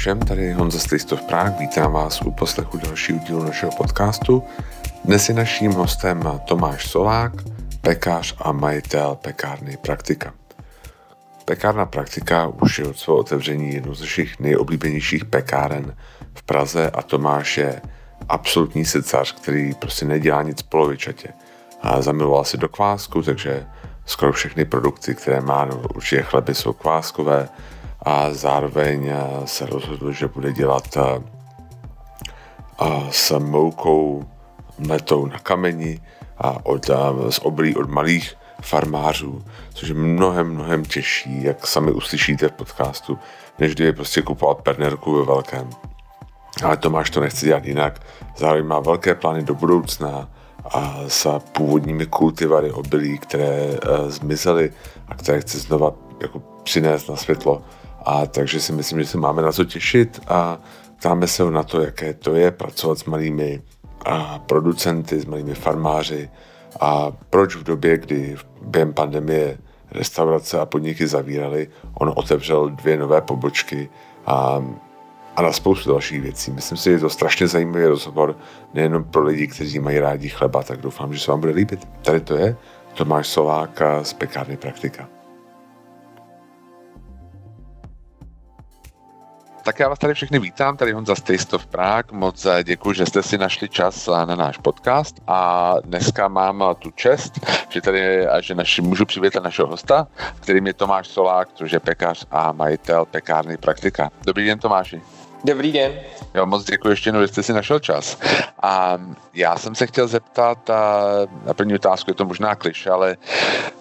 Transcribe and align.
všem, 0.00 0.20
tady 0.20 0.44
je 0.44 0.54
Honza 0.54 0.78
Stejstov 0.78 1.22
Prague, 1.22 1.58
vítám 1.58 1.92
vás 1.92 2.22
u 2.22 2.30
poslechu 2.30 2.78
dalšího 2.78 3.18
dílu 3.18 3.44
našeho 3.44 3.72
podcastu. 3.72 4.42
Dnes 5.04 5.28
je 5.28 5.34
naším 5.34 5.72
hostem 5.72 6.40
Tomáš 6.44 6.88
Solák, 6.88 7.32
pekář 7.80 8.34
a 8.38 8.52
majitel 8.52 9.18
pekárny 9.22 9.76
Praktika. 9.76 10.32
Pekárna 11.44 11.86
Praktika 11.86 12.46
už 12.46 12.78
je 12.78 12.86
od 12.86 12.98
svého 12.98 13.18
otevření 13.18 13.74
jednou 13.74 13.94
z 13.94 14.00
našich 14.00 14.40
nejoblíbenějších 14.40 15.24
pekáren 15.24 15.96
v 16.34 16.42
Praze 16.42 16.90
a 16.90 17.02
Tomáš 17.02 17.58
je 17.58 17.82
absolutní 18.28 18.84
srdcař, 18.84 19.32
který 19.32 19.74
prostě 19.74 20.06
nedělá 20.06 20.42
nic 20.42 20.62
polovičatě. 20.62 21.28
A 21.82 22.02
zamiloval 22.02 22.44
se 22.44 22.56
do 22.56 22.68
kvásku, 22.68 23.22
takže 23.22 23.66
skoro 24.06 24.32
všechny 24.32 24.64
produkty, 24.64 25.14
které 25.14 25.40
má, 25.40 25.64
no, 25.64 25.82
určitě 25.94 26.22
chleby 26.22 26.54
jsou 26.54 26.72
kváskové, 26.72 27.48
a 28.02 28.32
zároveň 28.32 29.08
eh, 29.08 29.46
se 29.46 29.66
rozhodl, 29.66 30.12
že 30.12 30.28
bude 30.28 30.52
dělat 30.52 30.96
eh, 30.96 31.22
s 33.10 33.38
moukou 33.38 34.24
metou 34.78 35.26
na 35.26 35.38
kameni 35.38 36.00
a 36.38 36.66
od, 36.66 36.90
eh, 36.90 37.32
z 37.32 37.38
oblí 37.38 37.76
od 37.76 37.90
malých 37.90 38.34
farmářů, 38.62 39.44
což 39.74 39.88
je 39.88 39.94
mnohem, 39.94 40.54
mnohem 40.54 40.84
těžší, 40.84 41.42
jak 41.44 41.66
sami 41.66 41.92
uslyšíte 41.92 42.48
v 42.48 42.52
podcastu, 42.52 43.18
než 43.58 43.74
kdyby 43.74 43.92
prostě 43.92 44.22
kupovat 44.22 44.62
pernerku 44.62 45.18
ve 45.18 45.24
velkém. 45.24 45.70
Ale 46.64 46.76
Tomáš 46.76 47.10
to 47.10 47.20
nechce 47.20 47.46
dělat 47.46 47.64
jinak. 47.64 48.00
Zároveň 48.36 48.66
má 48.66 48.80
velké 48.80 49.14
plány 49.14 49.42
do 49.42 49.54
budoucna 49.54 50.28
a 50.64 50.96
s 51.08 51.38
původními 51.38 52.06
kultivary 52.06 52.70
obilí, 52.70 53.18
které 53.18 53.78
zmizely 54.08 54.72
a 55.08 55.14
které 55.14 55.40
chce 55.40 55.58
znova 55.58 55.92
jako 56.20 56.42
přinést 56.62 57.08
na 57.08 57.16
světlo. 57.16 57.62
A 58.04 58.26
takže 58.26 58.60
si 58.60 58.72
myslím, 58.72 59.00
že 59.00 59.06
se 59.06 59.18
máme 59.18 59.42
na 59.42 59.52
co 59.52 59.64
těšit 59.64 60.20
a 60.28 60.58
ptáme 60.98 61.26
se 61.26 61.50
na 61.50 61.62
to, 61.62 61.80
jaké 61.80 62.14
to 62.14 62.34
je 62.34 62.50
pracovat 62.50 62.98
s 62.98 63.04
malými 63.04 63.62
a 64.04 64.38
producenty, 64.38 65.20
s 65.20 65.24
malými 65.24 65.54
farmáři 65.54 66.30
a 66.80 67.12
proč 67.30 67.56
v 67.56 67.62
době, 67.62 67.98
kdy 67.98 68.36
během 68.62 68.94
pandemie 68.94 69.58
restaurace 69.90 70.60
a 70.60 70.66
podniky 70.66 71.06
zavíraly, 71.06 71.68
on 71.94 72.12
otevřel 72.16 72.68
dvě 72.68 72.96
nové 72.96 73.20
pobočky 73.20 73.88
a, 74.26 74.64
a 75.36 75.42
na 75.42 75.52
spoustu 75.52 75.90
dalších 75.90 76.20
věcí. 76.20 76.50
Myslím 76.50 76.78
si, 76.78 76.84
že 76.84 76.90
je 76.90 76.98
to 76.98 77.10
strašně 77.10 77.46
zajímavý 77.46 77.84
rozhovor 77.84 78.36
nejenom 78.74 79.04
pro 79.04 79.22
lidi, 79.22 79.46
kteří 79.46 79.78
mají 79.78 79.98
rádi 79.98 80.28
chleba, 80.28 80.62
tak 80.62 80.80
doufám, 80.80 81.14
že 81.14 81.20
se 81.20 81.30
vám 81.30 81.40
bude 81.40 81.52
líbit. 81.52 81.88
Tady 82.02 82.20
to 82.20 82.36
je 82.36 82.56
Tomáš 82.94 83.26
Solák 83.28 83.82
z 84.02 84.12
Pekárny 84.12 84.56
Praktika. 84.56 85.19
Tak 89.70 89.80
já 89.80 89.88
vás 89.88 89.98
tady 89.98 90.14
všechny 90.14 90.38
vítám, 90.38 90.76
tady 90.76 90.92
Honza 90.92 91.14
Stejstov 91.14 91.66
Prague, 91.66 92.18
moc 92.18 92.46
eh, 92.46 92.64
děkuji, 92.64 92.92
že 92.92 93.06
jste 93.06 93.22
si 93.22 93.38
našli 93.38 93.68
čas 93.68 94.08
eh, 94.08 94.26
na 94.26 94.34
náš 94.34 94.58
podcast 94.58 95.20
a 95.26 95.74
dneska 95.84 96.28
mám 96.28 96.62
eh, 96.62 96.74
tu 96.74 96.90
čest, 96.90 97.46
že 97.68 97.80
tady 97.80 98.26
že 98.40 98.54
naši, 98.54 98.82
můžu 98.82 99.06
přivítat 99.06 99.44
našeho 99.44 99.68
hosta, 99.68 100.06
kterým 100.40 100.66
je 100.66 100.74
Tomáš 100.74 101.08
Solák, 101.08 101.48
což 101.54 101.72
je 101.72 101.80
pekař 101.80 102.26
a 102.30 102.52
majitel 102.52 103.04
pekárny 103.04 103.56
Praktika. 103.56 104.10
Dobrý 104.26 104.46
den 104.46 104.58
Tomáši. 104.58 105.02
Dobrý 105.44 105.72
den. 105.72 105.92
Jo, 106.34 106.46
moc 106.46 106.64
děkuji 106.64 106.88
ještě 106.88 107.08
jednou, 107.08 107.20
že 107.20 107.28
jste 107.28 107.42
si 107.42 107.52
našel 107.52 107.78
čas. 107.78 108.18
A 108.62 108.98
já 109.34 109.56
jsem 109.56 109.74
se 109.74 109.86
chtěl 109.86 110.08
zeptat, 110.08 110.70
a 110.70 111.02
na 111.46 111.54
první 111.54 111.74
otázku 111.74 112.10
je 112.10 112.14
to 112.14 112.24
možná 112.24 112.54
kliš, 112.54 112.86
ale 112.86 113.16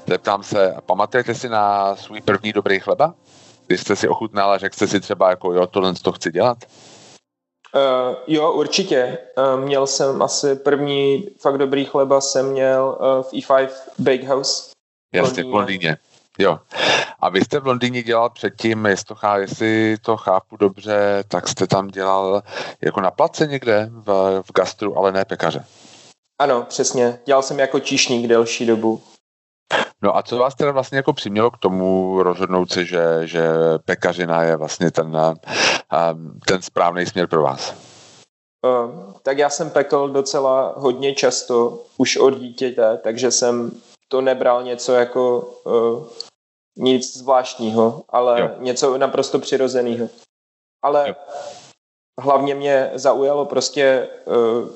zeptám 0.07 0.43
se, 0.43 0.75
pamatujete 0.85 1.35
si 1.35 1.49
na 1.49 1.95
svůj 1.95 2.21
první 2.21 2.53
dobrý 2.53 2.79
chleba? 2.79 3.13
Když 3.69 3.81
jste 3.81 3.95
si 3.95 4.07
ochutnala, 4.07 4.57
řekl 4.57 4.75
jste 4.75 4.87
si 4.87 4.99
třeba 4.99 5.29
jako 5.29 5.53
jo, 5.53 5.67
tohle 5.67 5.93
to 5.93 6.11
chci 6.11 6.31
dělat? 6.31 6.57
Uh, 7.75 8.15
jo, 8.27 8.51
určitě. 8.51 9.17
Uh, 9.37 9.65
měl 9.65 9.87
jsem 9.87 10.21
asi 10.21 10.55
první 10.55 11.29
fakt 11.39 11.57
dobrý 11.57 11.85
chleba 11.85 12.21
jsem 12.21 12.51
měl 12.51 12.97
uh, 12.99 13.23
v 13.23 13.33
E5 13.33 13.69
Bakehouse. 13.99 14.71
Jasně, 15.13 15.43
v 15.43 15.53
Londýně. 15.53 15.97
Jo. 16.39 16.59
A 17.19 17.29
vy 17.29 17.41
jste 17.41 17.59
v 17.59 17.67
Londýně 17.67 18.03
dělal 18.03 18.29
předtím, 18.29 18.85
jestli 18.85 19.05
to, 19.05 19.15
chá, 19.15 19.37
jestli 19.37 19.97
to 20.01 20.17
chápu 20.17 20.57
dobře, 20.57 21.23
tak 21.27 21.47
jste 21.47 21.67
tam 21.67 21.87
dělal 21.87 22.43
jako 22.81 23.01
na 23.01 23.11
place 23.11 23.47
někde 23.47 23.89
v, 23.91 24.41
v 24.45 24.51
gastru, 24.53 24.97
ale 24.97 25.11
ne 25.11 25.25
pekaře. 25.25 25.65
Ano, 26.39 26.65
přesně. 26.69 27.19
Dělal 27.25 27.43
jsem 27.43 27.59
jako 27.59 27.79
číšník 27.79 28.27
delší 28.27 28.65
dobu. 28.65 29.01
No 30.01 30.17
a 30.17 30.23
co 30.23 30.37
vás 30.37 30.55
teda 30.55 30.71
vlastně 30.71 30.97
jako 30.97 31.13
přimělo 31.13 31.51
k 31.51 31.57
tomu 31.57 32.23
rozhodnout 32.23 32.71
se, 32.71 32.85
že, 32.85 33.03
že 33.23 33.49
pekařina 33.85 34.43
je 34.43 34.55
vlastně 34.55 34.91
ten, 34.91 35.17
ten 36.47 36.61
správný 36.61 37.05
směr 37.05 37.27
pro 37.27 37.41
vás? 37.41 37.73
Uh, 38.65 39.13
tak 39.23 39.37
já 39.37 39.49
jsem 39.49 39.69
pekl 39.69 40.09
docela 40.09 40.73
hodně 40.77 41.15
často, 41.15 41.83
už 41.97 42.17
od 42.17 42.29
dítěte, 42.29 42.97
takže 42.97 43.31
jsem 43.31 43.71
to 44.07 44.21
nebral 44.21 44.63
něco 44.63 44.93
jako 44.93 45.39
uh, 45.63 46.07
nic 46.77 47.17
zvláštního, 47.17 48.03
ale 48.09 48.41
jo. 48.41 48.49
něco 48.57 48.97
naprosto 48.97 49.39
přirozeného. 49.39 50.09
Ale 50.83 51.09
jo. 51.09 51.15
hlavně 52.21 52.55
mě 52.55 52.91
zaujalo 52.93 53.45
prostě 53.45 54.09
uh, 54.25 54.69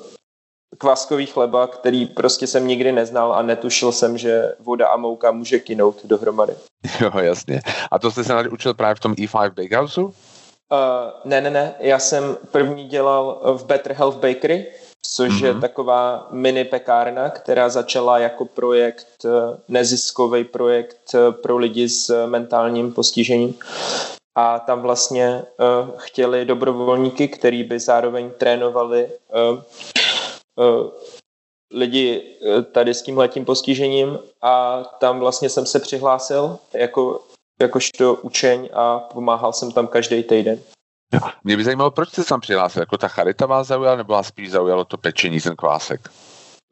kváskový 0.78 1.26
chleba, 1.26 1.66
který 1.66 2.06
prostě 2.06 2.46
jsem 2.46 2.66
nikdy 2.66 2.92
neznal 2.92 3.32
a 3.32 3.42
netušil 3.42 3.92
jsem, 3.92 4.18
že 4.18 4.54
voda 4.60 4.88
a 4.88 4.96
mouka 4.96 5.30
může 5.30 5.58
kinout 5.58 5.96
dohromady. 6.04 6.54
Jo, 7.00 7.10
jasně. 7.18 7.60
A 7.90 7.98
to 7.98 8.10
jste 8.10 8.24
se 8.24 8.48
učil 8.48 8.74
právě 8.74 8.94
v 8.94 9.00
tom 9.00 9.12
E5 9.12 9.50
Bakehouse? 9.50 10.00
Uh, 10.00 10.10
ne, 11.24 11.40
ne, 11.40 11.50
ne. 11.50 11.74
Já 11.78 11.98
jsem 11.98 12.36
první 12.50 12.84
dělal 12.84 13.40
v 13.56 13.64
Better 13.64 13.92
Health 13.92 14.16
Bakery, 14.16 14.66
což 15.06 15.32
mm-hmm. 15.32 15.44
je 15.44 15.52
mhm. 15.52 15.60
taková 15.60 16.28
mini 16.30 16.64
pekárna, 16.64 17.30
která 17.30 17.68
začala 17.68 18.18
jako 18.18 18.44
projekt, 18.44 19.06
eh, 19.24 19.28
neziskový 19.68 20.44
projekt 20.44 21.14
eh, 21.14 21.32
pro 21.32 21.56
lidi 21.56 21.88
s 21.88 22.26
mentálním 22.26 22.92
postižením. 22.92 23.54
A 24.36 24.58
tam 24.58 24.80
vlastně 24.80 25.42
uh, 25.58 25.90
chtěli 25.96 26.44
dobrovolníky, 26.44 27.28
který 27.28 27.64
by 27.64 27.80
zároveň 27.80 28.30
trénovali 28.38 29.06
uh, 29.52 29.62
lidi 31.74 32.22
eh, 32.46 32.62
tady 32.62 32.94
s 32.94 33.02
tím 33.02 33.18
letím 33.18 33.44
postižením 33.44 34.18
a 34.42 34.82
tam 34.84 35.20
vlastně 35.20 35.48
jsem 35.48 35.66
se 35.66 35.80
přihlásil 35.80 36.58
jako, 36.74 37.20
jakožto 37.60 38.14
učeň 38.14 38.68
a 38.72 38.98
pomáhal 38.98 39.52
jsem 39.52 39.72
tam 39.72 39.86
každý 39.86 40.22
týden. 40.22 40.60
Mě 41.44 41.56
by 41.56 41.64
zajímalo, 41.64 41.90
proč 41.90 42.08
jste 42.08 42.22
se 42.22 42.28
tam 42.28 42.40
přihlásil? 42.40 42.82
Jako 42.82 42.98
ta 42.98 43.08
charita 43.08 43.46
vás 43.46 43.66
zaujala, 43.66 43.96
nebo 43.96 44.12
vás 44.12 44.26
spíš 44.26 44.50
zaujalo 44.50 44.84
to 44.84 44.96
pečení, 44.96 45.40
ten 45.40 45.56
kvásek? 45.56 46.08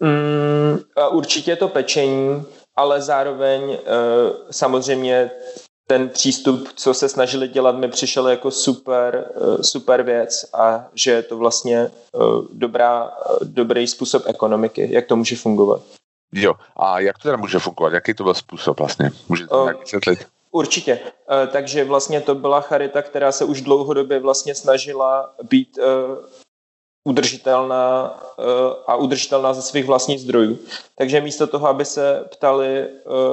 Mm, 0.01 0.79
určitě 1.11 1.57
to 1.57 1.69
pečení, 1.69 2.45
ale 2.77 3.03
zároveň 3.03 3.63
uh, 3.63 3.77
samozřejmě 4.51 5.31
ten 5.87 6.09
přístup, 6.09 6.69
co 6.75 6.95
se 6.95 7.09
snažili 7.09 7.49
dělat, 7.49 7.77
mi 7.77 7.89
přišel 7.89 8.29
jako 8.29 8.51
super, 8.51 9.25
eh, 9.37 9.63
super 9.65 10.03
věc 10.03 10.51
a 10.53 10.85
že 10.95 11.11
je 11.11 11.23
to 11.23 11.37
vlastně 11.37 11.79
eh, 11.79 12.19
dobrá, 12.53 13.11
eh, 13.11 13.45
dobrý 13.45 13.87
způsob 13.87 14.23
ekonomiky, 14.27 14.89
jak 14.91 15.07
to 15.07 15.17
může 15.17 15.37
fungovat. 15.37 15.83
Jo, 16.33 16.55
a 16.77 17.01
jak 17.01 17.19
to 17.19 17.23
teda 17.23 17.37
může 17.37 17.59
fungovat? 17.59 17.93
Jaký 17.93 18.15
to 18.15 18.25
byl 18.25 18.35
způsob 18.35 18.79
vlastně? 18.79 19.11
Můžete 19.29 19.49
to 19.49 19.63
nějak 19.63 19.81
vysvětlit? 19.81 20.27
Určitě. 20.51 21.01
Takže 21.53 21.85
vlastně 21.85 22.21
to 22.21 22.35
byla 22.35 22.61
charita, 22.61 23.03
která 23.03 23.33
se 23.33 23.45
už 23.45 23.61
dlouhodobě 23.61 24.21
vlastně 24.21 24.55
snažila 24.55 25.35
být 25.43 25.79
udržitelná 27.05 28.21
a 28.87 28.97
udržitelná 28.97 29.55
ze 29.55 29.63
svých 29.63 29.85
vlastních 29.85 30.21
zdrojů. 30.21 30.59
Takže 30.99 31.21
místo 31.21 31.47
toho, 31.47 31.69
aby 31.69 31.85
se 31.85 32.25
ptali 32.33 32.89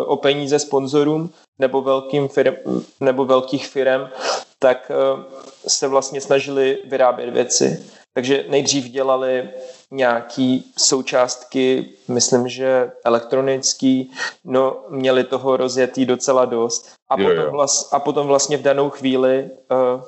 o 0.05 0.17
peníze 0.17 0.59
sponzorům, 0.59 1.29
nebo, 1.59 1.81
velkým 1.81 2.27
firm, 2.27 2.55
nebo 2.99 3.25
velkých 3.25 3.67
firm, 3.67 4.01
tak 4.59 4.91
eh, 4.91 5.23
se 5.67 5.87
vlastně 5.87 6.21
snažili 6.21 6.77
vyrábět 6.85 7.29
věci. 7.29 7.85
Takže 8.13 8.45
nejdřív 8.49 8.89
dělali 8.89 9.49
nějaký 9.91 10.71
součástky, 10.77 11.89
myslím, 12.07 12.47
že 12.47 12.91
elektronický, 13.05 14.11
no 14.45 14.77
měli 14.89 15.23
toho 15.23 15.57
rozjetý 15.57 16.05
docela 16.05 16.45
dost. 16.45 16.89
A, 17.09 17.21
jo, 17.21 17.27
potom, 17.27 17.43
jo. 17.45 17.51
Vlast, 17.51 17.93
a 17.93 17.99
potom 17.99 18.27
vlastně 18.27 18.57
v 18.57 18.61
danou 18.61 18.89
chvíli 18.89 19.49
uh, 19.71 20.01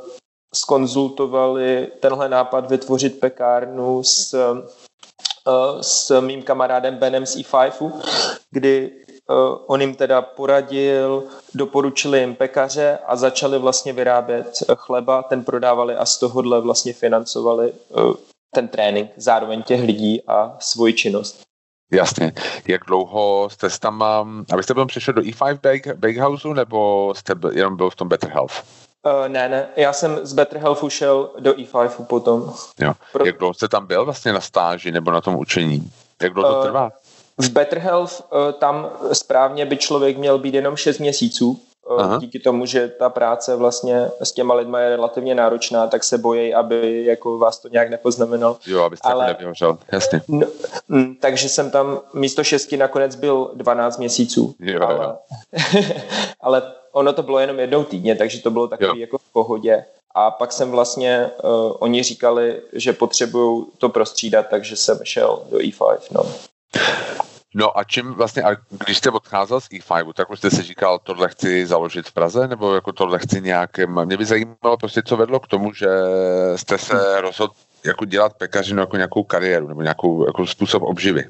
skonzultovali 0.55 1.87
tenhle 1.99 2.29
nápad 2.29 2.69
vytvořit 2.69 3.19
pekárnu 3.19 4.03
s, 4.03 4.33
uh, 4.33 5.81
s 5.81 6.19
mým 6.19 6.43
kamarádem 6.43 6.95
Benem 6.95 7.25
z 7.25 7.35
E5, 7.35 7.91
kdy 8.51 8.91
Eh, 9.31 9.57
on 9.67 9.81
jim 9.81 9.95
teda 9.95 10.21
poradil, 10.21 11.23
doporučili 11.53 12.19
jim 12.19 12.35
pekaře 12.35 12.99
a 13.07 13.15
začali 13.15 13.59
vlastně 13.59 13.93
vyrábět 13.93 14.63
eh, 14.69 14.75
chleba, 14.75 15.23
ten 15.23 15.43
prodávali 15.43 15.95
a 15.95 16.05
z 16.05 16.17
tohohle 16.17 16.61
vlastně 16.61 16.93
financovali 16.93 17.73
eh, 17.73 18.13
ten 18.55 18.67
trénink, 18.67 19.11
zároveň 19.17 19.63
těch 19.63 19.81
lidí 19.81 20.21
a 20.27 20.55
svoji 20.59 20.93
činnost. 20.93 21.41
Jasně. 21.93 22.31
Jak 22.67 22.81
dlouho 22.87 23.49
jste 23.49 23.69
tam, 23.79 24.03
abyste 24.53 24.73
byl 24.73 24.85
přišel 24.85 25.13
do 25.13 25.21
E5 25.21 25.59
Bake, 25.61 25.93
Bakehouse, 25.93 26.47
nebo 26.47 27.13
jste 27.15 27.33
jenom 27.51 27.77
byl 27.77 27.89
v 27.89 27.95
tom 27.95 28.07
Better 28.07 28.29
Health? 28.29 28.63
Uh, 29.05 29.27
ne, 29.27 29.49
ne, 29.49 29.67
já 29.75 29.93
jsem 29.93 30.19
z 30.23 30.33
Better 30.33 30.59
Health 30.59 30.83
šel 30.87 31.29
do 31.39 31.53
E5 31.53 32.05
potom. 32.05 32.53
Jo. 32.79 32.93
Pro... 33.11 33.25
Jak 33.25 33.37
dlouho 33.37 33.53
jste 33.53 33.67
tam 33.67 33.87
byl 33.87 34.05
vlastně 34.05 34.33
na 34.33 34.41
stáži 34.41 34.91
nebo 34.91 35.11
na 35.11 35.21
tom 35.21 35.35
učení? 35.35 35.91
Jak 36.21 36.33
dlouho 36.33 36.53
to 36.53 36.57
uh, 36.57 36.65
trvá? 36.65 36.91
V 37.37 37.49
Better 37.49 37.79
Health 37.79 38.21
uh, 38.21 38.51
tam 38.51 38.89
správně 39.13 39.65
by 39.65 39.77
člověk 39.77 40.17
měl 40.17 40.37
být 40.39 40.53
jenom 40.53 40.75
6 40.75 40.97
měsíců, 40.97 41.61
Aha. 41.97 42.17
díky 42.17 42.39
tomu, 42.39 42.65
že 42.65 42.87
ta 42.87 43.09
práce 43.09 43.55
vlastně 43.55 44.09
s 44.23 44.31
těma 44.31 44.53
lidma 44.53 44.79
je 44.79 44.89
relativně 44.89 45.35
náročná, 45.35 45.87
tak 45.87 46.03
se 46.03 46.17
bojí, 46.17 46.53
aby 46.53 47.05
jako 47.05 47.37
vás 47.37 47.59
to 47.59 47.67
nějak 47.67 47.89
nepoznamenal. 47.89 48.57
Jo, 48.65 48.83
abyste 48.83 49.09
Ale, 49.09 49.25
jako 49.25 49.37
nevyhořel, 49.37 49.77
jasně. 49.91 50.21
No, 50.27 50.47
m, 50.89 51.15
takže 51.21 51.49
jsem 51.49 51.71
tam 51.71 51.99
místo 52.13 52.43
šesti 52.43 52.77
nakonec 52.77 53.15
byl 53.15 53.51
12 53.53 53.97
měsíců. 53.97 54.55
Jo, 54.59 54.81
ale, 54.81 55.05
jo. 55.05 55.15
ale 56.41 56.61
ono 56.91 57.13
to 57.13 57.23
bylo 57.23 57.39
jenom 57.39 57.59
jednou 57.59 57.83
týdně, 57.83 58.15
takže 58.15 58.41
to 58.41 58.51
bylo 58.51 58.67
takový 58.67 58.89
jo. 58.89 59.01
jako 59.01 59.17
v 59.17 59.31
pohodě. 59.33 59.85
A 60.15 60.31
pak 60.31 60.51
jsem 60.51 60.71
vlastně, 60.71 61.29
uh, 61.43 61.49
oni 61.79 62.03
říkali, 62.03 62.61
že 62.73 62.93
potřebují 62.93 63.65
to 63.77 63.89
prostřídat, 63.89 64.47
takže 64.49 64.75
jsem 64.75 64.99
šel 65.03 65.43
do 65.51 65.57
E5. 65.57 65.97
No. 66.11 66.25
No 67.55 67.77
a 67.77 67.83
čím 67.83 68.13
vlastně, 68.13 68.43
a 68.43 68.55
když 68.85 68.97
jste 68.97 69.09
odcházel 69.09 69.61
z 69.61 69.69
E5, 69.69 70.13
tak 70.13 70.29
už 70.29 70.39
jste 70.39 70.49
si 70.49 70.61
říkal, 70.61 70.99
tohle 71.03 71.29
chci 71.29 71.65
založit 71.65 72.07
v 72.07 72.11
Praze, 72.11 72.47
nebo 72.47 72.75
jako 72.75 72.91
tohle 72.91 73.19
chci 73.19 73.41
nějakým, 73.41 74.05
mě 74.05 74.17
by 74.17 74.25
zajímalo 74.25 74.77
prostě, 74.79 75.01
co 75.05 75.17
vedlo 75.17 75.39
k 75.39 75.47
tomu, 75.47 75.73
že 75.73 75.87
jste 76.55 76.77
se 76.77 77.21
rozhodl 77.21 77.53
jako 77.85 78.05
dělat 78.05 78.33
pekařinu 78.37 78.79
jako 78.79 78.95
nějakou 78.95 79.23
kariéru, 79.23 79.67
nebo 79.67 79.81
nějakou 79.81 80.25
jako 80.25 80.47
způsob 80.47 80.83
obživy. 80.83 81.23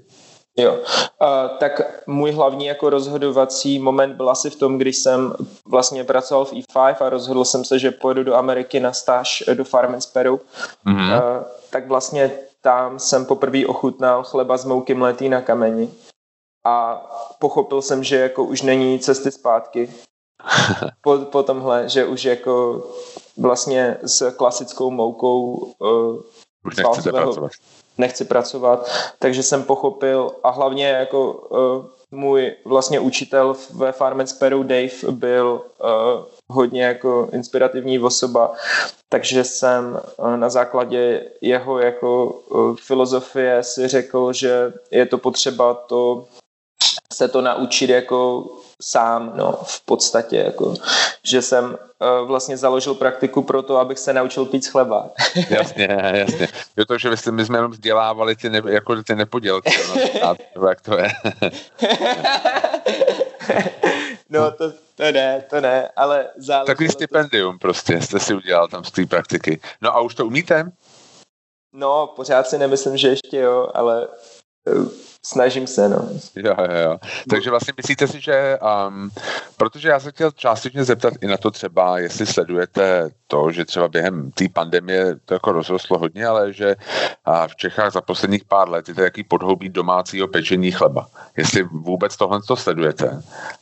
Jo, 0.57 0.73
uh, 0.73 1.57
tak 1.59 2.03
můj 2.07 2.31
hlavní 2.31 2.65
jako 2.65 2.89
rozhodovací 2.89 3.79
moment 3.79 4.13
byl 4.13 4.29
asi 4.29 4.49
v 4.49 4.55
tom, 4.55 4.77
když 4.77 4.97
jsem 4.97 5.33
vlastně 5.65 6.03
pracoval 6.03 6.45
v 6.45 6.53
E5 6.53 6.95
a 6.99 7.09
rozhodl 7.09 7.45
jsem 7.45 7.65
se, 7.65 7.79
že 7.79 7.91
pojedu 7.91 8.23
do 8.23 8.35
Ameriky 8.35 8.79
na 8.79 8.93
stáž 8.93 9.43
do 9.53 9.63
Farm 9.63 10.01
Sparrow. 10.01 10.39
Mm-hmm. 10.85 11.17
Uh, 11.17 11.43
tak 11.69 11.87
vlastně 11.87 12.31
tam 12.61 12.99
jsem 12.99 13.25
poprvé 13.25 13.65
ochutnal 13.65 14.23
chleba 14.23 14.57
z 14.57 14.65
mouky 14.65 14.93
mletý 14.93 15.29
na 15.29 15.41
kameni 15.41 15.89
a 16.65 17.05
pochopil 17.39 17.81
jsem, 17.81 18.03
že 18.03 18.17
jako 18.17 18.43
už 18.43 18.61
není 18.61 18.99
cesty 18.99 19.31
zpátky 19.31 19.93
po, 21.01 21.17
po 21.17 21.43
tomhle, 21.43 21.89
že 21.89 22.05
už 22.05 22.23
jako 22.23 22.83
vlastně 23.37 23.97
s 24.01 24.31
klasickou 24.31 24.91
moukou 24.91 25.53
uh, 25.79 26.21
už 26.65 26.75
nechcete 26.75 27.11
pracovat. 27.11 27.51
Nechci 27.97 28.25
pracovat, 28.25 28.89
takže 29.19 29.43
jsem 29.43 29.63
pochopil 29.63 30.31
a 30.43 30.49
hlavně 30.49 30.87
jako 30.87 31.33
uh, 31.33 31.85
můj 32.11 32.53
vlastně 32.65 32.99
učitel 32.99 33.55
ve 33.73 33.91
Farm 33.91 34.27
Sparrow 34.27 34.63
Dave 34.63 35.11
byl 35.11 35.61
uh, 35.83 36.25
hodně 36.49 36.83
jako 36.83 37.29
inspirativní 37.31 37.99
osoba, 37.99 38.53
takže 39.09 39.43
jsem 39.43 39.99
uh, 40.17 40.37
na 40.37 40.49
základě 40.49 41.25
jeho 41.41 41.79
jako 41.79 42.39
filozofie 42.85 43.63
si 43.63 43.87
řekl, 43.87 44.33
že 44.33 44.73
je 44.91 45.05
to 45.05 45.17
potřeba 45.17 45.73
to 45.73 46.25
se 47.13 47.27
to 47.27 47.41
naučit 47.41 47.89
jako 47.89 48.45
sám, 48.81 49.31
no, 49.35 49.59
v 49.63 49.85
podstatě, 49.85 50.37
jako, 50.37 50.73
že 51.23 51.41
jsem 51.41 51.65
uh, 51.65 52.27
vlastně 52.27 52.57
založil 52.57 52.95
praktiku 52.95 53.41
pro 53.41 53.61
to, 53.61 53.77
abych 53.77 53.99
se 53.99 54.13
naučil 54.13 54.45
pít 54.45 54.67
chleba. 54.67 55.09
jasně, 55.49 55.87
jasně. 56.13 56.47
Jo 56.77 56.85
to, 56.85 56.97
že 56.97 57.09
my 57.09 57.17
jsme, 57.17 57.31
my 57.31 57.45
jsme 57.45 57.57
jenom 57.57 57.71
vzdělávali 57.71 58.35
ty, 58.35 58.49
ne, 58.49 58.61
jako 58.67 59.03
ty 59.03 59.15
nepodělky, 59.15 59.71
no, 59.87 60.35
jak 60.67 60.81
to 60.81 60.97
je. 60.97 61.09
no, 64.29 64.51
to, 64.51 64.71
to 64.95 65.11
ne, 65.11 65.43
to 65.49 65.61
ne, 65.61 65.89
ale 65.95 66.27
záleží. 66.37 66.67
Takový 66.67 66.89
stipendium 66.89 67.53
to... 67.53 67.59
prostě 67.59 68.01
jste 68.01 68.19
si 68.19 68.33
udělal 68.33 68.67
tam 68.67 68.83
z 68.83 68.91
té 68.91 69.05
praktiky. 69.05 69.59
No 69.81 69.95
a 69.95 70.01
už 70.01 70.15
to 70.15 70.25
umíte? 70.25 70.71
No, 71.73 72.07
pořád 72.15 72.47
si 72.47 72.57
nemyslím, 72.57 72.97
že 72.97 73.07
ještě 73.07 73.37
jo, 73.37 73.67
ale 73.73 74.07
snažím 75.25 75.67
se, 75.67 75.89
no. 75.89 76.09
Jo, 76.35 76.55
jo, 76.59 76.77
jo. 76.83 76.97
Takže 77.29 77.49
vlastně 77.49 77.73
myslíte 77.77 78.07
si, 78.07 78.21
že, 78.21 78.59
um, 78.87 79.09
protože 79.57 79.89
já 79.89 79.99
se 79.99 80.11
chtěl 80.11 80.31
částečně 80.31 80.83
zeptat 80.83 81.13
i 81.21 81.27
na 81.27 81.37
to 81.37 81.51
třeba, 81.51 81.99
jestli 81.99 82.25
sledujete 82.25 83.09
to, 83.27 83.51
že 83.51 83.65
třeba 83.65 83.87
během 83.87 84.31
té 84.31 84.45
pandemie 84.53 85.15
to 85.25 85.33
jako 85.33 85.51
rozrostlo 85.51 85.97
hodně, 85.97 86.27
ale 86.27 86.53
že 86.53 86.75
a 87.25 87.47
v 87.47 87.55
Čechách 87.55 87.93
za 87.93 88.01
posledních 88.01 88.45
pár 88.45 88.69
let 88.69 88.87
je 88.87 88.95
to 88.95 89.01
jaký 89.01 89.23
podhoubí 89.23 89.69
domácího 89.69 90.27
pečení 90.27 90.71
chleba. 90.71 91.07
Jestli 91.37 91.63
vůbec 91.63 92.17
tohle 92.17 92.41
to 92.47 92.55
sledujete 92.55 93.21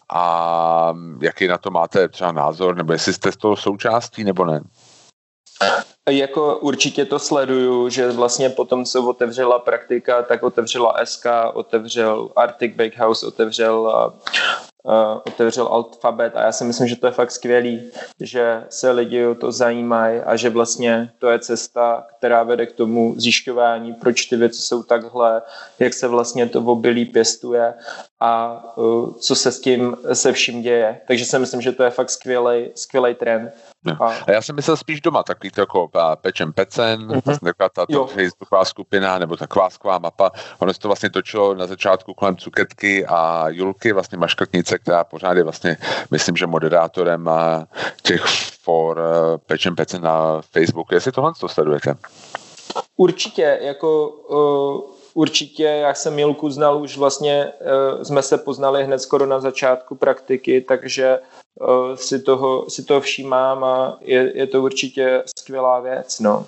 a 0.10 0.94
jaký 1.22 1.48
na 1.48 1.58
to 1.58 1.72
máte 1.72 2.10
třeba 2.10 2.32
názor, 2.32 2.76
nebo 2.76 2.94
jestli 2.94 3.14
jste 3.14 3.32
z 3.32 3.38
toho 3.38 3.56
součástí, 3.56 4.24
nebo 4.24 4.46
ne? 4.46 4.62
Jako 6.10 6.58
určitě 6.58 7.06
to 7.06 7.20
sleduju, 7.20 7.90
že 7.90 8.12
vlastně 8.12 8.50
potom, 8.50 8.86
co 8.86 9.10
otevřela 9.10 9.60
praktika, 9.60 10.24
tak 10.24 10.44
otevřela 10.44 10.96
SK, 11.04 11.26
otevřel 11.54 12.30
Arctic 12.36 12.76
Bakehouse, 12.76 13.26
otevřel 13.26 14.12
uh, 14.84 14.94
otevřel 15.28 15.68
alfabet 15.68 16.36
a 16.36 16.42
já 16.42 16.52
si 16.52 16.64
myslím, 16.64 16.88
že 16.88 16.96
to 16.96 17.08
je 17.08 17.12
fakt 17.12 17.32
skvělý, 17.32 17.82
že 18.20 18.64
se 18.70 18.92
lidi 18.92 19.26
o 19.26 19.36
to 19.36 19.52
zajímají 19.52 20.20
a 20.20 20.36
že 20.36 20.50
vlastně 20.50 21.12
to 21.20 21.30
je 21.30 21.40
cesta, 21.40 22.08
která 22.18 22.44
vede 22.44 22.66
k 22.66 22.72
tomu 22.72 23.14
zjišťování, 23.18 23.94
proč 23.94 24.26
ty 24.26 24.36
věci 24.36 24.62
jsou 24.62 24.84
takhle, 24.84 25.42
jak 25.80 25.94
se 25.94 26.08
vlastně 26.08 26.50
to 26.50 26.62
v 26.62 26.70
obilí 26.70 27.06
pěstuje 27.06 27.74
a 28.20 28.64
uh, 28.78 29.14
co 29.14 29.36
se 29.36 29.52
s 29.52 29.60
tím 29.60 29.98
se 30.14 30.32
vším 30.32 30.62
děje. 30.62 31.02
Takže 31.08 31.26
si 31.26 31.40
myslím, 31.40 31.62
že 31.62 31.72
to 31.72 31.84
je 31.84 31.90
fakt 31.90 32.10
skvělý, 32.10 32.70
skvělý 32.76 33.16
trend. 33.16 33.52
No. 33.86 34.04
A... 34.04 34.14
a 34.28 34.32
já 34.32 34.42
jsem 34.42 34.56
myslel 34.56 34.78
spíš 34.78 35.02
doma, 35.02 35.24
takový 35.24 35.52
to 35.52 35.62
jako 35.62 35.90
pečem 36.22 36.54
pecen, 36.54 37.00
mm-hmm. 37.00 37.22
vlastně 37.26 37.54
taková 37.58 37.70
ta, 37.70 38.06
facebooková 38.08 38.66
skupina 38.66 39.20
nebo 39.20 39.38
ta 39.38 39.48
kvásková 39.48 39.98
mapa. 39.98 40.32
Ono 40.60 40.74
se 40.74 40.80
to 40.80 40.88
vlastně 40.88 41.10
točilo 41.10 41.56
na 41.56 41.68
začátku 41.68 42.14
kolem 42.14 42.38
Cuketky 42.38 43.06
a 43.06 43.50
Julky, 43.50 43.94
vlastně 43.94 44.18
maškrtnice, 44.18 44.80
která 44.80 45.04
pořád 45.04 45.38
je 45.38 45.44
vlastně, 45.44 45.78
myslím, 46.12 46.36
že 46.36 46.48
moderátorem 46.48 47.30
těch 48.02 48.24
for 48.64 49.00
eh, 49.00 49.38
pečem 49.38 49.76
pecen 49.76 50.02
na 50.02 50.42
Facebooku. 50.42 50.94
Jestli 50.94 51.12
tohle 51.12 51.34
to 51.40 51.48
sledujete? 51.48 51.96
Určitě, 52.98 53.60
jako 53.62 54.08
uh 54.08 55.00
určitě, 55.14 55.64
jak 55.64 55.98
jsem 55.98 56.16
Milku 56.16 56.50
znal, 56.50 56.82
už 56.82 56.98
vlastně 56.98 57.52
uh, 57.96 58.04
jsme 58.04 58.22
se 58.22 58.38
poznali 58.38 58.84
hned 58.84 59.00
skoro 59.00 59.26
na 59.26 59.40
začátku 59.40 59.96
praktiky, 59.96 60.62
takže 60.62 61.20
uh, 61.20 61.26
si, 61.96 62.20
toho, 62.20 62.70
si 62.70 62.84
toho 62.84 63.02
všímám 63.02 63.64
a 63.64 63.98
je, 64.02 64.32
je 64.36 64.48
to 64.48 64.64
určitě 64.64 65.24
skvělá 65.40 65.80
věc, 65.80 66.20
no. 66.20 66.46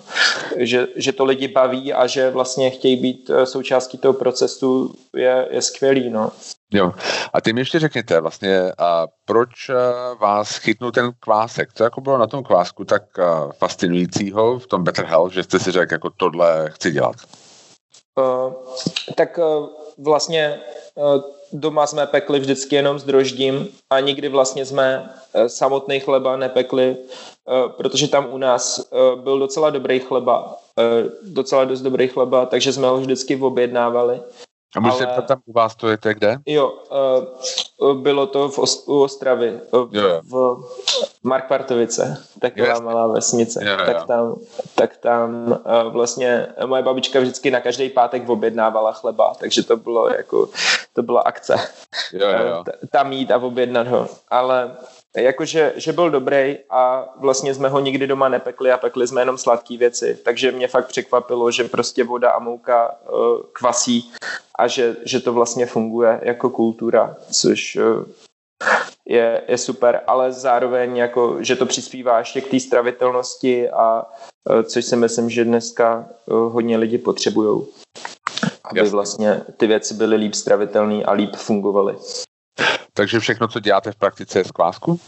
že, 0.56 0.86
že 0.96 1.12
to 1.12 1.24
lidi 1.24 1.48
baví 1.48 1.92
a 1.92 2.06
že 2.06 2.30
vlastně 2.30 2.70
chtějí 2.70 2.96
být 2.96 3.30
uh, 3.30 3.42
součástí 3.42 3.98
toho 3.98 4.14
procesu 4.14 4.94
je, 5.16 5.48
je 5.50 5.62
skvělý. 5.62 6.10
No. 6.10 6.32
Jo. 6.74 6.92
A 7.32 7.40
ty 7.40 7.52
mi 7.52 7.60
ještě 7.60 7.78
řekněte 7.78 8.20
vlastně, 8.20 8.72
a 8.78 9.06
proč 9.24 9.70
vás 10.20 10.56
chytnul 10.56 10.92
ten 10.92 11.12
kvásek? 11.20 11.72
Co 11.74 11.84
jako 11.84 12.00
bylo 12.00 12.18
na 12.18 12.26
tom 12.26 12.44
kvásku 12.44 12.84
tak 12.84 13.02
fascinujícího 13.58 14.58
v 14.58 14.66
tom 14.66 14.84
Better 14.84 15.04
Health, 15.04 15.32
že 15.32 15.42
jste 15.42 15.58
si 15.58 15.70
řekl, 15.70 15.94
jako 15.94 16.10
tohle 16.10 16.70
chci 16.70 16.90
dělat? 16.90 17.16
Uh, 18.18 18.52
tak 19.14 19.38
uh, 19.38 19.68
vlastně 19.98 20.60
uh, 20.94 21.22
doma 21.52 21.86
jsme 21.86 22.06
pekli 22.06 22.40
vždycky 22.40 22.76
jenom 22.76 22.98
s 22.98 23.04
droždím 23.04 23.68
a 23.90 24.00
nikdy 24.00 24.28
vlastně 24.28 24.66
jsme 24.66 25.10
samotný 25.46 26.00
chleba 26.00 26.36
nepekli, 26.36 26.96
protože 27.76 28.08
tam 28.08 28.26
u 28.30 28.38
nás 28.38 28.88
byl 29.16 29.38
docela 29.38 29.70
dobrý 29.70 30.00
chleba, 30.00 30.56
docela 31.22 31.64
dost 31.64 31.80
dobrý 31.80 32.08
chleba, 32.08 32.46
takže 32.46 32.72
jsme 32.72 32.88
ho 32.88 33.00
vždycky 33.00 33.36
objednávali. 33.36 34.20
A 34.76 34.80
můžu 34.80 35.06
ale... 35.06 35.14
se 35.14 35.22
tam 35.22 35.38
u 35.46 35.52
vás 35.52 35.76
to 35.76 35.88
je 35.88 35.98
kde? 36.02 36.36
Jo, 36.46 36.72
uh, 37.80 37.94
bylo 37.94 38.26
to 38.26 38.48
v 38.48 38.58
Ost- 38.58 38.88
u 38.88 39.02
Ostravy, 39.02 39.60
v, 39.72 39.74
jo, 39.74 40.08
jo. 40.08 40.20
v 40.22 40.56
Mark 41.22 41.48
Partovice, 41.48 42.24
taková 42.40 42.68
yes. 42.68 42.80
malá 42.80 43.06
vesnice. 43.06 43.64
Jo, 43.64 43.70
jo. 43.70 43.86
Tak 43.86 44.06
tam, 44.06 44.36
tak 44.74 44.96
tam 44.96 45.46
uh, 45.46 45.92
vlastně 45.92 46.46
moje 46.66 46.82
babička 46.82 47.20
vždycky 47.20 47.50
na 47.50 47.60
každý 47.60 47.88
pátek 47.88 48.28
objednávala 48.28 48.92
chleba, 48.92 49.34
takže 49.38 49.62
to 49.62 49.76
bylo 49.76 50.08
jako, 50.08 50.48
to 50.92 51.02
byla 51.02 51.20
akce. 51.20 51.56
Jo, 52.12 52.28
jo, 52.28 52.46
jo. 52.46 52.64
Tam 52.90 53.12
jít 53.12 53.30
a 53.30 53.36
objednat 53.36 53.88
ho. 53.88 54.08
Ale 54.28 54.76
jakože 55.16 55.72
že 55.76 55.92
byl 55.92 56.10
dobrý 56.10 56.58
a 56.70 57.08
vlastně 57.16 57.54
jsme 57.54 57.68
ho 57.68 57.80
nikdy 57.80 58.06
doma 58.06 58.28
nepekli 58.28 58.72
a 58.72 58.76
pekli 58.76 59.08
jsme 59.08 59.20
jenom 59.20 59.38
sladké 59.38 59.76
věci, 59.76 60.18
takže 60.24 60.52
mě 60.52 60.68
fakt 60.68 60.86
překvapilo, 60.86 61.50
že 61.50 61.64
prostě 61.64 62.04
voda 62.04 62.30
a 62.30 62.38
mouka 62.38 62.90
uh, 62.90 63.18
kvasí 63.52 64.12
a 64.58 64.66
že, 64.66 64.96
že 65.04 65.20
to 65.20 65.32
vlastně 65.32 65.66
funguje 65.66 66.20
jako 66.22 66.50
kultura, 66.50 67.16
což 67.30 67.76
uh, 67.76 68.04
je, 69.06 69.42
je 69.48 69.58
super, 69.58 70.00
ale 70.06 70.32
zároveň 70.32 70.96
jako, 70.96 71.36
že 71.40 71.56
to 71.56 71.66
přispívá 71.66 72.18
ještě 72.18 72.40
k 72.40 72.50
té 72.50 72.60
stravitelnosti 72.60 73.70
a 73.70 74.06
uh, 74.50 74.62
což 74.62 74.84
si 74.84 74.96
myslím, 74.96 75.30
že 75.30 75.44
dneska 75.44 76.08
uh, 76.26 76.52
hodně 76.52 76.76
lidi 76.76 76.98
potřebují 76.98 77.66
aby 78.72 78.80
Jasně. 78.80 78.92
vlastně 78.92 79.40
ty 79.56 79.66
věci 79.66 79.94
byly 79.94 80.16
líp 80.16 80.34
stravitelné 80.34 81.04
a 81.04 81.12
líp 81.12 81.36
fungovaly. 81.36 81.96
Takže 82.94 83.20
všechno, 83.20 83.48
co 83.48 83.60
děláte 83.60 83.92
v 83.92 83.96
praktice, 83.96 84.38
je 84.38 84.44
z 84.44 84.50
kvásku? 84.50 85.00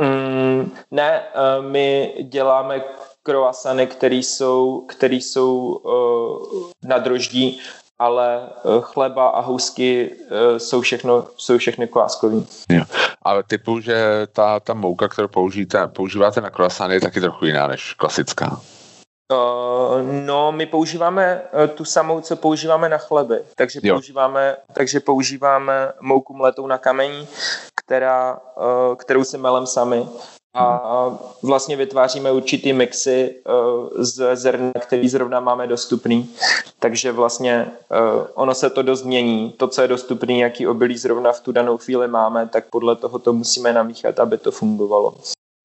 Mm, 0.00 0.72
Ne, 0.90 1.22
uh, 1.22 1.64
my 1.64 2.14
děláme 2.22 2.82
kroasany, 3.22 3.86
které 3.86 4.14
jsou, 4.14 4.86
který 4.88 5.20
jsou 5.20 5.56
uh, 5.56 6.70
na 6.84 6.98
droždí, 6.98 7.60
ale 7.98 8.48
uh, 8.64 8.80
chleba 8.80 9.28
a 9.28 9.40
housky 9.40 10.10
uh, 10.10 10.58
jsou 10.58 10.80
všechno, 10.80 11.24
jsou 11.36 11.58
všechny 11.58 11.88
kváskový. 11.88 12.46
Jo. 12.70 12.84
Ale 13.22 13.42
typu, 13.42 13.80
že 13.80 14.26
ta, 14.32 14.60
ta 14.60 14.74
mouka, 14.74 15.08
kterou 15.08 15.28
použijete, 15.28 15.86
používáte 15.86 16.40
na 16.40 16.50
croissant, 16.50 16.92
je 16.92 17.00
taky 17.00 17.20
trochu 17.20 17.44
jiná 17.44 17.66
než 17.66 17.94
klasická. 17.94 18.60
Uh, 19.32 20.02
no, 20.24 20.52
my 20.52 20.66
používáme 20.66 21.42
uh, 21.42 21.66
tu 21.74 21.84
samou, 21.84 22.20
co 22.20 22.36
používáme 22.36 22.88
na 22.88 22.98
chleby. 22.98 23.42
Takže 23.56 23.80
jo. 23.82 23.94
používáme, 23.94 24.56
takže 24.72 25.00
používáme 25.00 25.92
mouku 26.00 26.34
mletou 26.34 26.66
na 26.66 26.78
kamení, 26.78 27.28
která, 27.84 28.38
uh, 28.56 28.94
kterou 28.94 29.24
si 29.24 29.38
melem 29.38 29.66
sami 29.66 30.06
a 30.54 31.18
vlastně 31.42 31.76
vytváříme 31.76 32.32
určitý 32.32 32.72
mixy 32.72 33.34
z 33.98 34.36
zrna, 34.36 34.72
který 34.80 35.08
zrovna 35.08 35.40
máme 35.40 35.66
dostupný. 35.66 36.30
Takže 36.78 37.12
vlastně 37.12 37.72
ono 38.34 38.54
se 38.54 38.70
to 38.70 38.82
dost 38.82 39.02
mění. 39.02 39.52
To, 39.52 39.68
co 39.68 39.82
je 39.82 39.88
dostupný, 39.88 40.40
jaký 40.40 40.66
obilí 40.66 40.98
zrovna 40.98 41.32
v 41.32 41.40
tu 41.40 41.52
danou 41.52 41.78
chvíli 41.78 42.08
máme, 42.08 42.48
tak 42.48 42.64
podle 42.70 42.96
toho 42.96 43.18
to 43.18 43.32
musíme 43.32 43.72
namíchat, 43.72 44.20
aby 44.20 44.38
to 44.38 44.50
fungovalo. 44.50 45.14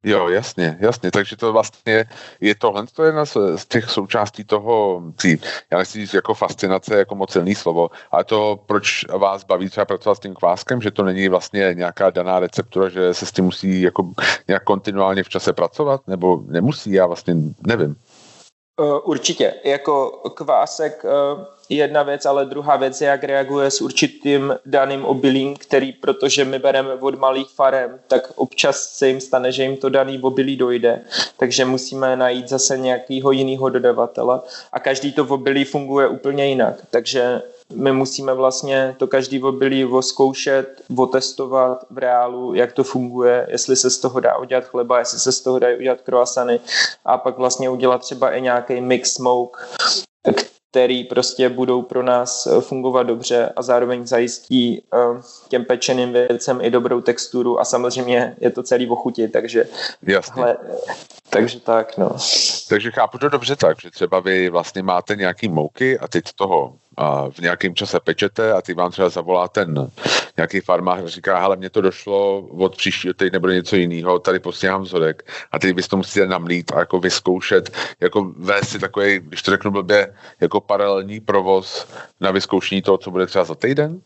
Jo, 0.08 0.30
jasně, 0.30 0.78
jasně, 0.80 1.12
takže 1.12 1.38
to 1.38 1.54
vlastně 1.54 2.06
je 2.42 2.56
tohle 2.56 2.88
to 2.88 3.04
jedna 3.04 3.26
z, 3.26 3.38
z 3.56 3.66
těch 3.66 3.90
součástí 3.90 4.44
toho, 4.44 5.04
tý, 5.22 5.38
já 5.72 5.78
nechci 5.78 6.00
říct 6.00 6.14
jako 6.14 6.34
fascinace, 6.34 6.98
jako 6.98 7.16
moc 7.16 7.32
silný 7.32 7.56
slovo, 7.56 7.90
ale 8.12 8.24
to, 8.24 8.60
proč 8.66 9.06
vás 9.18 9.44
baví 9.44 9.70
třeba 9.70 9.86
pracovat 9.86 10.16
s 10.16 10.20
tím 10.20 10.34
kváskem, 10.34 10.82
že 10.82 10.92
to 10.92 11.04
není 11.04 11.30
vlastně 11.30 11.74
nějaká 11.74 12.10
daná 12.10 12.40
receptura, 12.40 12.90
že 12.90 13.14
se 13.14 13.26
s 13.26 13.32
tím 13.32 13.46
musí 13.46 13.82
jako 13.82 14.12
nějak 14.48 14.64
kontinuálně 14.64 15.24
v 15.24 15.30
čase 15.30 15.54
pracovat, 15.54 16.02
nebo 16.08 16.44
nemusí, 16.48 16.92
já 16.92 17.06
vlastně 17.06 17.36
nevím. 17.68 17.96
Uh, 18.80 19.00
určitě, 19.04 19.54
jako 19.64 20.10
kvásek 20.36 21.06
uh 21.06 21.58
jedna 21.70 22.04
věc, 22.04 22.26
ale 22.26 22.46
druhá 22.46 22.76
věc 22.76 23.02
je, 23.02 23.08
jak 23.08 23.24
reaguje 23.24 23.72
s 23.72 23.82
určitým 23.82 24.56
daným 24.66 25.06
obilím, 25.06 25.56
který, 25.56 25.92
protože 25.92 26.46
my 26.46 26.60
bereme 26.60 26.94
od 26.94 27.16
malých 27.16 27.50
farem, 27.50 28.00
tak 28.08 28.32
občas 28.36 28.90
se 28.90 29.08
jim 29.08 29.22
stane, 29.22 29.52
že 29.52 29.64
jim 29.64 29.78
to 29.78 29.90
daný 29.90 30.20
obilí 30.22 30.56
dojde, 30.56 31.02
takže 31.38 31.66
musíme 31.66 32.16
najít 32.16 32.50
zase 32.50 32.78
nějakého 32.78 33.32
jiného 33.32 33.70
dodavatele. 33.70 34.40
A 34.74 34.80
každý 34.80 35.14
to 35.14 35.26
obilí 35.26 35.64
funguje 35.64 36.08
úplně 36.08 36.48
jinak, 36.48 36.76
takže 36.90 37.42
my 37.76 37.92
musíme 37.92 38.34
vlastně 38.34 38.96
to 38.98 39.08
každý 39.08 39.44
obilí 39.44 39.86
oskoušet, 39.86 40.82
otestovat 40.98 41.86
v 41.90 41.98
reálu, 41.98 42.54
jak 42.54 42.72
to 42.72 42.84
funguje, 42.84 43.48
jestli 43.50 43.76
se 43.76 43.90
z 43.90 44.00
toho 44.00 44.20
dá 44.20 44.38
udělat 44.38 44.66
chleba, 44.66 45.00
jestli 45.00 45.20
se 45.20 45.32
z 45.32 45.42
toho 45.42 45.60
dá 45.60 45.68
udělat 45.78 46.02
croissany 46.02 46.60
a 47.06 47.18
pak 47.18 47.38
vlastně 47.38 47.70
udělat 47.70 48.02
třeba 48.02 48.32
i 48.32 48.42
nějaký 48.42 48.82
mix 48.82 49.14
smoke, 49.14 49.60
který 50.72 51.04
prostě 51.04 51.50
budou 51.50 51.82
pro 51.82 52.04
nás 52.04 52.48
eh, 52.48 52.62
fungovat 52.62 53.04
dobře 53.04 53.54
a 53.56 53.62
zároveň 53.62 54.08
zajistí 54.08 54.84
eh, 54.94 55.22
těm 55.48 55.66
pečeným 55.66 56.14
věcem 56.14 56.60
i 56.62 56.70
dobrou 56.70 57.02
texturu 57.02 57.60
a 57.60 57.66
samozřejmě 57.66 58.36
je 58.40 58.52
to 58.52 58.64
celý 58.64 58.90
ochuti, 58.90 59.28
takže 59.28 59.66
Jasně. 60.02 60.42
Hle, 60.42 60.58
takže 61.30 61.60
tak, 61.60 61.98
no. 61.98 62.10
Takže 62.70 62.92
chápu 62.92 63.18
to 63.18 63.30
dobře 63.30 63.56
tak, 63.56 63.82
že 63.82 63.92
třeba 63.92 64.20
vy 64.20 64.50
vlastně 64.50 64.84
máte 64.84 65.16
nějaký 65.16 65.48
mouky 65.48 66.00
a 66.00 66.08
teď 66.08 66.24
toho 66.36 66.74
a 66.98 67.30
v 67.30 67.40
nějakém 67.40 67.76
čase 67.76 68.00
pečete 68.00 68.52
a 68.52 68.62
ty 68.62 68.74
vám 68.74 68.92
třeba 68.92 69.10
zavolá 69.10 69.48
ten 69.48 69.92
nějaký 70.38 70.62
farmář 70.62 71.04
a 71.04 71.08
říká, 71.08 71.40
hele, 71.40 71.56
mně 71.56 71.70
to 71.70 71.82
došlo 71.82 72.40
od 72.42 72.78
příštího 72.78 73.14
teď 73.14 73.34
nebude 73.34 73.54
něco 73.54 73.76
jiného, 73.76 74.20
tady 74.20 74.40
posílám 74.40 74.82
vzorek 74.82 75.32
a 75.52 75.60
teď 75.60 75.76
vy 75.76 75.84
to 75.84 75.98
musíte 75.98 76.28
namlít 76.28 76.72
a 76.72 76.80
jako 76.80 77.00
vyzkoušet, 77.00 77.70
jako 78.00 78.34
vést 78.38 78.70
si 78.70 78.80
takový, 78.80 79.20
když 79.20 79.42
to 79.42 79.52
řeknu 79.52 79.72
blbě, 79.72 80.16
jako 80.40 80.62
paralelní 80.62 81.20
provoz 81.20 81.88
na 82.20 82.32
vyzkoušení 82.32 82.82
toho, 82.82 82.98
co 82.98 83.12
bude 83.12 83.26
třeba 83.26 83.44
za 83.46 83.56
týden? 83.56 84.02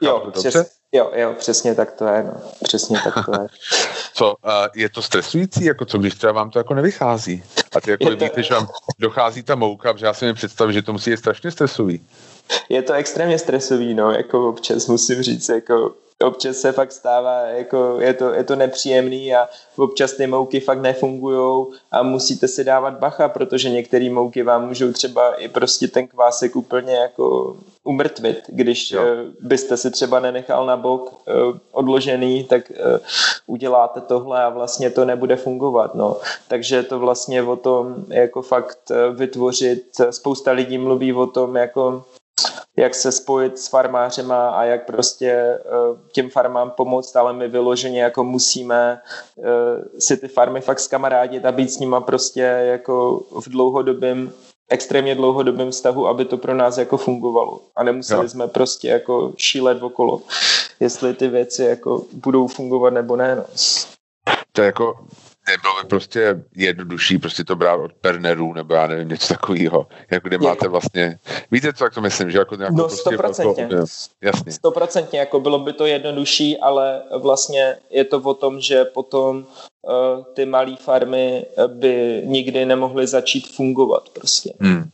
Jo, 0.00 0.30
přesně, 0.32 0.64
jo, 0.92 1.10
jo, 1.14 1.34
přesně 1.38 1.74
tak 1.74 1.92
to 1.92 2.06
je, 2.06 2.22
no. 2.22 2.32
Přesně 2.62 2.98
tak 3.04 3.26
to 3.26 3.32
je. 3.32 3.48
Co, 4.14 4.34
uh, 4.44 4.50
je 4.74 4.88
to 4.88 5.02
stresující, 5.02 5.64
jako 5.64 5.84
co, 5.84 5.98
když 5.98 6.14
třeba 6.14 6.32
vám 6.32 6.50
to 6.50 6.58
jako 6.58 6.74
nevychází? 6.74 7.42
A 7.76 7.80
ty 7.80 7.90
jako 7.90 8.04
to... 8.04 8.16
víte, 8.16 8.42
že 8.42 8.54
vám 8.54 8.68
dochází 8.98 9.42
ta 9.42 9.54
mouka, 9.54 9.92
protože 9.92 10.06
já 10.06 10.14
si 10.14 10.24
mi 10.24 10.34
představím, 10.34 10.72
že 10.72 10.82
to 10.82 10.92
musí 10.92 11.10
být 11.10 11.16
strašně 11.16 11.50
stresový. 11.50 12.00
Je 12.68 12.82
to 12.82 12.92
extrémně 12.92 13.38
stresový, 13.38 13.94
no, 13.94 14.10
jako 14.10 14.48
občas 14.48 14.86
musím 14.86 15.22
říct, 15.22 15.48
jako 15.48 15.92
občas 16.24 16.56
se 16.56 16.72
fakt 16.72 16.92
stává, 16.92 17.40
jako 17.40 17.96
je 18.00 18.14
to, 18.14 18.34
je 18.34 18.44
to 18.44 18.56
nepříjemný 18.56 19.34
a 19.34 19.48
občas 19.76 20.12
ty 20.12 20.26
mouky 20.26 20.60
fakt 20.60 20.80
nefungujou 20.80 21.72
a 21.92 22.02
musíte 22.02 22.48
si 22.48 22.64
dávat 22.64 22.98
bacha, 22.98 23.28
protože 23.28 23.70
některé 23.70 24.10
mouky 24.10 24.42
vám 24.42 24.68
můžou 24.68 24.92
třeba 24.92 25.34
i 25.34 25.48
prostě 25.48 25.88
ten 25.88 26.06
kvásek 26.06 26.56
úplně 26.56 26.94
jako 26.94 27.56
umrtvit, 27.84 28.42
když 28.48 28.90
jo. 28.90 29.02
Eh, 29.02 29.24
byste 29.40 29.76
si 29.76 29.90
třeba 29.90 30.20
nenechal 30.20 30.66
na 30.66 30.76
bok 30.76 31.14
eh, 31.28 31.32
odložený, 31.72 32.44
tak 32.44 32.70
eh, 32.70 32.98
uděláte 33.46 34.00
tohle 34.00 34.44
a 34.44 34.48
vlastně 34.48 34.90
to 34.90 35.04
nebude 35.04 35.36
fungovat, 35.36 35.94
no. 35.94 36.16
Takže 36.48 36.82
to 36.82 36.98
vlastně 36.98 37.42
o 37.42 37.56
tom 37.56 37.94
jako 38.08 38.42
fakt 38.42 38.92
vytvořit, 39.14 40.00
spousta 40.10 40.52
lidí 40.52 40.78
mluví 40.78 41.12
o 41.12 41.26
tom 41.26 41.56
jako 41.56 42.04
jak 42.76 42.94
se 42.94 43.12
spojit 43.12 43.58
s 43.58 43.68
farmářema 43.68 44.48
a 44.48 44.64
jak 44.64 44.86
prostě 44.86 45.30
eh, 45.30 45.60
těm 46.12 46.30
farmám 46.30 46.70
pomoct, 46.70 47.16
ale 47.16 47.32
my 47.32 47.48
vyloženě 47.48 48.02
jako 48.02 48.24
musíme 48.24 49.02
eh, 49.38 50.00
si 50.00 50.16
ty 50.16 50.28
farmy 50.28 50.60
fakt 50.60 50.80
skamarádit 50.80 51.44
a 51.44 51.52
být 51.52 51.70
s 51.70 51.78
nima 51.78 52.00
prostě 52.00 52.40
jako 52.40 53.22
v 53.40 53.48
dlouhodobém 53.48 54.32
extrémně 54.68 55.14
dlouhodobém 55.14 55.70
vztahu, 55.70 56.06
aby 56.06 56.24
to 56.24 56.36
pro 56.36 56.54
nás 56.54 56.78
jako 56.78 56.96
fungovalo. 56.96 57.60
A 57.76 57.82
nemuseli 57.82 58.24
jo. 58.24 58.28
jsme 58.28 58.48
prostě 58.48 58.88
jako 58.88 59.32
šílet 59.36 59.82
okolo, 59.82 60.22
jestli 60.80 61.14
ty 61.14 61.28
věci 61.28 61.64
jako 61.64 62.02
budou 62.12 62.46
fungovat 62.46 62.90
nebo 62.90 63.16
ne. 63.16 63.36
No. 63.36 63.44
To 64.52 64.62
je 64.62 64.66
jako 64.66 64.98
nebylo 65.48 65.82
by 65.82 65.88
prostě 65.88 66.44
jednodušší 66.56 67.18
prostě 67.18 67.44
to 67.44 67.56
brát 67.56 67.74
od 67.74 67.92
Pernerů 67.92 68.52
nebo 68.52 68.74
já 68.74 68.86
nevím, 68.86 69.08
něco 69.08 69.34
takového, 69.34 69.86
jako 70.10 70.28
kde 70.28 70.38
máte 70.38 70.68
vlastně, 70.68 71.18
víte 71.50 71.72
co, 71.72 71.84
jak 71.84 71.94
to 71.94 72.00
myslím, 72.00 72.30
že 72.30 72.38
jako 72.38 72.56
nějakou 72.56 72.76
no, 72.76 72.84
prostě 72.84 73.00
stoprocentně, 73.00 73.62
jako, 73.62 73.76
jasně. 74.22 74.52
Stoprocentně, 74.52 75.18
jako 75.18 75.40
bylo 75.40 75.58
by 75.58 75.72
to 75.72 75.86
jednodušší, 75.86 76.58
ale 76.58 77.02
vlastně 77.18 77.76
je 77.90 78.04
to 78.04 78.18
o 78.18 78.34
tom, 78.34 78.60
že 78.60 78.84
potom 78.84 79.36
uh, 79.36 80.24
ty 80.34 80.46
malé 80.46 80.76
farmy 80.76 81.46
by 81.66 82.22
nikdy 82.24 82.66
nemohly 82.66 83.06
začít 83.06 83.54
fungovat 83.56 84.08
prostě. 84.08 84.52
Hmm. 84.60 84.90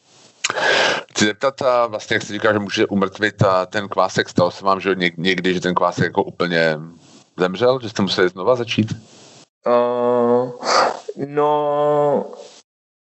Chci 1.11 1.25
zeptat, 1.25 1.63
a 1.63 1.87
vlastně 1.87 2.15
jak 2.15 2.23
se 2.23 2.33
říká, 2.33 2.53
že 2.53 2.59
může 2.59 2.87
umrtvit 2.87 3.43
a 3.43 3.67
ten 3.67 3.89
kvásek, 3.89 4.29
stalo 4.29 4.51
se 4.51 4.65
vám, 4.65 4.81
že 4.81 4.95
někdy, 5.17 5.55
že 5.55 5.61
ten 5.61 5.75
kvásek 5.75 6.05
jako 6.05 6.23
úplně 6.23 6.79
zemřel, 7.39 7.79
že 7.83 7.89
jste 7.89 8.03
museli 8.03 8.29
znova 8.29 8.57
začít? 8.57 8.89
Uh, 9.67 10.51
no, 11.27 12.27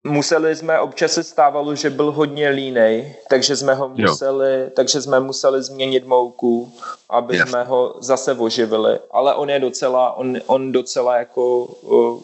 museli 0.04 0.56
jsme, 0.56 0.80
občas 0.80 1.12
se 1.12 1.24
stávalo, 1.24 1.76
že 1.76 1.90
byl 1.90 2.12
hodně 2.12 2.50
línej, 2.50 3.16
takže 3.30 3.56
jsme 3.56 3.74
ho 3.74 3.90
museli, 3.90 4.62
jo. 4.62 4.70
takže 4.76 5.02
jsme 5.02 5.20
museli 5.20 5.64
změnit 5.64 6.08
mouku, 6.08 6.74
aby 7.10 7.36
yes. 7.36 7.50
jsme 7.50 7.64
ho 7.64 7.96
zase 8.00 8.34
oživili. 8.34 9.00
Ale 9.12 9.36
on 9.36 9.50
je 9.50 9.60
docela, 9.60 10.14
on, 10.14 10.38
on 10.48 10.72
docela 10.72 11.18
jako 11.18 11.64
uh, 11.66 12.22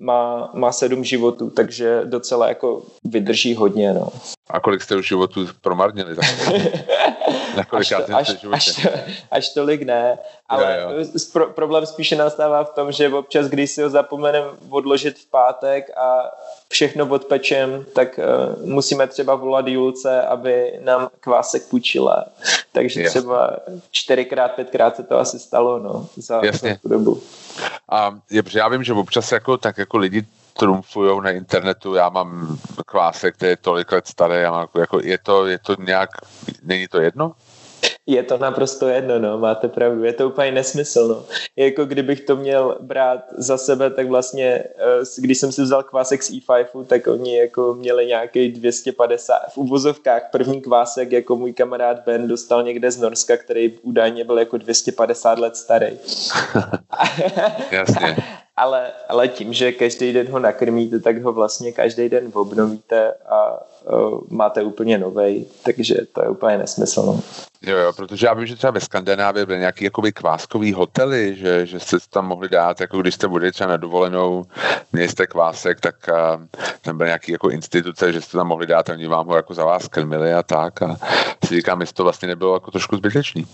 má, 0.00 0.50
má 0.54 0.72
sedm 0.72 1.04
životů, 1.04 1.50
takže 1.50 2.00
docela 2.04 2.48
jako 2.48 2.82
vydrží 3.04 3.54
hodně, 3.54 3.92
no. 3.92 4.08
A 4.50 4.60
kolik 4.60 4.82
jste 4.82 4.96
už 4.96 5.08
životů 5.08 5.46
promarnili? 5.60 6.16
Až, 7.72 7.88
to, 7.88 8.16
až, 8.16 8.36
až, 8.52 8.74
to, 8.82 8.88
až 9.30 9.48
tolik 9.48 9.82
ne, 9.82 10.18
ale 10.48 10.80
jo, 10.82 10.90
jo. 10.90 11.04
Pro, 11.32 11.46
problém 11.46 11.86
spíše 11.86 12.16
nastává 12.16 12.64
v 12.64 12.70
tom, 12.70 12.92
že 12.92 13.08
občas, 13.08 13.46
když 13.46 13.70
si 13.70 13.82
ho 13.82 13.90
zapomeneme 13.90 14.46
odložit 14.70 15.18
v 15.18 15.30
pátek 15.30 15.90
a 15.96 16.30
všechno 16.68 17.06
odpečem, 17.06 17.84
tak 17.94 18.18
uh, 18.18 18.66
musíme 18.68 19.06
třeba 19.06 19.34
volat 19.34 19.68
Julce, 19.68 20.22
aby 20.22 20.78
nám 20.84 21.08
kvásek 21.20 21.68
půjčila. 21.68 22.24
Takže 22.72 23.02
Jasně. 23.02 23.10
třeba 23.10 23.56
čtyřikrát, 23.90 24.48
pětkrát 24.48 24.96
se 24.96 25.02
to 25.02 25.18
asi 25.18 25.38
stalo 25.38 25.78
no, 25.78 26.08
za, 26.16 26.40
Jasně. 26.44 26.78
tu 26.82 26.88
dobu. 26.88 27.22
A 27.88 28.14
je, 28.30 28.42
já 28.54 28.68
vím, 28.68 28.84
že 28.84 28.92
občas 28.92 29.32
jako, 29.32 29.56
tak 29.56 29.78
jako 29.78 29.96
lidi 29.96 30.26
trumfují 30.58 31.20
na 31.22 31.30
internetu, 31.30 31.94
já 31.94 32.08
mám 32.08 32.58
kvásek, 32.86 33.36
který 33.36 33.50
je 33.50 33.56
tolik 33.56 33.92
let 33.92 34.06
starý, 34.06 34.34
já 34.34 34.50
mám, 34.50 34.68
jako, 34.78 35.00
je, 35.02 35.18
to, 35.18 35.46
je 35.46 35.58
to 35.58 35.76
nějak, 35.78 36.10
není 36.62 36.88
to 36.88 37.00
jedno? 37.00 37.32
Je 38.06 38.22
to 38.22 38.38
naprosto 38.38 38.88
jedno, 38.88 39.18
no, 39.18 39.38
máte 39.38 39.68
pravdu. 39.68 40.04
Je 40.04 40.12
to 40.12 40.28
úplně 40.28 40.52
nesmysl, 40.52 41.08
no. 41.08 41.24
Jako 41.56 41.84
kdybych 41.84 42.20
to 42.20 42.36
měl 42.36 42.78
brát 42.80 43.24
za 43.38 43.58
sebe, 43.58 43.90
tak 43.90 44.08
vlastně, 44.08 44.64
eh, 44.76 45.04
když 45.18 45.38
jsem 45.38 45.52
si 45.52 45.62
vzal 45.62 45.82
kvásek 45.82 46.22
z 46.22 46.30
E5, 46.30 46.84
tak 46.86 47.06
oni 47.06 47.36
jako 47.36 47.74
měli 47.74 48.06
nějaký 48.06 48.48
250, 48.48 49.38
v 49.52 49.58
uvozovkách 49.58 50.22
první 50.32 50.60
kvásek, 50.60 51.12
jako 51.12 51.36
můj 51.36 51.52
kamarád 51.52 52.04
Ben 52.06 52.28
dostal 52.28 52.62
někde 52.62 52.90
z 52.90 52.98
Norska, 52.98 53.36
který 53.36 53.78
údajně 53.82 54.24
byl 54.24 54.38
jako 54.38 54.56
250 54.56 55.38
let 55.38 55.56
starý. 55.56 55.98
Jasně. 57.70 58.16
ale, 58.56 58.92
ale 59.08 59.28
tím, 59.28 59.52
že 59.52 59.72
každý 59.72 60.12
den 60.12 60.28
ho 60.28 60.38
nakrmíte, 60.38 61.00
tak 61.00 61.22
ho 61.22 61.32
vlastně 61.32 61.72
každý 61.72 62.08
den 62.08 62.30
obnovíte 62.34 63.12
a 63.12 63.60
uh, 63.92 64.20
máte 64.28 64.62
úplně 64.62 64.98
novej, 64.98 65.46
takže 65.64 65.94
to 66.12 66.22
je 66.22 66.28
úplně 66.28 66.58
nesmyslné. 66.58 67.20
Jo, 67.66 67.76
jo, 67.76 67.92
protože 67.92 68.26
já 68.26 68.34
vím, 68.34 68.46
že 68.46 68.56
třeba 68.56 68.70
ve 68.70 68.80
Skandinávii 68.80 69.46
byly 69.46 69.58
nějaký 69.58 69.84
jakoby 69.84 70.12
kváskový 70.12 70.72
hotely, 70.72 71.36
že, 71.36 71.66
že 71.66 71.80
jste 71.80 71.96
tam 72.10 72.26
mohli 72.26 72.48
dát, 72.48 72.80
jako 72.80 72.98
když 72.98 73.14
jste 73.14 73.28
byli 73.28 73.52
třeba 73.52 73.70
na 73.70 73.76
dovolenou, 73.76 74.44
měli 74.92 75.08
jste 75.08 75.26
kvásek, 75.26 75.80
tak 75.80 75.94
uh, 76.08 76.44
tam 76.80 76.98
byly 76.98 77.08
nějaký 77.08 77.32
jako 77.32 77.50
instituce, 77.50 78.12
že 78.12 78.20
jste 78.20 78.36
tam 78.36 78.46
mohli 78.46 78.66
dát 78.66 78.90
a 78.90 78.92
oni 78.92 79.06
vám 79.06 79.26
ho 79.26 79.36
jako 79.36 79.54
za 79.54 79.64
vás 79.64 79.88
krmili 79.88 80.34
a 80.34 80.42
tak 80.42 80.82
a 80.82 80.96
si 81.44 81.54
říkám, 81.54 81.80
jestli 81.80 81.94
to 81.94 82.04
vlastně 82.04 82.28
nebylo 82.28 82.54
jako 82.54 82.70
trošku 82.70 82.96
zbytečný. 82.96 83.46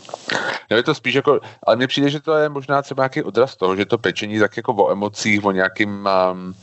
No 0.70 0.76
je 0.76 0.82
to 0.82 0.94
spíš 0.94 1.14
jako, 1.14 1.40
ale 1.62 1.76
mně 1.76 1.86
přijde, 1.86 2.10
že 2.10 2.20
to 2.20 2.36
je 2.36 2.48
možná 2.48 2.82
třeba 2.82 3.02
nějaký 3.02 3.22
odraz 3.22 3.56
toho, 3.56 3.76
že 3.76 3.86
to 3.86 3.98
pečení 3.98 4.38
tak 4.38 4.56
jako 4.56 4.74
o 4.74 4.92
emocích, 4.92 5.44
o 5.44 5.52
nějakým 5.52 6.08
um, 6.32 6.54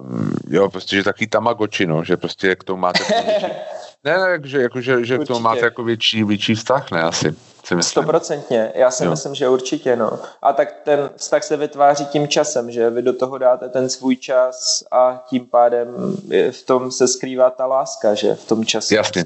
um, 0.00 0.32
jo, 0.48 0.68
prostě, 0.68 0.96
že 0.96 1.04
takový 1.04 1.26
tamagoči, 1.26 1.86
no, 1.86 2.04
že 2.04 2.16
prostě 2.16 2.56
k 2.56 2.64
tomu 2.64 2.80
máte 2.80 3.04
Ne, 4.04 4.18
ne, 4.18 4.40
že, 4.44 4.62
jako, 4.62 4.80
že, 4.80 5.04
že 5.04 5.18
k 5.18 5.26
tomu 5.26 5.40
máte 5.40 5.60
jako 5.60 5.84
větší, 5.84 6.24
větší 6.24 6.54
vztah, 6.54 6.90
ne, 6.90 7.02
asi. 7.02 7.34
Stoprocentně, 7.80 8.72
já 8.74 8.90
si 8.90 9.04
jo. 9.04 9.10
myslím, 9.10 9.34
že 9.34 9.48
určitě, 9.48 9.96
no. 9.96 10.18
A 10.42 10.52
tak 10.52 10.74
ten 10.84 11.10
vztah 11.16 11.44
se 11.44 11.56
vytváří 11.56 12.06
tím 12.06 12.28
časem, 12.28 12.70
že 12.70 12.90
vy 12.90 13.02
do 13.02 13.12
toho 13.12 13.38
dáte 13.38 13.68
ten 13.68 13.88
svůj 13.88 14.16
čas 14.16 14.84
a 14.92 15.24
tím 15.28 15.46
pádem 15.46 16.16
v 16.50 16.62
tom 16.62 16.92
se 16.92 17.08
skrývá 17.08 17.50
ta 17.50 17.66
láska, 17.66 18.14
že 18.14 18.34
v 18.34 18.44
tom 18.44 18.64
čase. 18.64 18.94
Jasně. 18.94 19.24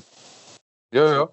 Jo, 0.93 1.05
jo. 1.05 1.29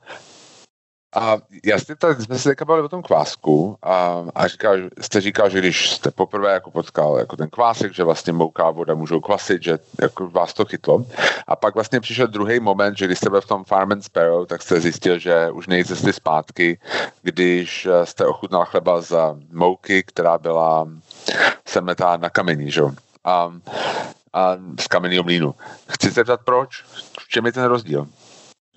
A 1.15 1.37
jasně, 1.65 1.95
tak 1.95 2.21
jsme 2.21 2.39
se 2.39 2.49
teďka 2.49 2.65
bavili 2.65 2.85
o 2.85 2.89
tom 2.89 3.01
kvásku 3.01 3.77
a, 3.83 4.23
a 4.35 4.47
říkal, 4.47 4.77
jste 5.01 5.21
říkal, 5.21 5.49
že 5.49 5.59
když 5.59 5.89
jste 5.89 6.11
poprvé 6.11 6.53
jako 6.53 6.71
potkal 6.71 7.17
jako 7.17 7.37
ten 7.37 7.49
kvásek, 7.49 7.93
že 7.93 8.03
vlastně 8.03 8.33
mouká 8.33 8.69
voda 8.69 8.93
můžou 8.93 9.19
kvasit, 9.19 9.63
že 9.63 9.79
jako 10.01 10.29
vás 10.29 10.53
to 10.53 10.65
chytlo. 10.65 11.05
A 11.47 11.55
pak 11.55 11.75
vlastně 11.75 11.99
přišel 11.99 12.27
druhý 12.27 12.59
moment, 12.59 12.97
že 12.97 13.05
když 13.05 13.17
jste 13.17 13.29
byl 13.29 13.41
v 13.41 13.47
tom 13.47 13.63
Farm 13.63 13.91
and 13.91 14.03
Sparrow, 14.03 14.45
tak 14.45 14.61
jste 14.61 14.81
zjistil, 14.81 15.19
že 15.19 15.51
už 15.51 15.67
nejste 15.67 16.13
zpátky, 16.13 16.79
když 17.21 17.87
jste 18.03 18.25
ochutnal 18.25 18.65
chleba 18.65 19.01
z 19.01 19.15
mouky, 19.51 20.03
která 20.03 20.37
byla 20.37 20.87
semletá 21.65 22.17
na 22.17 22.29
kameni, 22.29 22.71
že? 22.71 22.81
A, 23.23 23.53
a 24.33 24.57
z 24.79 24.87
kamenného 24.87 25.23
mlínu. 25.23 25.55
Chci 25.89 26.07
se 26.07 26.13
zeptat, 26.13 26.41
proč? 26.45 26.83
V 27.19 27.27
čem 27.27 27.45
je 27.45 27.51
ten 27.51 27.63
rozdíl? 27.63 28.07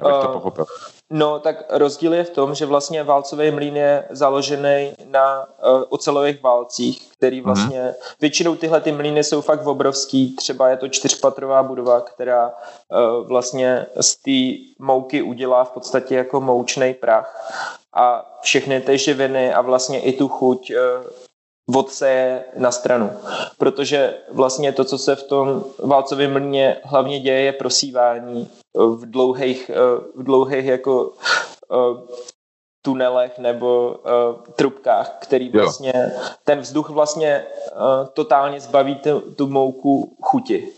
Abych 0.04 0.26
to 0.26 0.28
pochopil. 0.28 0.66
No, 1.11 1.38
tak 1.38 1.64
rozdíl 1.71 2.14
je 2.14 2.25
v 2.25 2.30
tom, 2.30 2.54
že 2.54 2.66
vlastně 2.66 3.04
válcový 3.04 3.50
mlín 3.50 3.76
je 3.76 4.04
založený 4.11 4.92
na 5.04 5.47
uh, 5.47 5.82
ocelových 5.88 6.42
válcích, 6.42 7.12
který 7.12 7.37
mhm. 7.40 7.47
vlastně, 7.47 7.80
mm-hmm. 7.80 8.14
většinou 8.21 8.56
tyhle 8.56 8.80
ty 8.80 8.92
mlíny 8.92 9.25
jsou 9.25 9.40
fakt 9.40 9.66
obrovský, 9.66 10.37
třeba 10.37 10.68
je 10.68 10.76
to 10.76 10.88
čtyřpatrová 10.88 11.62
budova, 11.62 12.00
která 12.00 12.49
uh, 12.49 13.26
vlastně 13.26 13.87
z 14.00 14.16
té 14.16 14.62
mouky 14.78 15.23
udělá 15.23 15.64
v 15.64 15.71
podstatě 15.71 16.14
jako 16.14 16.40
moučný 16.40 16.94
prach 16.94 17.52
a 17.92 18.38
všechny 18.40 18.80
ty 18.80 18.99
živiny 18.99 19.54
a 19.54 19.61
vlastně 19.61 20.00
i 20.00 20.12
tu 20.12 20.28
chuť 20.28 20.73
uh, 20.73 21.12
odseje 21.75 22.45
na 22.57 22.71
stranu. 22.73 23.11
Protože 23.59 24.14
vlastně 24.33 24.73
to, 24.73 24.85
co 24.85 24.99
se 24.99 25.17
v 25.17 25.23
tom 25.23 25.64
válcovém 25.79 26.33
mlíně 26.33 26.76
hlavně 26.85 27.21
děje, 27.21 27.41
je 27.41 27.52
prosívání 27.52 28.50
v 28.75 29.11
dlouhých, 29.11 29.71
v 30.14 30.23
dlouhých 30.23 30.64
jako 30.64 31.12
eh, 31.73 32.17
tunelech 32.83 33.38
nebo 33.38 33.91
uh, 33.91 34.43
trubkách, 34.57 35.17
který 35.21 35.49
vlastně, 35.49 35.93
jo. 35.95 36.21
ten 36.45 36.61
vzduch 36.61 36.91
vlastně 36.91 37.47
uh, 37.73 38.07
totálně 38.12 38.61
zbaví 38.61 38.94
tu, 38.94 39.20
tu 39.20 39.46
mouku 39.46 40.16
chuti. 40.23 40.68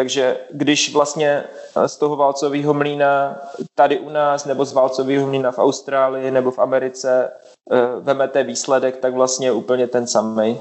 Takže 0.00 0.38
když 0.50 0.92
vlastně 0.92 1.44
z 1.86 1.96
toho 1.96 2.16
válcového 2.16 2.74
mlína 2.74 3.40
tady 3.74 3.98
u 3.98 4.08
nás, 4.08 4.44
nebo 4.44 4.64
z 4.64 4.72
válcového 4.72 5.26
mlína 5.26 5.52
v 5.52 5.58
Austrálii 5.58 6.30
nebo 6.30 6.50
v 6.50 6.58
Americe 6.58 7.32
uh, 7.70 7.78
vemete 8.04 8.44
výsledek, 8.44 8.96
tak 8.96 9.14
vlastně 9.14 9.46
je 9.46 9.52
úplně 9.52 9.86
ten 9.86 10.06
samý. 10.06 10.58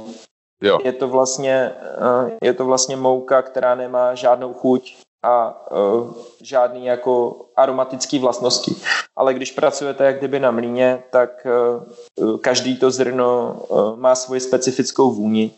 Jo. 0.62 0.80
Je 0.84 0.92
to 0.92 1.08
vlastně, 1.08 1.72
uh, 2.24 2.30
je 2.44 2.54
to 2.54 2.66
vlastně 2.66 2.96
mouka, 2.96 3.42
která 3.42 3.76
nemá 3.76 4.16
žádnou 4.16 4.54
chuť, 4.54 4.96
a 5.24 5.68
uh, 5.72 6.12
žádný 6.42 6.86
jako 6.86 7.36
aromatický 7.56 8.20
vlastnosti. 8.20 8.76
Ale 9.16 9.34
když 9.34 9.52
pracujete 9.52 10.06
jak 10.06 10.18
kdyby 10.18 10.40
na 10.40 10.52
mlíně, 10.52 11.04
tak 11.12 11.48
uh, 12.20 12.38
každý 12.38 12.78
to 12.78 12.92
zrno 12.92 13.60
uh, 13.68 13.96
má 13.96 14.16
svoji 14.16 14.42
specifickou 14.42 15.12
vůni 15.12 15.52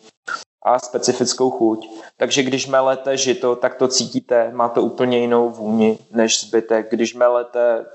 a 0.64 0.80
specifickou 0.80 1.50
chuť. 1.50 1.90
Takže 2.18 2.44
když 2.44 2.68
melete 2.68 3.18
žito, 3.18 3.56
tak 3.56 3.76
to 3.76 3.88
cítíte, 3.88 4.52
má 4.54 4.70
to 4.70 4.82
úplně 4.82 5.20
jinou 5.20 5.50
vůni 5.50 6.00
než 6.12 6.42
zbytek. 6.42 6.88
Když 6.90 7.14
melete 7.14 7.86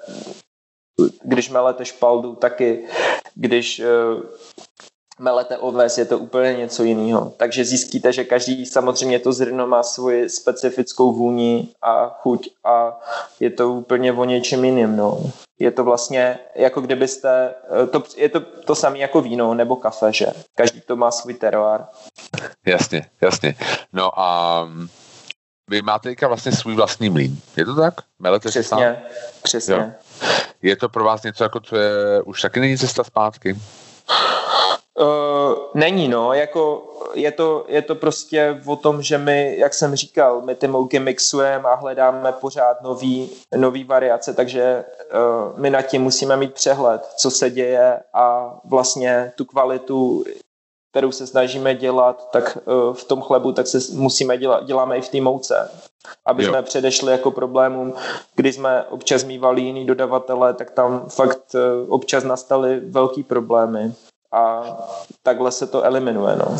když 1.22 1.50
melete 1.50 1.84
špaldu, 1.84 2.34
taky 2.34 2.84
když 3.34 3.80
uh, 3.80 4.22
melete 5.18 5.58
oves, 5.58 5.98
je 5.98 6.04
to 6.04 6.18
úplně 6.18 6.54
něco 6.54 6.82
jiného. 6.82 7.32
Takže 7.36 7.64
zjistíte, 7.64 8.12
že 8.12 8.24
každý 8.24 8.66
samozřejmě 8.66 9.18
to 9.18 9.32
zrno 9.32 9.66
má 9.66 9.82
svoji 9.82 10.28
specifickou 10.28 11.12
vůni 11.12 11.68
a 11.82 12.08
chuť 12.08 12.48
a 12.64 13.00
je 13.40 13.50
to 13.50 13.72
úplně 13.72 14.12
o 14.12 14.24
něčem 14.24 14.64
jiným. 14.64 14.96
No. 14.96 15.30
Je 15.58 15.70
to 15.70 15.84
vlastně, 15.84 16.38
jako 16.54 16.80
kdybyste, 16.80 17.54
eh, 17.82 17.86
to, 17.86 18.02
je 18.16 18.28
to 18.28 18.40
to 18.40 18.74
samé 18.74 18.98
jako 18.98 19.20
víno 19.20 19.54
nebo 19.54 19.76
kafe, 19.76 20.12
že? 20.12 20.26
Každý 20.54 20.80
to 20.80 20.96
má 20.96 21.10
svůj 21.10 21.34
teroár. 21.34 21.86
Jasně, 22.66 23.06
jasně. 23.20 23.54
No 23.92 24.20
a 24.20 24.68
vy 25.70 25.82
máte 25.82 26.08
teďka 26.08 26.28
vlastně 26.28 26.52
svůj 26.52 26.74
vlastní 26.74 27.10
mlín. 27.10 27.40
Je 27.56 27.64
to 27.64 27.74
tak? 27.74 27.94
Melete 28.18 28.48
přesně, 28.48 28.62
si 28.62 28.68
sám? 28.68 28.96
Přesně. 29.42 29.74
Jo. 29.74 29.90
Je 30.62 30.76
to 30.76 30.88
pro 30.88 31.04
vás 31.04 31.22
něco 31.22 31.44
jako, 31.44 31.60
co 31.60 31.76
je, 31.76 32.22
už 32.22 32.42
taky 32.42 32.60
není 32.60 32.78
cesta 32.78 33.04
zpátky? 33.04 33.56
Uh, 35.00 35.54
není, 35.74 36.08
no, 36.08 36.32
jako 36.32 36.92
je 37.14 37.32
to, 37.32 37.64
je 37.68 37.82
to 37.82 37.94
prostě 37.94 38.60
o 38.66 38.76
tom, 38.76 39.02
že 39.02 39.18
my, 39.18 39.56
jak 39.58 39.74
jsem 39.74 39.96
říkal, 39.96 40.42
my 40.42 40.54
ty 40.54 40.68
mouky 40.68 40.98
mixujeme 40.98 41.68
a 41.68 41.74
hledáme 41.74 42.32
pořád 42.32 42.82
nový, 42.82 43.30
nový 43.56 43.84
variace, 43.84 44.34
takže 44.34 44.84
my 45.56 45.70
nad 45.70 45.82
tím 45.82 46.02
musíme 46.02 46.36
mít 46.36 46.54
přehled, 46.54 47.06
co 47.16 47.30
se 47.30 47.50
děje 47.50 48.00
a 48.14 48.54
vlastně 48.64 49.32
tu 49.36 49.44
kvalitu, 49.44 50.24
kterou 50.90 51.12
se 51.12 51.26
snažíme 51.26 51.74
dělat, 51.74 52.30
tak 52.30 52.58
uh, 52.64 52.94
v 52.94 53.04
tom 53.04 53.22
chlebu, 53.22 53.52
tak 53.52 53.66
se 53.66 53.78
musíme 53.92 54.38
dělat, 54.38 54.64
děláme 54.64 54.98
i 54.98 55.00
v 55.00 55.08
té 55.08 55.20
mouce. 55.20 55.70
Aby 56.26 56.44
jo. 56.44 56.50
jsme 56.50 56.62
předešli 56.62 57.12
jako 57.12 57.30
problémům, 57.30 57.94
kdy 58.34 58.52
jsme 58.52 58.84
občas 58.84 59.24
mývali 59.24 59.60
jiný 59.60 59.86
dodavatele, 59.86 60.54
tak 60.54 60.70
tam 60.70 61.08
fakt 61.08 61.54
uh, 61.54 61.94
občas 61.94 62.24
nastaly 62.24 62.80
velký 62.80 63.22
problémy 63.22 63.92
a 64.32 64.62
takhle 65.22 65.52
se 65.52 65.66
to 65.66 65.82
eliminuje. 65.82 66.36
No. 66.36 66.56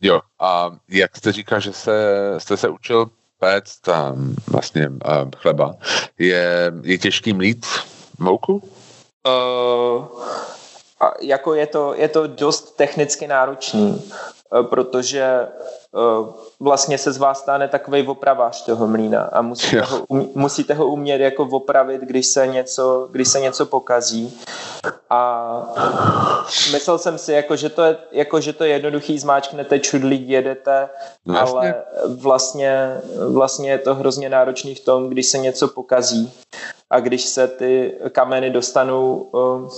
Jo, 0.00 0.20
a 0.40 0.70
jak 0.88 1.16
jste 1.16 1.32
říkal, 1.32 1.60
že 1.60 1.72
se, 1.72 1.94
jste 2.38 2.56
se 2.56 2.68
učil 2.68 3.10
péct 3.38 3.80
tam 3.80 4.34
vlastně 4.46 4.88
uh, 4.88 5.30
chleba, 5.36 5.74
je, 6.18 6.72
je 6.82 6.98
těžký 6.98 7.32
mlít 7.32 7.66
mouku? 8.18 8.70
Uh, 9.26 10.04
a 11.00 11.12
jako 11.20 11.54
je 11.54 11.66
to, 11.66 11.94
je 11.94 12.08
to 12.08 12.26
dost 12.26 12.76
technicky 12.76 13.26
náročný, 13.26 14.02
uh, 14.52 14.66
protože 14.66 15.48
uh, 15.92 16.28
vlastně 16.60 16.98
se 16.98 17.12
z 17.12 17.18
vás 17.18 17.38
stane 17.38 17.68
takový 17.68 18.06
opravář 18.06 18.64
toho 18.64 18.86
mlína 18.86 19.22
a 19.22 19.42
musíte 19.42 19.80
ho, 19.80 20.06
musíte 20.34 20.74
ho 20.74 20.86
umět 20.86 21.20
jako 21.20 21.42
opravit, 21.42 22.00
když 22.00 22.26
se 22.26 22.46
něco, 22.46 23.08
když 23.10 23.28
se 23.28 23.40
něco 23.40 23.66
pokazí. 23.66 24.38
A 25.10 25.74
myslel 26.72 26.98
jsem 26.98 27.18
si, 27.18 27.32
jako, 27.32 27.56
že, 27.56 27.68
to 27.68 27.82
je, 27.82 27.96
jako, 28.12 28.40
že 28.40 28.52
to 28.52 28.64
je 28.64 28.70
jednoduchý, 28.70 29.18
zmáčknete 29.18 29.78
čudlík, 29.78 30.28
jedete, 30.28 30.88
vlastně. 31.26 31.58
ale 31.58 31.74
vlastně, 32.06 33.00
vlastně 33.28 33.70
je 33.70 33.78
to 33.78 33.94
hrozně 33.94 34.28
náročný 34.28 34.74
v 34.74 34.84
tom, 34.84 35.08
když 35.08 35.26
se 35.26 35.38
něco 35.38 35.68
pokazí 35.68 36.32
a 36.90 37.00
když 37.00 37.24
se 37.24 37.48
ty 37.48 37.98
kameny 38.12 38.50
dostanou 38.50 39.14
uh, 39.14 39.70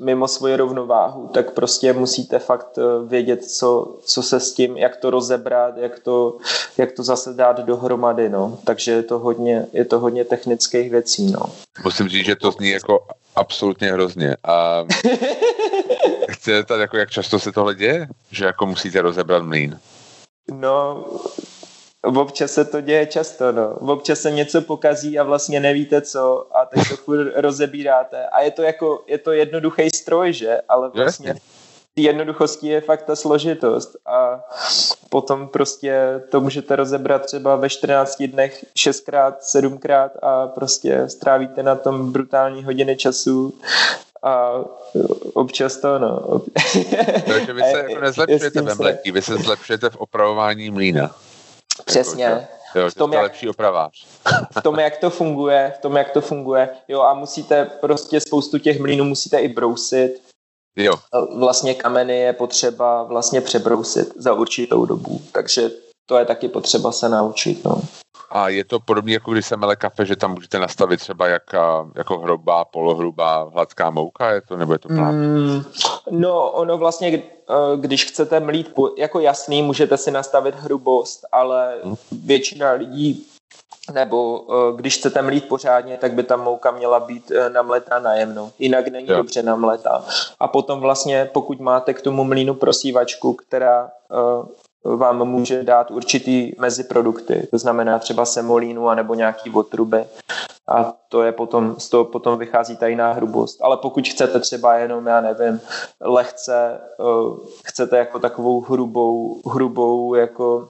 mimo 0.00 0.28
svoji 0.28 0.56
rovnováhu, 0.56 1.30
tak 1.34 1.50
prostě 1.50 1.92
musíte 1.92 2.38
fakt 2.38 2.78
eh, 2.78 2.82
vědět, 3.06 3.44
co, 3.44 3.96
co 4.04 4.22
se 4.22 4.40
s 4.40 4.52
tím, 4.52 4.76
jak 4.76 4.96
to 4.96 5.10
rozebrat, 5.10 5.76
jak 5.76 5.98
to, 5.98 6.36
jak 6.78 6.92
to 6.92 7.02
zase 7.02 7.34
dát 7.34 7.60
dohromady, 7.60 8.28
no. 8.28 8.58
Takže 8.64 8.92
je 8.92 9.02
to 9.02 9.18
hodně, 9.18 9.66
je 9.72 9.84
to 9.84 9.98
hodně 9.98 10.24
technických 10.24 10.90
věcí, 10.90 11.32
no. 11.32 11.40
Musím 11.84 12.08
říct, 12.08 12.26
že 12.26 12.36
to 12.36 12.50
zní 12.50 12.70
jako 12.70 13.06
absolutně 13.36 13.92
hrozně. 13.92 14.36
A 14.44 14.84
chcete 16.30 16.64
tady, 16.64 16.80
jako 16.80 16.96
jak 16.96 17.10
často 17.10 17.38
se 17.38 17.52
tohle 17.52 17.74
děje? 17.74 18.08
Že 18.30 18.44
jako 18.44 18.66
musíte 18.66 19.02
rozebrat 19.02 19.42
mlín? 19.42 19.78
No, 20.52 21.06
občas 22.02 22.50
se 22.50 22.64
to 22.64 22.80
děje 22.80 23.06
často, 23.06 23.52
no. 23.52 23.74
Občas 23.74 24.20
se 24.20 24.30
něco 24.30 24.62
pokazí 24.62 25.18
a 25.18 25.22
vlastně 25.22 25.60
nevíte 25.60 26.00
co 26.00 26.46
a 26.56 26.64
teď 26.66 26.88
to 26.88 26.96
furt 26.96 27.32
rozebíráte. 27.36 28.26
A 28.26 28.40
je 28.40 28.50
to 28.50 28.62
jako, 28.62 29.04
je 29.06 29.18
to 29.18 29.32
jednoduchý 29.32 29.90
stroj, 29.90 30.32
že? 30.32 30.60
Ale 30.68 30.90
vlastně, 30.90 31.34
jednoduchosti 31.96 32.68
je 32.68 32.80
fakt 32.80 33.02
ta 33.02 33.16
složitost 33.16 33.96
a 34.06 34.44
potom 35.08 35.48
prostě 35.48 36.20
to 36.30 36.40
můžete 36.40 36.76
rozebrat 36.76 37.26
třeba 37.26 37.56
ve 37.56 37.68
14 37.68 38.22
dnech 38.22 38.64
6krát, 38.76 39.34
7krát 39.54 40.10
a 40.22 40.46
prostě 40.46 41.08
strávíte 41.08 41.62
na 41.62 41.74
tom 41.74 42.12
brutální 42.12 42.64
hodiny 42.64 42.96
času 42.96 43.54
a 44.22 44.52
občas 45.34 45.76
to, 45.76 45.98
no. 45.98 46.42
Takže 47.26 47.52
vy 47.52 47.62
se 47.62 47.78
jako 47.88 48.00
nezlepšujete 48.00 48.62
ve 48.62 48.74
mletí, 48.74 49.10
vy 49.10 49.22
se 49.22 49.36
zlepšujete 49.36 49.90
v 49.90 49.96
opravování 49.96 50.70
mlína. 50.70 51.14
Přesně. 51.84 52.24
Jako, 52.24 52.78
jo, 52.78 52.90
v 52.90 52.94
tom, 52.94 53.12
jak, 53.12 53.22
lepší 53.22 53.48
opravář. 53.48 54.06
v 54.58 54.62
tom, 54.62 54.78
jak 54.78 54.96
to 54.96 55.10
funguje, 55.10 55.72
v 55.76 55.78
tom, 55.78 55.96
jak 55.96 56.10
to 56.10 56.20
funguje. 56.20 56.68
Jo, 56.88 57.00
a 57.00 57.14
musíte 57.14 57.64
prostě 57.64 58.20
spoustu 58.20 58.58
těch 58.58 58.80
mlínů 58.80 59.04
musíte 59.04 59.38
i 59.38 59.48
brousit. 59.48 60.22
Jo. 60.76 60.94
Vlastně 61.36 61.74
kameny 61.74 62.18
je 62.18 62.32
potřeba 62.32 63.02
vlastně 63.02 63.40
přebrousit 63.40 64.12
za 64.16 64.34
určitou 64.34 64.84
dobu, 64.84 65.20
takže 65.32 65.70
to 66.08 66.18
je 66.18 66.24
taky 66.24 66.48
potřeba 66.48 66.92
se 66.92 67.08
naučit. 67.08 67.64
No. 67.64 67.82
A 68.30 68.48
je 68.48 68.64
to 68.64 68.80
podobné, 68.80 69.12
jako 69.12 69.32
když 69.32 69.46
se 69.46 69.56
mele 69.56 69.76
kafe, 69.76 70.06
že 70.06 70.16
tam 70.16 70.34
můžete 70.34 70.58
nastavit 70.58 71.00
třeba 71.00 71.26
jak, 71.26 71.42
jako 71.96 72.18
hrubá, 72.18 72.64
polohrubá, 72.64 73.50
hladká 73.52 73.90
mouka, 73.90 74.30
je 74.30 74.40
to, 74.40 74.56
nebo 74.56 74.72
je 74.72 74.78
to 74.78 74.88
plán? 74.88 75.14
Mm, 75.14 75.62
no, 76.10 76.50
ono 76.50 76.78
vlastně, 76.78 77.22
eh, 77.22 77.76
když 77.76 78.04
chcete 78.04 78.40
mlít 78.40 78.72
jako 78.98 79.20
jasný, 79.20 79.62
můžete 79.62 79.96
si 79.96 80.10
nastavit 80.10 80.54
hrubost, 80.54 81.24
ale 81.32 81.74
hmm. 81.84 81.96
většina 82.24 82.72
lidí 82.72 83.26
nebo 83.92 84.44
eh, 84.50 84.76
když 84.76 84.96
chcete 84.96 85.22
mlít 85.22 85.48
pořádně, 85.48 85.96
tak 85.96 86.12
by 86.12 86.22
ta 86.22 86.36
mouka 86.36 86.70
měla 86.70 87.00
být 87.00 87.30
eh, 87.30 87.50
namletá 87.50 87.98
najemnou. 87.98 88.50
Jinak 88.58 88.88
není 88.88 89.08
jo. 89.08 89.16
dobře 89.16 89.42
namletá. 89.42 90.04
A 90.40 90.48
potom 90.48 90.80
vlastně, 90.80 91.30
pokud 91.32 91.60
máte 91.60 91.94
k 91.94 92.02
tomu 92.02 92.24
mlínu 92.24 92.54
prosívačku, 92.54 93.34
která 93.34 93.90
vám 94.84 95.24
může 95.24 95.62
dát 95.62 95.90
určitý 95.90 96.52
meziprodukty, 96.58 97.48
to 97.50 97.58
znamená 97.58 97.98
třeba 97.98 98.24
semolínu 98.24 98.88
anebo 98.88 99.14
nějaký 99.14 99.50
otruby 99.50 100.04
a 100.68 100.92
to 101.08 101.22
je 101.22 101.32
potom, 101.32 101.74
z 101.78 101.88
toho 101.88 102.04
potom 102.04 102.38
vychází 102.38 102.76
ta 102.76 102.86
jiná 102.86 103.12
hrubost. 103.12 103.62
Ale 103.62 103.76
pokud 103.76 104.08
chcete 104.08 104.40
třeba 104.40 104.74
jenom, 104.74 105.06
já 105.06 105.20
nevím, 105.20 105.60
lehce, 106.00 106.80
uh, 106.98 107.38
chcete 107.64 107.98
jako 107.98 108.18
takovou 108.18 108.60
hrubou, 108.60 109.40
hrubou 109.50 110.14
jako 110.14 110.68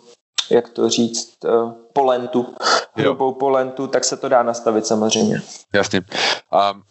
jak 0.50 0.68
to 0.68 0.88
říct, 0.88 1.44
uh, 1.44 1.72
polentu, 1.92 2.46
hrubou 2.94 3.26
jo. 3.26 3.32
polentu, 3.32 3.86
tak 3.86 4.04
se 4.04 4.16
to 4.16 4.28
dá 4.28 4.42
nastavit 4.42 4.86
samozřejmě. 4.86 5.42
Jasně. 5.74 6.00
Um, 6.72 6.82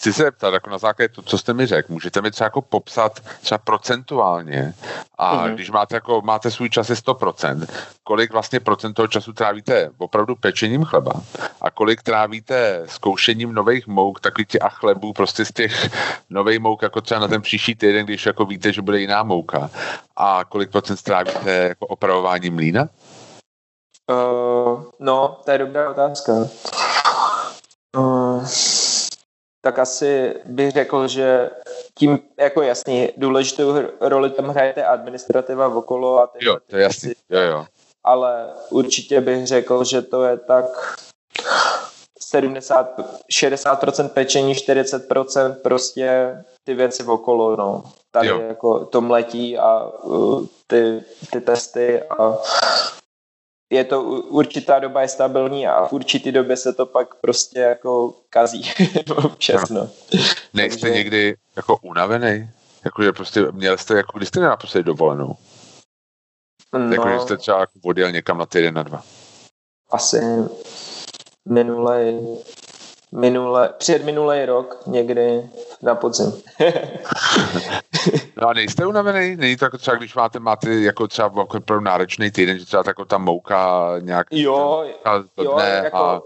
chci 0.00 0.12
se 0.12 0.22
zeptat, 0.22 0.54
jako 0.54 0.70
na 0.70 0.78
základě 0.78 1.08
to, 1.08 1.22
co 1.22 1.38
jste 1.38 1.54
mi 1.54 1.66
řekl, 1.66 1.92
můžete 1.92 2.22
mi 2.22 2.30
třeba 2.30 2.46
jako 2.46 2.62
popsat 2.62 3.20
třeba 3.40 3.58
procentuálně 3.58 4.74
a 5.18 5.36
mm-hmm. 5.36 5.54
když 5.54 5.70
máte, 5.70 5.94
jako, 5.94 6.22
máte 6.24 6.50
svůj 6.50 6.70
čas 6.70 6.90
je 6.90 6.96
100%, 6.96 7.66
kolik 8.04 8.32
vlastně 8.32 8.60
procent 8.60 8.94
toho 8.94 9.08
času 9.08 9.32
trávíte 9.32 9.90
opravdu 9.98 10.36
pečením 10.36 10.84
chleba 10.84 11.12
a 11.60 11.70
kolik 11.70 12.02
trávíte 12.02 12.82
zkoušením 12.86 13.52
nových 13.52 13.86
mouk, 13.86 14.20
takový 14.20 14.46
těch 14.46 14.62
a 14.62 14.68
chlebů 14.68 15.12
prostě 15.12 15.44
z 15.44 15.52
těch 15.52 15.90
nových 16.30 16.60
mouk, 16.60 16.82
jako 16.82 17.00
třeba 17.00 17.20
na 17.20 17.28
ten 17.28 17.42
příští 17.42 17.74
týden, 17.74 18.06
když 18.06 18.26
jako 18.26 18.44
víte, 18.44 18.72
že 18.72 18.82
bude 18.82 19.00
jiná 19.00 19.22
mouka 19.22 19.70
a 20.16 20.44
kolik 20.48 20.70
procent 20.70 21.02
trávíte 21.02 21.50
jako 21.50 21.86
opravování 21.86 22.50
mlína? 22.50 22.88
Uh, 24.10 24.82
no, 24.98 25.40
to 25.44 25.50
je 25.50 25.58
dobrá 25.58 25.90
otázka. 25.90 26.32
Uh, 27.96 28.46
tak 29.60 29.78
asi 29.78 30.34
bych 30.44 30.70
řekl, 30.70 31.08
že 31.08 31.50
tím 31.94 32.18
jako 32.38 32.62
jasný, 32.62 33.08
důležitou 33.16 33.74
roli 34.00 34.30
tam 34.30 34.48
hrajete 34.48 34.84
administrativa 34.84 35.68
okolo 35.68 36.22
a 36.22 36.30
Jo, 36.40 36.56
to 36.66 36.76
je 36.76 36.82
jasný, 36.82 37.12
jo, 37.30 37.40
jo. 37.40 37.66
Ale 38.04 38.46
určitě 38.70 39.20
bych 39.20 39.46
řekl, 39.46 39.84
že 39.84 40.02
to 40.02 40.24
je 40.24 40.36
tak 40.36 40.64
70, 42.20 42.96
60% 43.32 44.08
pečení, 44.08 44.54
40% 44.54 45.54
prostě 45.54 46.36
ty 46.64 46.74
věci 46.74 47.04
okolo, 47.04 47.56
no. 47.56 47.84
Tady 48.10 48.28
jo. 48.28 48.40
jako 48.40 48.84
to 48.84 49.00
mletí 49.00 49.58
a 49.58 49.86
uh, 50.02 50.46
ty, 50.66 51.02
ty 51.32 51.40
testy 51.40 52.02
a 52.02 52.38
je 53.70 53.84
to 53.84 54.02
určitá 54.02 54.78
doba 54.78 55.02
je 55.02 55.08
stabilní 55.08 55.66
a 55.66 55.86
v 55.86 55.92
určitý 55.92 56.32
době 56.32 56.56
se 56.56 56.72
to 56.72 56.86
pak 56.86 57.14
prostě 57.14 57.60
jako 57.60 58.14
kazí 58.30 58.72
občas, 59.24 59.70
no. 59.70 59.90
Nejste 60.54 60.80
Takže... 60.80 60.94
někdy 60.94 61.36
jako 61.56 61.76
unavený? 61.82 62.50
Jakože 62.84 63.12
prostě 63.12 63.46
měl 63.52 63.78
jste, 63.78 63.94
jako 63.94 64.18
když 64.18 64.28
jste 64.28 64.40
naposledy 64.40 64.84
dovolenou? 64.84 65.36
No, 66.72 66.92
jako, 66.92 67.08
že 67.08 67.18
jste 67.18 67.36
třeba 67.36 67.60
jako 67.60 67.72
odjel 67.84 68.12
někam 68.12 68.38
na 68.38 68.46
týden 68.46 68.74
na 68.74 68.82
dva? 68.82 69.02
Asi 69.90 70.20
minulej, 71.48 72.20
minule, 73.12 73.68
před 73.78 74.04
minulý 74.04 74.44
rok 74.44 74.82
někdy 74.86 75.50
na 75.82 75.94
podzim. 75.94 76.32
no 78.36 78.48
a 78.48 78.52
nejste 78.52 78.86
unavený? 78.86 79.36
Není 79.36 79.56
to 79.56 79.64
jako 79.64 79.78
třeba, 79.78 79.96
když 79.96 80.14
máte, 80.14 80.38
máte 80.38 80.70
jako 80.70 81.08
třeba 81.08 81.32
jako 81.38 81.80
náročný 81.80 82.30
týden, 82.30 82.58
že 82.58 82.66
třeba 82.66 82.82
jako 82.86 83.04
ta 83.04 83.18
mouka 83.18 83.92
nějak 84.00 84.26
jo, 84.30 84.84
jo, 85.38 85.58
jako, 85.58 85.96
a... 85.96 86.22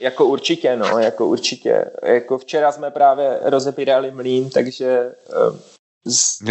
jako 0.00 0.24
určitě, 0.24 0.76
no, 0.76 0.98
jako 0.98 1.26
určitě. 1.26 1.84
Jako 2.02 2.38
včera 2.38 2.72
jsme 2.72 2.90
právě 2.90 3.38
rozepírali 3.42 4.10
mlín, 4.10 4.50
takže 4.50 5.12
um, 5.50 5.60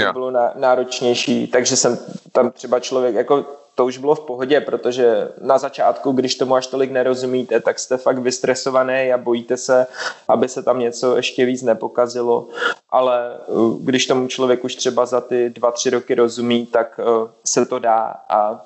to 0.05 0.13
bylo 0.13 0.31
náročnější, 0.55 1.47
takže 1.47 1.75
jsem 1.75 1.97
tam 2.31 2.51
třeba 2.51 2.79
člověk, 2.79 3.15
jako 3.15 3.45
to 3.77 3.85
už 3.85 3.97
bylo 3.97 4.15
v 4.15 4.19
pohodě, 4.19 4.61
protože 4.61 5.29
na 5.41 5.57
začátku, 5.57 6.11
když 6.11 6.35
tomu 6.35 6.55
až 6.55 6.67
tolik 6.67 6.91
nerozumíte, 6.91 7.59
tak 7.59 7.79
jste 7.79 7.97
fakt 7.97 8.17
vystresovaný 8.17 9.13
a 9.13 9.17
bojíte 9.17 9.57
se, 9.57 9.87
aby 10.27 10.49
se 10.49 10.63
tam 10.63 10.79
něco 10.79 11.15
ještě 11.15 11.45
víc 11.45 11.61
nepokazilo. 11.61 12.47
Ale 12.89 13.37
uh, 13.47 13.79
když 13.81 14.07
tomu 14.07 14.27
člověk 14.27 14.63
už 14.63 14.75
třeba 14.75 15.05
za 15.05 15.21
ty 15.21 15.49
dva, 15.49 15.71
tři 15.71 15.89
roky 15.89 16.15
rozumí, 16.15 16.65
tak 16.65 16.99
uh, 16.99 17.29
se 17.45 17.65
to 17.65 17.79
dá 17.79 18.15
a 18.29 18.65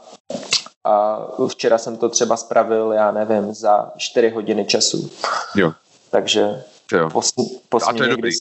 a 0.85 1.27
včera 1.47 1.77
jsem 1.77 1.97
to 1.97 2.09
třeba 2.09 2.37
spravil, 2.37 2.91
já 2.91 3.11
nevím, 3.11 3.53
za 3.53 3.91
čtyři 3.97 4.29
hodiny 4.29 4.65
času. 4.65 5.09
Jo. 5.55 5.73
Takže 6.11 6.63
jo. 6.91 7.07
Posl- 7.07 7.87
a 7.87 7.93
to 7.93 8.03
je 8.03 8.09
dobrý. 8.09 8.31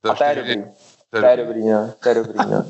To 0.00 0.10
a 0.10 0.14
to 0.14 0.24
je 0.24 0.34
dobrý. 0.34 0.64
To 1.10 1.26
je 1.26 1.36
dobrý, 1.36 1.68
no. 1.70 1.92
To 2.02 2.08
je 2.08 2.14
dobrý, 2.14 2.38
no. 2.50 2.64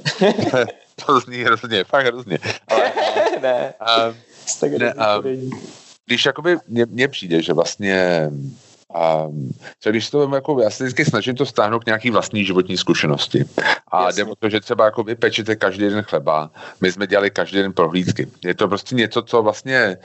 to 1.06 1.20
zní 1.20 1.42
hrozně, 1.42 1.84
fakt 1.84 2.06
hrozně. 2.06 2.38
Ale, 2.68 2.92
ne. 3.46 3.74
Um, 4.62 4.78
ne 4.78 4.94
um, 4.94 5.50
když 6.06 6.26
jakoby 6.26 6.56
mně 6.86 7.08
přijde, 7.08 7.42
že 7.42 7.52
vlastně 7.52 8.30
a 8.94 9.26
třeba 9.78 9.90
když 9.90 10.10
to 10.10 10.34
jako, 10.34 10.60
já 10.60 10.70
se 10.70 10.84
vždycky 10.84 11.04
snažím 11.04 11.34
to 11.34 11.46
stáhnout 11.46 11.84
k 11.84 11.86
nějaký 11.86 12.10
vlastní 12.10 12.44
životní 12.44 12.76
zkušenosti. 12.76 13.44
A 13.88 14.04
Jasně. 14.04 14.24
jde 14.24 14.30
o 14.30 14.34
to, 14.34 14.48
že 14.48 14.60
třeba 14.60 14.84
jako 14.84 15.02
vy 15.02 15.14
pečete 15.14 15.56
každý 15.56 15.88
den 15.88 16.02
chleba, 16.02 16.50
my 16.80 16.92
jsme 16.92 17.06
dělali 17.06 17.30
každý 17.30 17.58
den 17.58 17.72
prohlídky. 17.72 18.28
Je 18.44 18.54
to 18.54 18.68
prostě 18.68 18.94
něco, 18.94 19.22
co 19.22 19.42
vlastně 19.42 19.96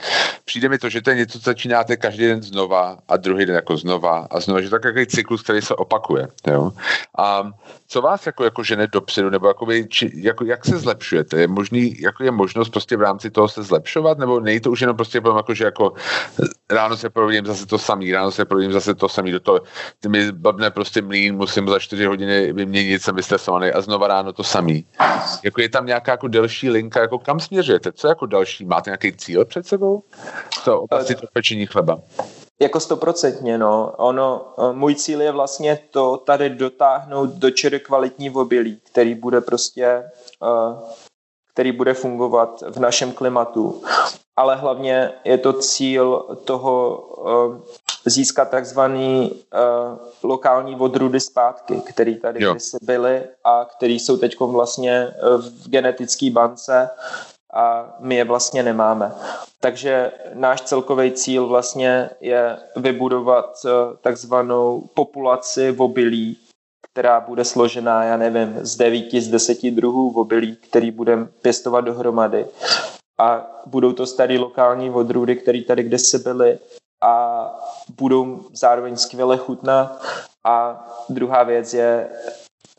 přijde 0.44 0.68
mi 0.68 0.78
to, 0.78 0.88
že 0.88 1.02
to 1.02 1.10
je 1.10 1.16
něco, 1.16 1.38
co 1.38 1.44
začínáte 1.44 1.96
každý 1.96 2.26
den 2.26 2.42
znova 2.42 2.98
a 3.08 3.16
druhý 3.16 3.46
den 3.46 3.54
jako 3.54 3.76
znova 3.76 4.26
a 4.30 4.40
znova, 4.40 4.60
že 4.60 4.68
to 4.68 4.76
je 4.76 4.80
takový 4.80 5.06
cyklus, 5.06 5.42
který 5.42 5.62
se 5.62 5.74
opakuje. 5.74 6.28
Jo? 6.46 6.72
A 7.18 7.50
co 7.92 8.02
vás 8.02 8.26
jako, 8.26 8.44
jako 8.44 8.62
žene 8.62 8.86
dopředu, 8.86 9.30
nebo 9.30 9.48
jakoby, 9.48 9.86
či, 9.88 10.12
jako, 10.14 10.44
jak 10.44 10.64
se 10.64 10.78
zlepšujete? 10.78 11.40
Je, 11.40 11.48
možný, 11.48 12.00
jako 12.00 12.24
je 12.24 12.30
možnost 12.30 12.68
prostě 12.68 12.96
v 12.96 13.00
rámci 13.00 13.30
toho 13.30 13.48
se 13.48 13.62
zlepšovat, 13.62 14.18
nebo 14.18 14.40
není 14.40 14.60
to 14.60 14.70
už 14.70 14.80
jenom 14.80 14.96
prostě 14.96 15.20
jako, 15.36 15.54
že 15.54 15.64
jako 15.64 15.92
ráno 16.70 16.96
se 16.96 17.10
provodím 17.10 17.46
zase 17.46 17.66
to 17.66 17.78
samý, 17.78 18.12
ráno 18.12 18.30
se 18.30 18.44
provodím 18.44 18.72
zase 18.72 18.94
to 18.94 19.08
samý, 19.08 19.32
do 19.32 19.40
toho, 19.40 19.60
ty 20.00 20.08
mi 20.08 20.32
blbne 20.32 20.70
prostě 20.70 21.02
mlín, 21.02 21.36
musím 21.36 21.68
za 21.68 21.78
čtyři 21.78 22.04
hodiny 22.04 22.52
vyměnit, 22.52 23.02
jsem 23.02 23.16
vystresovaný 23.16 23.70
a 23.70 23.80
znova 23.80 24.08
ráno 24.08 24.32
to 24.32 24.44
samý. 24.44 24.86
Jako 25.44 25.60
je 25.60 25.68
tam 25.68 25.86
nějaká 25.86 26.12
jako 26.12 26.28
delší 26.28 26.70
linka, 26.70 27.00
jako 27.00 27.18
kam 27.18 27.40
směřujete? 27.40 27.92
Co 27.92 28.08
jako 28.08 28.26
další? 28.26 28.64
Máte 28.64 28.90
nějaký 28.90 29.12
cíl 29.12 29.44
před 29.44 29.66
sebou? 29.66 30.02
To 30.64 30.80
oblasti 30.80 31.14
to 31.14 31.26
pečení 31.32 31.66
chleba. 31.66 31.98
Jako 32.62 32.80
stoprocentně, 32.80 33.58
no. 33.58 33.92
Ono, 33.96 34.54
eh, 34.58 34.72
můj 34.72 34.94
cíl 34.94 35.22
je 35.22 35.32
vlastně 35.32 35.78
to 35.90 36.16
tady 36.16 36.50
dotáhnout 36.50 37.30
do 37.30 37.50
čery 37.50 37.80
kvalitní 37.80 38.30
obilí, 38.30 38.80
který 38.92 39.14
bude 39.14 39.40
prostě, 39.40 40.10
uh, 40.42 40.78
který 41.52 41.72
bude 41.72 41.94
fungovat 41.94 42.62
v 42.70 42.80
našem 42.80 43.12
klimatu. 43.12 43.82
Ale 44.36 44.56
hlavně 44.56 45.10
je 45.24 45.38
to 45.38 45.52
cíl 45.52 46.38
toho 46.44 46.98
uh, 46.98 47.56
získat 48.04 48.50
takzvaný 48.50 49.42
lokální 50.22 50.76
odrůdy 50.76 51.20
zpátky, 51.20 51.82
který 51.88 52.20
tady 52.20 52.40
kdysi 52.40 52.76
byly 52.82 53.22
a 53.44 53.64
který 53.64 53.98
jsou 53.98 54.16
teď 54.16 54.40
vlastně 54.40 55.14
v 55.36 55.68
genetické 55.68 56.30
bance 56.30 56.90
a 57.52 57.96
my 57.98 58.14
je 58.14 58.24
vlastně 58.24 58.62
nemáme. 58.62 59.12
Takže 59.60 60.12
náš 60.34 60.60
celkový 60.60 61.12
cíl 61.12 61.46
vlastně 61.46 62.10
je 62.20 62.56
vybudovat 62.76 63.54
eh, 63.66 63.70
takzvanou 64.00 64.88
populaci 64.94 65.76
obilí, 65.78 66.38
která 66.92 67.20
bude 67.20 67.44
složená, 67.44 68.04
já 68.04 68.16
nevím, 68.16 68.58
z 68.60 68.76
devíti, 68.76 69.20
z 69.20 69.28
deseti 69.28 69.70
druhů 69.70 70.20
obilí, 70.20 70.56
který 70.56 70.90
budeme 70.90 71.26
pěstovat 71.42 71.80
dohromady. 71.80 72.46
A 73.18 73.46
budou 73.66 73.92
to 73.92 74.06
starý 74.06 74.38
lokální 74.38 74.90
odrůdy, 74.90 75.36
které 75.36 75.62
tady 75.62 75.82
kdysi 75.82 76.18
byly 76.18 76.58
a 77.02 77.44
budou 77.96 78.40
zároveň 78.52 78.96
skvěle 78.96 79.36
chutnat. 79.36 80.02
A 80.44 80.86
druhá 81.08 81.42
věc 81.42 81.74
je 81.74 82.08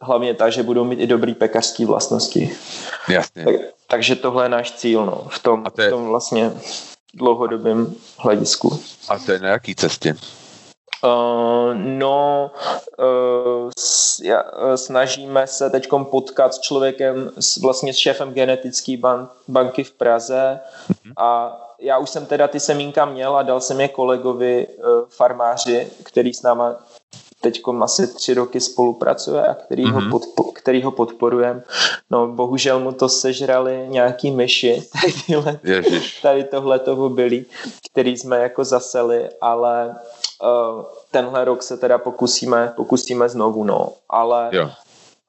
hlavně 0.01 0.33
ta, 0.33 0.49
že 0.49 0.63
budou 0.63 0.83
mít 0.83 0.99
i 0.99 1.07
dobrý 1.07 1.33
pekařský 1.33 1.85
vlastnosti. 1.85 2.55
Jasně. 3.09 3.43
Tak, 3.43 3.55
takže 3.87 4.15
tohle 4.15 4.45
je 4.45 4.49
náš 4.49 4.71
cíl 4.71 5.05
no, 5.05 5.27
v, 5.29 5.39
tom, 5.39 5.63
je... 5.77 5.87
v 5.87 5.89
tom 5.89 6.07
vlastně 6.07 6.51
dlouhodobém 7.13 7.95
hledisku. 8.17 8.79
A 9.09 9.19
to 9.19 9.31
je 9.31 9.39
na 9.39 9.49
jaký 9.49 9.75
cestě? 9.75 10.15
Uh, 11.03 11.73
no, 11.73 12.51
uh, 12.99 13.69
s, 13.79 14.19
ja, 14.19 14.41
uh, 14.41 14.73
snažíme 14.73 15.47
se 15.47 15.69
teď 15.69 15.87
potkat 16.03 16.53
s 16.53 16.59
člověkem, 16.59 17.31
s, 17.39 17.57
vlastně 17.57 17.93
s 17.93 17.97
šéfem 17.97 18.33
genetické 18.33 18.97
ban, 18.97 19.29
banky 19.47 19.83
v 19.83 19.91
Praze 19.91 20.59
mm-hmm. 20.89 21.13
a 21.17 21.59
já 21.79 21.97
už 21.97 22.09
jsem 22.09 22.25
teda 22.25 22.47
ty 22.47 22.59
semínka 22.59 23.05
měl 23.05 23.37
a 23.37 23.43
dal 23.43 23.61
jsem 23.61 23.81
je 23.81 23.87
kolegovi 23.87 24.67
uh, 24.67 24.83
farmáři, 25.09 25.87
který 26.03 26.33
s 26.33 26.41
náma 26.41 26.75
teď 27.43 27.61
asi 27.81 28.07
tři 28.07 28.33
roky 28.33 28.59
spolupracuje 28.59 29.45
a 29.45 29.53
který, 29.53 29.85
mm-hmm. 29.85 29.93
ho, 29.93 30.01
mhm. 30.01 30.11
podpo, 30.11 30.43
který 30.43 30.83
ho 30.83 30.91
podporujeme. 30.91 31.63
No 32.11 32.27
bohužel 32.27 32.79
mu 32.79 32.91
to 32.91 33.09
sežrali 33.09 33.85
nějaký 33.87 34.31
myši, 34.31 34.83
tady, 35.01 35.13
tyhle, 35.25 35.59
tady 36.21 36.43
tohle 36.43 36.79
toho 36.79 37.09
byli, 37.09 37.45
který 37.91 38.17
jsme 38.17 38.39
jako 38.39 38.63
zaseli, 38.63 39.29
ale 39.41 39.95
uh, 40.43 40.83
tenhle 41.11 41.45
rok 41.45 41.63
se 41.63 41.77
teda 41.77 41.97
pokusíme, 41.97 42.73
pokusíme 42.75 43.29
znovu, 43.29 43.63
no. 43.63 43.93
Ale 44.09 44.49
jo 44.51 44.69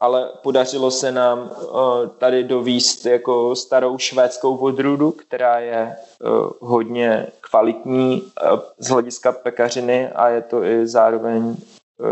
ale 0.01 0.31
podařilo 0.43 0.91
se 0.91 1.13
nám 1.13 1.39
uh, 1.41 2.09
tady 2.19 2.45
dovíst 2.45 3.07
jako 3.07 3.57
starou 3.57 3.99
švédskou 3.99 4.57
odrůdu, 4.57 5.11
která 5.11 5.59
je 5.59 5.97
uh, 6.21 6.51
hodně 6.61 7.27
kvalitní 7.41 8.23
uh, 8.23 8.59
z 8.79 8.89
hlediska 8.89 9.33
pekařiny 9.33 10.09
a 10.09 10.29
je 10.29 10.43
to 10.43 10.65
i 10.65 10.87
zároveň 10.87 11.57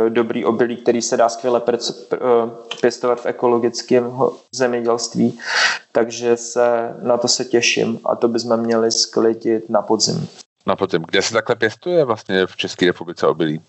dobrý 0.08 0.44
obilí, 0.44 0.76
který 0.76 1.02
se 1.02 1.16
dá 1.16 1.28
skvěle 1.28 1.62
eh, 1.68 2.18
pěstovat 2.80 3.20
v 3.20 3.26
ekologickém 3.26 4.12
zemědělství, 4.52 5.38
takže 5.92 6.36
se 6.36 6.94
na 7.02 7.16
to 7.16 7.28
se 7.28 7.44
těším 7.44 8.00
a 8.04 8.16
to 8.16 8.28
bychom 8.28 8.56
měli 8.56 8.92
sklidit 8.92 9.70
na 9.70 9.82
podzim. 9.82 10.28
Na 10.66 10.76
podzim. 10.76 11.02
Kde 11.02 11.22
se 11.22 11.32
takhle 11.32 11.56
pěstuje 11.56 12.04
vlastně 12.04 12.46
v 12.46 12.56
České 12.56 12.86
republice 12.86 13.26
obilí? 13.26 13.60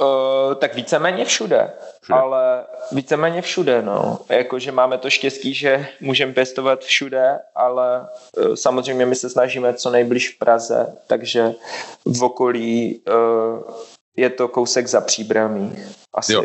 Uh, 0.00 0.54
tak 0.54 0.74
víceméně 0.74 1.24
všude, 1.24 1.72
všude, 2.02 2.18
ale 2.18 2.64
víceméně 2.92 3.42
všude, 3.42 3.82
no. 3.82 4.18
Jakože 4.28 4.72
máme 4.72 4.98
to 4.98 5.10
štěstí, 5.10 5.54
že 5.54 5.86
můžeme 6.00 6.32
pěstovat 6.32 6.84
všude, 6.84 7.38
ale 7.54 8.00
uh, 8.00 8.54
samozřejmě 8.54 9.06
my 9.06 9.14
se 9.14 9.30
snažíme 9.30 9.74
co 9.74 9.90
nejbliž 9.90 10.34
v 10.34 10.38
Praze, 10.38 10.96
takže 11.06 11.54
v 12.04 12.24
okolí 12.24 13.00
uh, 13.08 13.74
je 14.16 14.30
to 14.30 14.48
kousek 14.48 14.86
za 14.86 15.00
příbramí. 15.00 15.72
Asi. 16.14 16.32
Jo. 16.32 16.44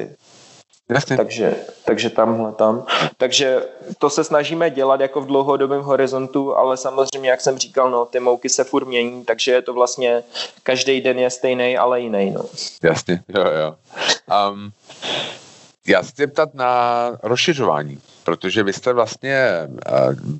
Jasně. 0.91 1.17
Takže, 1.17 1.55
takže 1.85 2.09
tamhle 2.09 2.51
tam. 2.51 2.85
Takže 3.17 3.65
to 3.97 4.09
se 4.09 4.23
snažíme 4.23 4.69
dělat 4.69 5.01
jako 5.01 5.21
v 5.21 5.25
dlouhodobém 5.25 5.81
horizontu, 5.81 6.55
ale 6.55 6.77
samozřejmě, 6.77 7.29
jak 7.29 7.41
jsem 7.41 7.57
říkal, 7.57 7.91
no, 7.91 8.05
ty 8.05 8.19
mouky 8.19 8.49
se 8.49 8.63
furt 8.63 8.85
mění, 8.85 9.25
takže 9.25 9.51
je 9.51 9.61
to 9.61 9.73
vlastně, 9.73 10.23
každý 10.63 11.01
den 11.01 11.19
je 11.19 11.29
stejný, 11.29 11.77
ale 11.77 12.01
jiný. 12.01 12.31
No. 12.31 12.45
Jasně, 12.83 13.23
jo, 13.27 13.43
jo. 13.43 13.75
Um, 14.51 14.71
já 15.87 16.03
se 16.03 16.27
ptat 16.27 16.53
na 16.53 17.11
rozšiřování, 17.23 17.99
protože 18.23 18.63
vy 18.63 18.73
jste 18.73 18.93
vlastně 18.93 19.47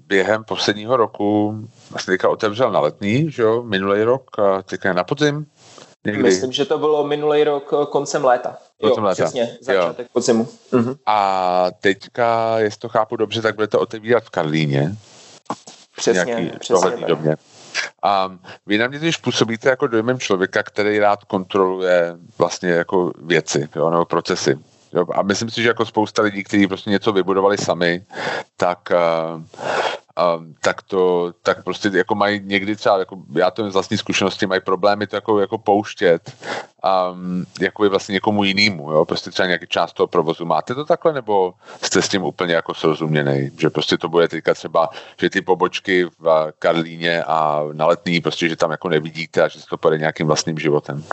během 0.08 0.44
posledního 0.44 0.98
roku 0.98 1.56
vlastně 1.92 2.12
teďka 2.12 2.30
otevřel 2.30 2.72
na 2.72 2.80
letní, 2.80 3.32
že 3.32 3.42
jo, 3.42 3.64
minulý 3.64 4.04
rok, 4.04 4.32
teďka 4.66 4.94
na 4.94 5.04
podzim, 5.04 5.46
Někdy. 6.06 6.24
Myslím, 6.24 6.52
že 6.52 6.66
to 6.66 6.78
bylo 6.78 7.08
minulý 7.08 7.44
rok 7.44 7.74
eh, 7.74 7.86
koncem 7.86 8.26
léta. 8.26 8.58
Koncem 8.82 9.04
jo, 9.04 9.08
léta. 9.08 9.24
přesně, 9.24 9.58
začátek 9.62 10.06
jo. 10.06 10.10
podzimu. 10.14 10.48
Mhm. 10.72 10.96
A 11.06 11.68
teďka, 11.80 12.60
jestli 12.60 12.80
to 12.80 12.90
chápu 12.90 13.16
dobře, 13.16 13.42
tak 13.42 13.56
budete 13.56 13.78
otevírat 13.78 14.24
v 14.24 14.30
Karlíně. 14.30 14.96
Přesně, 15.96 16.24
nějaký 16.24 16.60
přesně. 16.60 17.06
Době. 17.08 17.36
A 18.04 18.32
vy 18.66 18.78
na 18.78 18.88
mě 18.88 19.00
když 19.00 19.18
působíte 19.18 19.70
jako 19.70 19.88
dojmem 19.88 20.20
člověka, 20.20 20.64
který 20.64 21.00
rád 21.00 21.24
kontroluje 21.24 22.16
vlastně 22.38 22.70
jako 22.70 23.12
věci, 23.22 23.70
jo, 23.76 23.90
nebo 23.90 24.06
procesy. 24.06 24.60
Jo, 24.94 25.06
a 25.14 25.22
myslím 25.22 25.50
si, 25.50 25.62
že 25.62 25.68
jako 25.68 25.86
spousta 25.86 26.22
lidí, 26.22 26.44
kteří 26.44 26.68
prostě 26.68 26.90
něco 26.90 27.12
vybudovali 27.12 27.58
sami, 27.58 28.04
tak 28.58 28.80
uh, 28.92 29.44
um, 30.38 30.56
tak 30.64 30.82
to, 30.82 31.34
tak 31.44 31.64
prostě 31.64 31.92
jako 31.94 32.16
mají 32.16 32.42
někdy 32.44 32.76
třeba, 32.76 33.00
jako 33.00 33.18
já 33.36 33.52
to 33.52 33.72
z 33.72 33.74
vlastní 33.74 33.98
zkušenosti, 33.98 34.48
mají 34.48 34.62
problémy 34.62 35.08
to 35.08 35.16
jako, 35.16 35.40
jako 35.40 35.58
pouštět 35.58 36.34
um, 37.12 37.46
jako 37.60 37.90
vlastně 37.90 38.14
někomu 38.14 38.44
jinému, 38.44 38.92
jo, 38.92 39.06
prostě 39.06 39.32
třeba 39.32 39.48
nějaký 39.48 39.68
část 39.68 39.94
toho 39.94 40.08
provozu. 40.08 40.46
Máte 40.46 40.76
to 40.76 40.86
takhle, 40.86 41.14
nebo 41.14 41.54
jste 41.82 42.02
s 42.02 42.10
tím 42.10 42.24
úplně 42.24 42.54
jako 42.54 42.74
srozuměný, 42.74 43.52
že 43.60 43.70
prostě 43.70 43.98
to 43.98 44.10
bude 44.10 44.28
teďka 44.28 44.54
třeba, 44.54 44.90
že 45.22 45.30
ty 45.30 45.42
pobočky 45.42 46.06
v 46.20 46.52
Karlíně 46.60 47.24
a 47.24 47.64
na 47.74 47.86
letní, 47.86 48.22
prostě, 48.22 48.50
že 48.50 48.56
tam 48.56 48.72
jako 48.72 48.90
nevidíte 48.90 49.44
a 49.44 49.48
že 49.48 49.60
se 49.60 49.66
to 49.70 49.78
půjde 49.78 49.98
nějakým 49.98 50.28
vlastním 50.28 50.60
životem? 50.60 51.04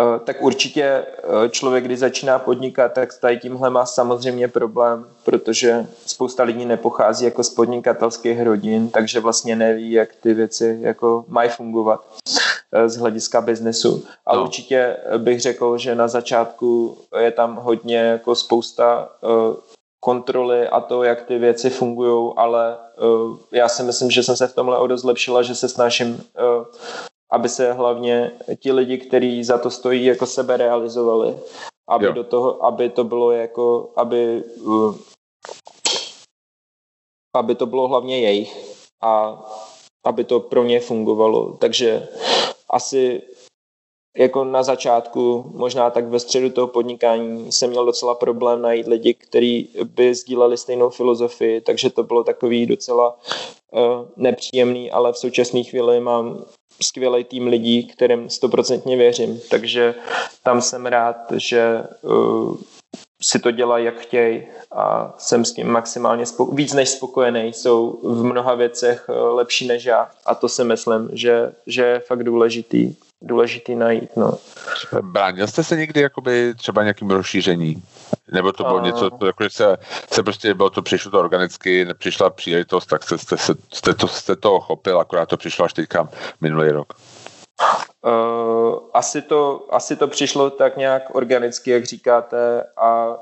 Eh, 0.00 0.18
tak 0.18 0.42
určitě 0.42 0.82
eh, 0.82 1.48
člověk, 1.48 1.84
když 1.84 1.98
začíná 1.98 2.38
podnikat, 2.38 2.92
tak 2.92 3.18
tady 3.20 3.38
tímhle 3.38 3.70
má 3.70 3.86
samozřejmě 3.86 4.48
problém, 4.48 5.06
protože 5.24 5.86
spousta 6.06 6.42
lidí 6.42 6.66
nepochází 6.66 7.24
jako 7.24 7.44
z 7.44 7.50
podnikatelských 7.50 8.42
rodin, 8.42 8.90
takže 8.90 9.20
vlastně 9.20 9.56
neví, 9.56 9.92
jak 9.92 10.14
ty 10.14 10.34
věci 10.34 10.78
jako 10.80 11.24
mají 11.28 11.50
fungovat 11.50 12.06
eh, 12.72 12.88
z 12.88 12.96
hlediska 12.96 13.40
biznesu. 13.40 14.04
A 14.26 14.36
no. 14.36 14.42
určitě 14.42 14.96
bych 15.16 15.40
řekl, 15.40 15.78
že 15.78 15.94
na 15.94 16.08
začátku 16.08 16.98
je 17.18 17.30
tam 17.30 17.56
hodně 17.56 17.96
jako 17.96 18.34
spousta 18.34 19.08
kontroly 20.00 20.68
a 20.68 20.80
to, 20.80 21.02
jak 21.02 21.22
ty 21.22 21.38
věci 21.38 21.70
fungují, 21.70 22.32
ale 22.36 22.76
já 23.52 23.68
si 23.68 23.82
myslím, 23.82 24.10
že 24.10 24.22
jsem 24.22 24.36
se 24.36 24.46
v 24.46 24.54
tomhle 24.54 24.78
o 24.78 24.86
dost 24.86 25.00
zlepšila, 25.00 25.42
že 25.42 25.54
se 25.54 25.68
snažím 25.68 26.24
aby 27.32 27.48
se 27.48 27.72
hlavně 27.72 28.32
ti 28.60 28.72
lidi, 28.72 28.98
kteří 28.98 29.44
za 29.44 29.58
to 29.58 29.70
stojí, 29.70 30.04
jako 30.04 30.26
sebe 30.26 30.56
realizovali. 30.56 31.38
Aby 31.88 32.04
jo. 32.06 32.12
do 32.12 32.24
toho, 32.24 32.64
aby 32.64 32.88
to 32.90 33.04
bylo 33.04 33.32
jako, 33.32 33.90
aby 33.96 34.44
aby 37.34 37.54
to 37.54 37.66
bylo 37.66 37.88
hlavně 37.88 38.20
jejich 38.20 38.78
a 39.02 39.42
aby 40.04 40.24
to 40.24 40.40
pro 40.40 40.64
ně 40.64 40.80
fungovalo. 40.80 41.52
Takže 41.52 42.08
asi 42.70 43.22
jako 44.16 44.44
na 44.44 44.62
začátku, 44.62 45.50
možná 45.54 45.90
tak 45.90 46.08
ve 46.08 46.20
středu 46.20 46.50
toho 46.50 46.66
podnikání 46.66 47.52
jsem 47.52 47.70
měl 47.70 47.84
docela 47.84 48.14
problém 48.14 48.62
najít 48.62 48.86
lidi, 48.86 49.14
kteří 49.14 49.70
by 49.84 50.14
sdíleli 50.14 50.56
stejnou 50.56 50.90
filozofii, 50.90 51.60
takže 51.60 51.90
to 51.90 52.02
bylo 52.02 52.24
takový 52.24 52.66
docela 52.66 53.18
uh, 53.72 53.80
nepříjemný, 54.16 54.90
ale 54.90 55.12
v 55.12 55.18
současné 55.18 55.62
chvíli 55.62 56.00
mám 56.00 56.44
skvělý 56.82 57.24
tým 57.24 57.46
lidí, 57.46 57.86
kterým 57.86 58.30
stoprocentně 58.30 58.96
věřím. 58.96 59.40
Takže 59.50 59.94
tam 60.42 60.62
jsem 60.62 60.86
rád, 60.86 61.16
že 61.36 61.82
uh, 62.02 62.56
si 63.22 63.38
to 63.38 63.50
dělají, 63.50 63.84
jak 63.84 64.00
chtějí 64.00 64.42
a 64.72 65.14
jsem 65.18 65.44
s 65.44 65.52
tím 65.52 65.68
maximálně 65.68 66.24
spoko- 66.24 66.54
víc 66.54 66.72
než 66.72 66.88
spokojený. 66.88 67.52
Jsou 67.52 68.00
v 68.02 68.24
mnoha 68.24 68.54
věcech 68.54 69.08
uh, 69.08 69.36
lepší 69.36 69.66
než 69.66 69.84
já 69.84 70.10
a 70.26 70.34
to 70.34 70.48
si 70.48 70.64
myslím, 70.64 71.08
že, 71.12 71.52
že 71.66 71.82
je 71.82 72.00
fakt 72.00 72.24
důležitý, 72.24 72.94
důležitý 73.22 73.74
najít. 73.74 74.16
No. 74.16 74.34
Bránil 75.02 75.46
jste 75.46 75.64
se 75.64 75.76
někdy 75.76 76.00
jakoby 76.00 76.54
třeba 76.54 76.82
nějakým 76.82 77.10
rozšíření? 77.10 77.82
Nebo 78.32 78.52
to 78.52 78.64
bylo 78.64 78.78
a... 78.78 78.82
něco, 78.82 79.10
jako, 79.26 79.44
že 79.44 79.50
se, 79.50 79.76
se 80.12 80.22
prostě 80.22 80.54
bylo 80.54 80.70
to, 80.70 80.82
přišlo 80.82 81.10
to 81.10 81.20
organicky, 81.20 81.84
nepřišla 81.84 82.30
příležitost, 82.30 82.86
tak 82.86 83.02
jste, 83.02 83.18
jste, 83.18 83.36
jste, 83.36 83.54
jste, 83.72 83.94
to, 83.94 84.08
jste 84.08 84.36
to 84.36 84.60
chopil, 84.60 85.00
akorát 85.00 85.28
to 85.28 85.36
přišlo 85.36 85.64
až 85.64 85.72
teďka 85.72 86.08
minulý 86.40 86.70
rok. 86.70 86.92
Uh, 88.02 88.78
asi, 88.94 89.22
to, 89.22 89.66
asi 89.70 89.96
to 89.96 90.08
přišlo 90.08 90.50
tak 90.50 90.76
nějak 90.76 91.14
organicky, 91.14 91.70
jak 91.70 91.84
říkáte, 91.84 92.64
a 92.76 93.16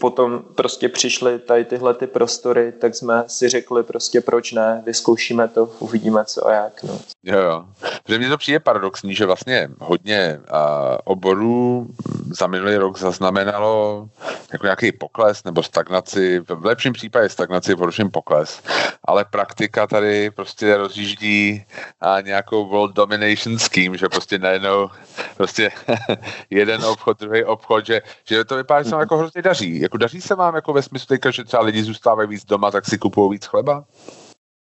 potom 0.00 0.42
prostě 0.54 0.88
přišly 0.88 1.38
tady 1.38 1.64
tyhle 1.64 1.94
ty 1.94 2.06
prostory, 2.06 2.72
tak 2.72 2.94
jsme 2.94 3.24
si 3.26 3.48
řekli 3.48 3.82
prostě 3.82 4.20
proč 4.20 4.52
ne, 4.52 4.82
vyzkoušíme 4.86 5.48
to, 5.48 5.70
uvidíme 5.78 6.24
co 6.24 6.46
a 6.46 6.52
jak. 6.52 6.82
No. 6.82 7.00
Jo, 7.22 7.38
jo. 7.38 7.64
Protože 8.02 8.18
mně 8.18 8.28
to 8.28 8.38
přijde 8.38 8.60
paradoxní, 8.60 9.14
že 9.14 9.26
vlastně 9.26 9.68
hodně 9.80 10.40
uh, 10.40 10.56
oborů 11.04 11.86
za 12.30 12.46
minulý 12.46 12.76
rok 12.76 12.98
zaznamenalo 12.98 14.08
jako 14.52 14.66
nějaký 14.66 14.92
pokles 14.92 15.44
nebo 15.44 15.62
stagnaci, 15.62 16.40
v 16.40 16.64
lepším 16.64 16.92
případě 16.92 17.28
stagnaci, 17.28 17.74
v 17.74 17.78
horším 17.78 18.10
pokles, 18.10 18.62
ale 19.04 19.24
praktika 19.24 19.86
tady 19.86 20.30
prostě 20.30 20.76
rozjíždí 20.76 21.64
a 22.00 22.20
nějakou 22.20 22.68
world 22.68 22.94
domination 22.94 23.58
scheme, 23.58 23.98
že 23.98 24.08
prostě 24.08 24.38
najednou 24.38 24.88
prostě 25.36 25.70
jeden 26.50 26.84
obchod, 26.84 27.20
druhý 27.20 27.44
obchod, 27.44 27.86
že, 27.86 28.02
že 28.24 28.44
to 28.44 28.56
vypadá, 28.56 28.82
že 28.82 28.90
se 28.90 28.96
jako 28.96 29.16
hrozně 29.16 29.42
daří. 29.42 29.69
Jako 29.78 29.96
daří 29.96 30.20
se 30.20 30.34
vám 30.34 30.54
jako 30.54 30.72
ve 30.72 30.82
smyslu 30.82 31.06
teďka, 31.06 31.30
že 31.30 31.44
třeba 31.44 31.62
lidi 31.62 31.82
zůstávají 31.82 32.28
víc 32.28 32.44
doma, 32.44 32.70
tak 32.70 32.86
si 32.86 32.98
kupují 32.98 33.30
víc 33.30 33.46
chleba? 33.46 33.84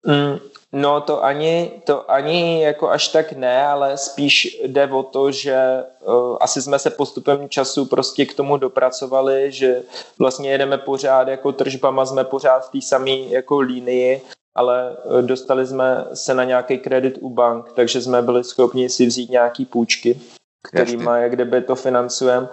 Mm, 0.06 0.40
no 0.74 1.02
to 1.02 1.24
ani, 1.24 1.72
to 1.86 2.12
ani 2.12 2.64
jako 2.64 2.90
až 2.90 3.08
tak 3.08 3.32
ne, 3.32 3.68
ale 3.68 3.98
spíš 3.98 4.62
jde 4.64 4.88
o 4.88 5.04
to, 5.04 5.32
že 5.32 5.84
uh, 6.06 6.38
asi 6.42 6.62
jsme 6.62 6.80
se 6.80 6.90
postupem 6.90 7.50
času 7.50 7.86
prostě 7.86 8.26
k 8.26 8.34
tomu 8.34 8.58
dopracovali, 8.58 9.52
že 9.52 9.84
vlastně 10.20 10.52
jedeme 10.52 10.78
pořád 10.78 11.28
jako 11.28 11.52
tržbama, 11.52 12.06
jsme 12.06 12.24
pořád 12.24 12.68
v 12.68 12.72
té 12.72 12.82
samé 12.82 13.12
jako 13.12 13.60
línii, 13.60 14.22
ale 14.56 14.96
uh, 15.04 15.22
dostali 15.22 15.68
jsme 15.68 16.06
se 16.14 16.34
na 16.34 16.44
nějaký 16.44 16.78
kredit 16.78 17.18
u 17.22 17.30
bank, 17.30 17.72
takže 17.76 18.02
jsme 18.02 18.22
byli 18.22 18.44
schopni 18.44 18.90
si 18.90 19.06
vzít 19.06 19.30
nějaký 19.30 19.66
půjčky 19.66 20.20
kterýma 20.68 21.18
jak 21.18 21.32
kdyby 21.32 21.62
to 21.62 21.76
financujeme. 21.76 22.48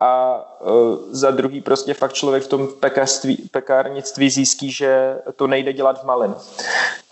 A 0.00 0.40
uh, 0.60 0.96
za 1.10 1.30
druhý 1.30 1.60
prostě 1.60 1.94
fakt 1.94 2.12
člověk 2.12 2.42
v 2.42 2.48
tom 2.48 2.68
pekařství, 2.80 3.36
pekárnictví 3.50 4.30
zjistí, 4.30 4.70
že 4.70 5.18
to 5.36 5.46
nejde 5.46 5.72
dělat 5.72 6.02
v 6.02 6.04
malém. 6.04 6.34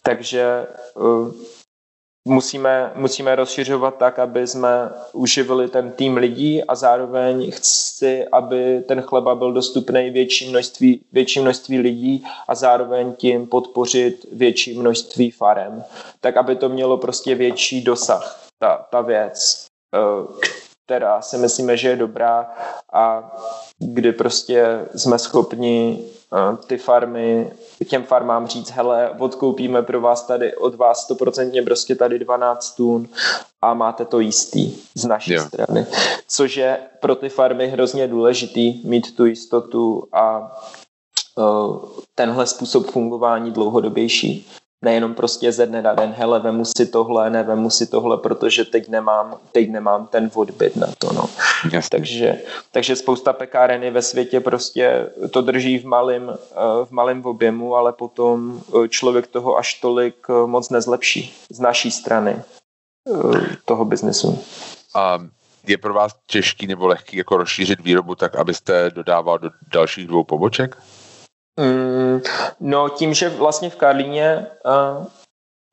Takže 0.03 0.67
uh, 0.95 1.33
musíme, 2.29 2.93
musíme 2.95 3.37
rozšiřovat 3.37 3.97
tak, 3.97 4.19
aby 4.19 4.47
jsme 4.47 4.91
uživili 5.13 5.69
ten 5.69 5.91
tým 5.91 6.17
lidí 6.17 6.65
a 6.65 6.75
zároveň 6.75 7.51
chci, 7.51 8.27
aby 8.33 8.85
ten 8.89 9.03
chleba 9.03 9.35
byl 9.35 9.53
dostupný 9.53 10.11
větší 10.11 10.51
množství, 10.51 11.05
větší 11.13 11.41
množství 11.41 11.79
lidí 11.79 12.25
a 12.49 12.55
zároveň 12.55 13.13
tím 13.13 13.47
podpořit 13.47 14.27
větší 14.33 14.79
množství 14.79 15.31
farem, 15.31 15.85
tak 16.21 16.37
aby 16.37 16.57
to 16.57 16.69
mělo 16.69 16.99
prostě 16.99 17.35
větší 17.35 17.83
dosah, 17.83 18.41
ta, 18.59 18.87
ta 18.91 19.01
věc. 19.01 19.67
Eh, 19.95 20.49
která 20.85 21.23
si 21.23 21.39
myslíme, 21.39 21.77
že 21.77 21.89
je 21.89 21.97
dobrá 21.97 22.51
a 22.93 23.37
kdy 23.79 24.13
prostě 24.13 24.87
jsme 24.95 25.19
schopni 25.19 26.05
eh, 26.35 26.57
ty 26.67 26.79
farmy, 26.79 27.53
těm 27.89 28.05
farmám 28.05 28.47
říct, 28.47 28.71
hele, 28.71 29.11
odkoupíme 29.19 29.83
pro 29.83 30.01
vás 30.01 30.27
tady, 30.27 30.57
od 30.57 30.75
vás 30.75 31.05
stoprocentně 31.05 31.63
prostě 31.63 31.95
tady 31.95 32.19
12 32.19 32.75
tun 32.75 33.09
a 33.63 33.75
máte 33.75 34.05
to 34.05 34.21
jistý 34.21 34.77
z 34.95 35.05
naší 35.05 35.33
jo. 35.33 35.45
strany. 35.47 35.87
Což 36.29 36.57
je 36.57 36.79
pro 37.01 37.15
ty 37.15 37.29
farmy 37.29 37.69
hrozně 37.69 38.09
důležitý 38.09 38.89
mít 38.89 39.17
tu 39.17 39.27
jistotu 39.27 40.09
a 40.13 40.57
uh, 41.37 41.89
tenhle 42.15 42.47
způsob 42.47 42.87
fungování 42.87 43.51
dlouhodobější 43.51 44.49
nejenom 44.83 45.15
prostě 45.15 45.53
ze 45.53 45.67
dne 45.67 45.83
na 45.83 45.95
den, 45.95 46.15
hele, 46.19 46.41
vemu 46.41 46.65
si 46.65 46.87
tohle, 46.87 47.31
ne, 47.31 47.43
vemu 47.43 47.71
si 47.71 47.87
tohle, 47.87 48.17
protože 48.17 48.65
teď 48.65 48.89
nemám, 48.89 49.37
teď 49.53 49.71
nemám 49.71 50.07
ten 50.07 50.31
odbyt 50.35 50.77
na 50.77 50.87
to, 50.99 51.13
no. 51.13 51.29
Takže, 51.91 52.41
takže 52.73 52.97
spousta 52.97 53.33
pekáren 53.33 53.83
je 53.83 53.91
ve 53.91 54.03
světě 54.03 54.41
prostě 54.41 55.11
to 55.31 55.43
drží 55.43 55.79
v 55.79 55.85
malém 55.85 56.31
eh, 56.31 56.85
v 56.85 56.91
malém 56.91 57.25
objemu, 57.25 57.75
ale 57.75 57.93
potom 57.93 58.63
eh, 58.85 58.89
člověk 58.89 59.27
toho 59.27 59.57
až 59.57 59.75
tolik 59.75 60.27
eh, 60.31 60.47
moc 60.47 60.71
nezlepší 60.71 61.35
z 61.51 61.61
naší 61.61 61.91
strany 61.91 62.43
toho 63.65 63.85
biznesu. 63.85 64.45
A 64.95 65.19
je 65.67 65.79
pro 65.79 65.95
vás 65.95 66.13
těžký 66.27 66.67
nebo 66.67 66.87
lehký 66.87 67.17
jako 67.17 67.37
rozšířit 67.37 67.81
výrobu 67.81 68.15
tak, 68.15 68.37
abyste 68.37 68.91
dodával 68.91 69.39
do 69.39 69.51
dalších 69.73 70.07
dvou 70.07 70.25
poboček? 70.25 70.77
Mm, 71.59 72.21
no 72.61 72.89
tím, 72.89 73.15
že 73.15 73.29
vlastně 73.29 73.71
v 73.71 73.77
Karlíně 73.77 74.47
uh, 74.65 75.07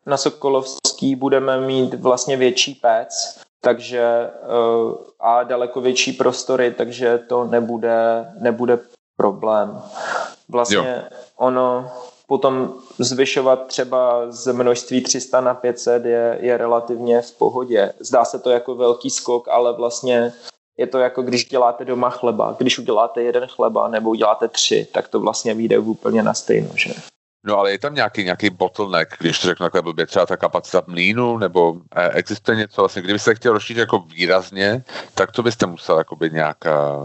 na 0.06 0.18
Sokolovský 0.18 1.16
budeme 1.16 1.62
mít 1.62 1.94
vlastně 1.94 2.38
větší 2.38 2.74
pec, 2.74 3.40
takže 3.62 4.30
uh, 4.44 4.96
a 5.20 5.44
daleko 5.44 5.82
větší 5.82 6.14
prostory, 6.14 6.72
takže 6.72 7.18
to 7.18 7.44
nebude, 7.44 8.26
nebude 8.40 8.80
problém. 9.18 9.82
Vlastně 10.50 11.04
jo. 11.12 11.18
ono 11.36 11.92
potom 12.28 12.74
zvyšovat 13.00 13.68
třeba 13.68 14.32
z 14.32 14.54
množství 14.54 15.02
300 15.02 15.42
na 15.42 15.54
500 15.54 16.06
je, 16.06 16.38
je 16.42 16.58
relativně 16.58 17.22
v 17.22 17.32
pohodě. 17.32 17.94
Zdá 18.00 18.26
se 18.26 18.40
to 18.40 18.50
jako 18.50 18.76
velký 18.76 19.10
skok, 19.10 19.48
ale 19.48 19.74
vlastně 19.74 20.34
je 20.78 20.88
to 20.88 21.00
jako 21.00 21.22
když 21.22 21.46
děláte 21.46 21.86
doma 21.86 22.10
chleba. 22.10 22.56
Když 22.58 22.80
uděláte 22.80 23.22
jeden 23.22 23.48
chleba 23.48 23.88
nebo 23.88 24.10
uděláte 24.10 24.48
tři, 24.48 24.88
tak 24.92 25.08
to 25.08 25.20
vlastně 25.20 25.54
vyjde 25.54 25.80
úplně 25.80 26.24
na 26.24 26.34
stejno, 26.34 26.70
že? 26.76 26.94
No 27.48 27.58
ale 27.58 27.72
je 27.72 27.80
tam 27.80 27.96
nějaký, 27.96 28.24
nějaký 28.24 28.50
bottleneck, 28.50 29.14
když 29.20 29.40
to 29.40 29.48
řeknu 29.48 29.66
takhle 29.66 29.82
blbě, 29.82 30.06
třeba 30.06 30.26
ta 30.26 30.38
kapacita 30.38 30.84
mlínu, 30.88 31.38
nebo 31.38 31.76
eh, 31.96 32.10
existuje 32.10 32.58
něco 32.58 32.82
vlastně, 32.82 33.02
kdybyste 33.02 33.36
chtěl 33.36 33.54
rozšířit 33.54 33.80
jako 33.80 34.00
výrazně, 34.00 34.84
tak 35.16 35.32
to 35.32 35.44
byste 35.44 35.66
musel 35.66 35.98
jakoby 35.98 36.30
nějak 36.30 36.58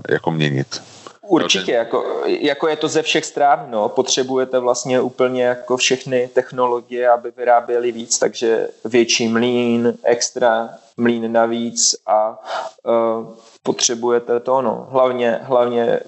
jako 0.08 0.30
měnit. 0.30 0.82
Určitě, 1.30 1.72
jako, 1.72 2.22
jako 2.26 2.68
je 2.68 2.76
to 2.76 2.88
ze 2.88 3.02
všech 3.02 3.24
stran, 3.24 3.66
no, 3.70 3.88
potřebujete 3.88 4.58
vlastně 4.58 5.00
úplně 5.00 5.44
jako 5.44 5.76
všechny 5.76 6.28
technologie, 6.34 7.10
aby 7.10 7.32
vyráběli 7.36 7.92
víc, 7.92 8.18
takže 8.18 8.68
větší 8.84 9.28
mlín, 9.28 9.94
extra 10.04 10.70
mlín 11.00 11.32
navíc 11.32 11.94
a 12.06 12.38
uh, 12.84 13.34
potřebujete 13.62 14.40
to, 14.40 14.62
no, 14.62 14.88
hlavně, 14.90 15.40
hlavně 15.42 16.00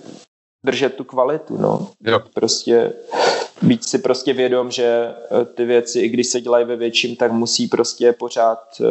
držet 0.65 0.95
tu 0.95 1.05
kvalitu, 1.05 1.57
no. 1.57 1.89
Jo. 2.01 2.21
Prostě 2.35 2.93
být 3.63 3.85
si 3.85 3.99
prostě 3.99 4.33
vědom, 4.33 4.71
že 4.71 4.85
e, 4.85 5.45
ty 5.45 5.65
věci, 5.65 6.01
i 6.01 6.09
když 6.09 6.27
se 6.27 6.41
dělají 6.41 6.65
ve 6.65 6.77
větším, 6.77 7.17
tak 7.17 7.33
musí 7.33 7.67
prostě 7.67 8.13
pořád 8.13 8.59
uh, 8.81 8.87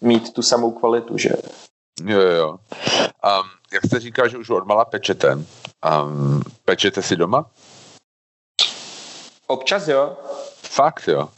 mít 0.00 0.32
tu 0.32 0.42
samou 0.42 0.70
kvalitu, 0.70 1.18
že? 1.18 1.30
Jo, 2.04 2.20
jo. 2.20 2.48
Um, 2.48 3.48
jak 3.72 3.86
jste 3.86 4.00
říkal, 4.00 4.28
že 4.28 4.38
už 4.38 4.50
od 4.50 4.66
mala 4.66 4.84
pečete, 4.84 5.34
um, 5.34 6.42
pečete 6.64 7.02
si 7.02 7.16
doma? 7.16 7.50
Občas 9.46 9.88
jo. 9.88 10.16
Fakt 10.62 11.08
jo. 11.08 11.28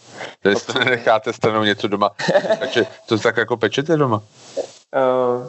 Že 0.45 0.57
si 0.57 0.67
to 0.67 0.79
nenecháte 0.79 1.33
stranou 1.33 1.63
něco 1.63 1.89
doma. 1.89 2.11
Takže 2.59 2.87
to 3.07 3.19
tak 3.19 3.37
jako 3.37 3.57
pečete 3.57 3.97
doma? 3.97 4.23
Uh, 4.97 5.47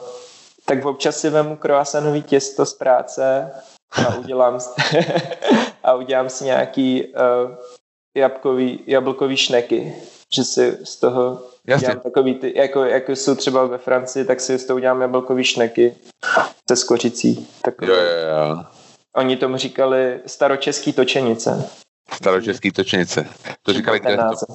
tak 0.65 0.85
občas 0.85 1.19
si 1.19 1.29
vemu 1.29 1.55
croissantový 1.55 2.23
těsto 2.23 2.65
z 2.65 2.73
práce 2.73 3.51
a 4.07 4.15
udělám, 4.15 4.59
a 5.83 5.93
udělám 5.93 6.29
si 6.29 6.45
nějaký 6.45 7.03
uh, 7.05 7.51
jabkový, 8.17 8.83
jablkový 8.87 9.37
šneky, 9.37 9.95
že 10.35 10.43
si 10.43 10.77
z 10.83 10.95
toho 10.95 11.41
Jasně. 11.67 11.87
dělám 11.87 11.99
takový 11.99 12.35
ty, 12.35 12.53
jako, 12.57 12.83
jako 12.83 13.11
jsou 13.11 13.35
třeba 13.35 13.65
ve 13.65 13.77
Francii, 13.77 14.25
tak 14.25 14.39
si 14.39 14.57
z 14.57 14.65
toho 14.65 14.77
udělám 14.77 15.01
jablkový 15.01 15.43
šneky 15.43 15.95
se 16.69 16.75
skořicí. 16.75 17.47
Takové. 17.61 17.91
Jo, 17.91 17.95
jo, 17.95 18.55
jo. 18.55 18.63
Oni 19.15 19.37
tomu 19.37 19.57
říkali 19.57 20.19
staročeský 20.25 20.93
točenice. 20.93 21.69
Staročeský 22.13 22.71
točenice. 22.71 23.27
To 23.63 23.73
říkali 23.73 23.99
kde 23.99 24.17
to? 24.17 24.53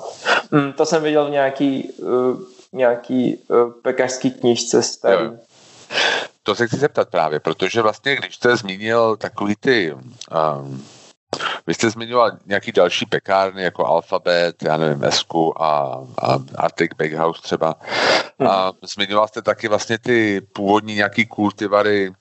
Mm, 0.51 0.73
to 0.73 0.87
jsem 0.87 1.03
viděl 1.03 1.27
v 1.27 1.31
nějaký, 1.31 1.93
uh, 1.93 2.41
nějaký 2.73 3.37
uh, 3.37 3.73
pekařský 3.83 4.31
knižce 4.31 4.83
starý. 4.83 5.25
Jo. 5.25 5.33
To 6.43 6.55
se 6.55 6.67
chci 6.67 6.77
zeptat 6.77 7.09
právě, 7.09 7.41
protože 7.41 7.83
vlastně, 7.83 8.17
když 8.17 8.35
jste 8.35 8.57
zmínil 8.57 9.17
takový 9.17 9.57
ty 9.61 9.93
um, 9.93 10.85
vy 11.67 11.75
jste 11.75 11.91
zmiňoval 11.91 12.31
nějaký 12.47 12.73
další 12.73 13.07
pekárny, 13.07 13.63
jako 13.63 13.87
Alphabet, 13.87 14.63
já 14.63 14.77
nevím, 14.77 15.05
Esku 15.05 15.63
a, 15.63 16.01
a 16.23 16.39
Arctic 16.55 16.91
Bakehouse 16.99 17.43
třeba. 17.43 17.75
Hmm. 18.39 18.51
A 18.51 18.73
zmiňoval 18.95 19.29
jste 19.29 19.43
taky 19.43 19.69
vlastně 19.69 19.99
ty 19.99 20.41
původní 20.41 20.95
nějaký 20.95 21.27
kultivary 21.27 22.13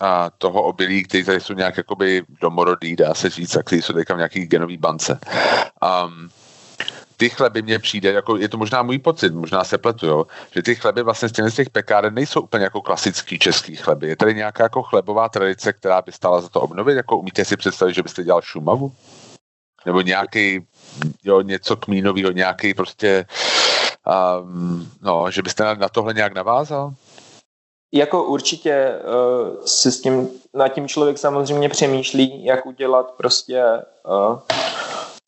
a 0.00 0.30
toho 0.38 0.62
obilí, 0.62 1.04
které 1.04 1.24
tady 1.24 1.40
jsou 1.40 1.54
nějak 1.54 1.76
jakoby 1.76 2.22
domorodý, 2.40 2.96
dá 2.96 3.14
se 3.14 3.30
říct, 3.30 3.56
a 3.56 3.62
který 3.62 3.82
jsou 3.82 3.92
teďka 3.92 4.14
v 4.14 4.16
nějaký 4.16 4.46
genový 4.46 4.76
bance. 4.76 5.18
Um, 6.04 6.28
ty 7.16 7.28
chleby 7.28 7.62
mně 7.62 7.78
přijde, 7.78 8.12
jako 8.12 8.36
je 8.36 8.48
to 8.48 8.58
možná 8.58 8.82
můj 8.82 8.98
pocit, 8.98 9.34
možná 9.34 9.64
se 9.64 9.78
pletu, 9.78 10.06
jo, 10.06 10.26
že 10.50 10.62
ty 10.62 10.74
chleby 10.74 11.02
vlastně 11.02 11.28
z 11.28 11.32
těch, 11.32 11.44
z 11.50 11.54
těch 11.54 11.70
pekáren 11.70 12.14
nejsou 12.14 12.40
úplně 12.40 12.64
jako 12.64 12.80
klasický 12.80 13.38
český 13.38 13.76
chleby. 13.76 14.08
Je 14.08 14.16
tady 14.16 14.34
nějaká 14.34 14.62
jako 14.62 14.82
chlebová 14.82 15.28
tradice, 15.28 15.72
která 15.72 16.02
by 16.02 16.12
stála 16.12 16.40
za 16.40 16.48
to 16.48 16.60
obnovit? 16.60 16.96
Jako 16.96 17.18
umíte 17.18 17.44
si 17.44 17.56
představit, 17.56 17.94
že 17.94 18.02
byste 18.02 18.24
dělal 18.24 18.42
šumavu? 18.42 18.92
Nebo 19.86 20.00
nějaký, 20.00 20.66
jo, 21.24 21.40
něco 21.40 21.76
kmínového, 21.76 22.30
nějaký 22.30 22.74
prostě, 22.74 23.26
um, 24.40 24.90
no, 25.02 25.30
že 25.30 25.42
byste 25.42 25.64
na, 25.64 25.74
na 25.74 25.88
tohle 25.88 26.14
nějak 26.14 26.34
navázal? 26.34 26.94
Jako 27.92 28.24
určitě 28.24 28.92
uh, 28.98 29.64
si 29.64 29.92
s 29.92 30.00
tím, 30.00 30.28
nad 30.54 30.68
tím 30.68 30.88
člověk 30.88 31.18
samozřejmě 31.18 31.68
přemýšlí, 31.68 32.44
jak 32.44 32.66
udělat 32.66 33.14
prostě 33.16 33.64
uh, 34.08 34.38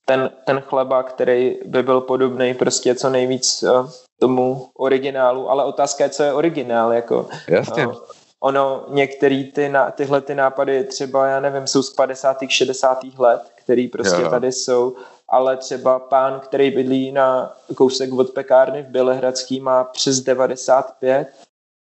ten, 0.05 0.31
ten 0.47 0.61
chleba, 0.61 1.03
který 1.03 1.59
by 1.65 1.83
byl 1.83 2.01
podobný 2.01 2.55
prostě 2.55 2.95
co 2.95 3.11
nejvíc 3.11 3.63
uh, 3.63 3.91
tomu 4.19 4.71
originálu, 4.79 5.51
ale 5.51 5.65
otázka 5.65 6.05
je, 6.05 6.11
co 6.11 6.23
je 6.23 6.33
originál, 6.33 6.93
jako 6.93 7.29
Jasně. 7.49 7.87
Uh, 7.87 7.95
ono 8.41 8.85
některé 8.89 9.45
ty, 9.55 9.73
tyhle 9.95 10.21
ty 10.21 10.35
nápady 10.35 10.85
třeba, 10.85 11.27
já 11.27 11.41
nevím, 11.41 11.67
jsou 11.67 11.83
z 11.83 11.95
50. 11.95 12.37
60. 12.49 12.99
let, 13.19 13.43
který 13.55 13.89
prostě 13.89 14.23
jo. 14.23 14.31
tady 14.31 14.53
jsou, 14.53 14.97
ale 15.29 15.57
třeba 15.57 15.99
pán, 15.99 16.41
který 16.41 16.71
bydlí 16.71 17.13
na 17.13 17.57
kousek 17.77 18.13
od 18.13 18.31
pekárny 18.31 18.83
v 18.83 18.87
Bělehradský, 18.87 19.61
má 19.61 19.85
přes 19.85 20.21
95 20.21 21.29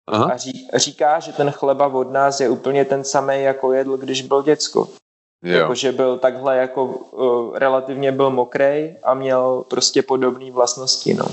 Aha. 0.07 0.25
a 0.33 0.37
ří, 0.37 0.69
říká, 0.75 1.21
že 1.21 1.33
ten 1.33 1.51
chleba 1.51 1.87
od 1.87 2.13
nás 2.13 2.41
je 2.41 2.49
úplně 2.49 2.85
ten 2.85 3.05
samý, 3.05 3.43
jako 3.43 3.73
jedl, 3.73 3.97
když 3.97 4.23
byl 4.23 4.43
děcko. 4.43 4.89
Jakože 5.45 5.93
byl 5.93 6.19
takhle 6.19 6.57
jako 6.57 6.85
uh, 6.85 7.57
relativně 7.57 8.13
byl 8.13 8.31
mokrej 8.31 8.97
a 9.03 9.15
měl 9.15 9.65
prostě 9.69 10.03
podobné 10.03 10.51
vlastnosti. 10.51 11.15
No. 11.15 11.25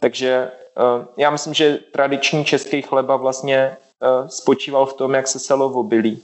Takže 0.00 0.50
uh, 0.98 1.04
já 1.16 1.30
myslím, 1.30 1.54
že 1.54 1.78
tradiční 1.92 2.44
český 2.44 2.82
chleba 2.82 3.16
vlastně 3.16 3.76
uh, 4.20 4.28
spočíval 4.28 4.86
v 4.86 4.94
tom, 4.94 5.14
jak 5.14 5.28
se 5.28 5.38
selo 5.38 5.68
v 5.68 5.78
obilí. 5.78 6.22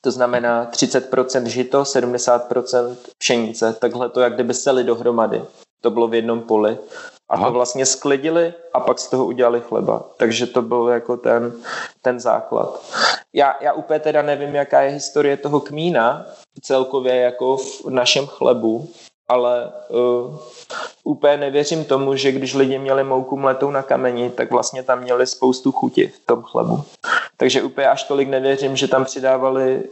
To 0.00 0.10
znamená 0.10 0.70
30% 0.70 1.44
žito, 1.44 1.82
70% 1.82 2.96
pšenice. 3.18 3.72
Takhle 3.72 4.08
to 4.08 4.20
jak 4.20 4.34
kdyby 4.34 4.54
seli 4.54 4.84
dohromady. 4.84 5.44
To 5.80 5.90
bylo 5.90 6.08
v 6.08 6.14
jednom 6.14 6.40
poli. 6.40 6.78
A 7.30 7.34
Aha. 7.34 7.46
to 7.46 7.52
vlastně 7.52 7.86
sklidili 7.86 8.54
a 8.72 8.80
pak 8.80 8.98
z 8.98 9.10
toho 9.10 9.24
udělali 9.24 9.60
chleba. 9.60 10.04
Takže 10.16 10.46
to 10.46 10.62
byl 10.62 10.88
jako 10.88 11.16
ten, 11.16 11.52
ten 12.02 12.20
základ. 12.20 12.82
Já, 13.32 13.56
já 13.60 13.72
úplně 13.72 14.00
teda 14.00 14.22
nevím, 14.22 14.54
jaká 14.54 14.80
je 14.80 14.90
historie 14.90 15.36
toho 15.36 15.60
kmína 15.60 16.26
celkově 16.62 17.16
jako 17.16 17.56
v 17.56 17.90
našem 17.90 18.26
chlebu, 18.26 18.88
ale 19.28 19.72
uh, 19.88 20.36
úplně 21.04 21.36
nevěřím 21.36 21.84
tomu, 21.84 22.16
že 22.16 22.32
když 22.32 22.54
lidi 22.54 22.78
měli 22.78 23.04
mouku 23.04 23.36
mletou 23.36 23.70
na 23.70 23.82
kameni, 23.82 24.30
tak 24.30 24.50
vlastně 24.50 24.82
tam 24.82 25.00
měli 25.00 25.26
spoustu 25.26 25.72
chuti 25.72 26.06
v 26.06 26.26
tom 26.26 26.42
chlebu. 26.42 26.84
Takže 27.36 27.62
úplně 27.62 27.88
až 27.88 28.02
tolik 28.02 28.28
nevěřím, 28.28 28.76
že 28.76 28.88
tam 28.88 29.04
přidávali 29.04 29.82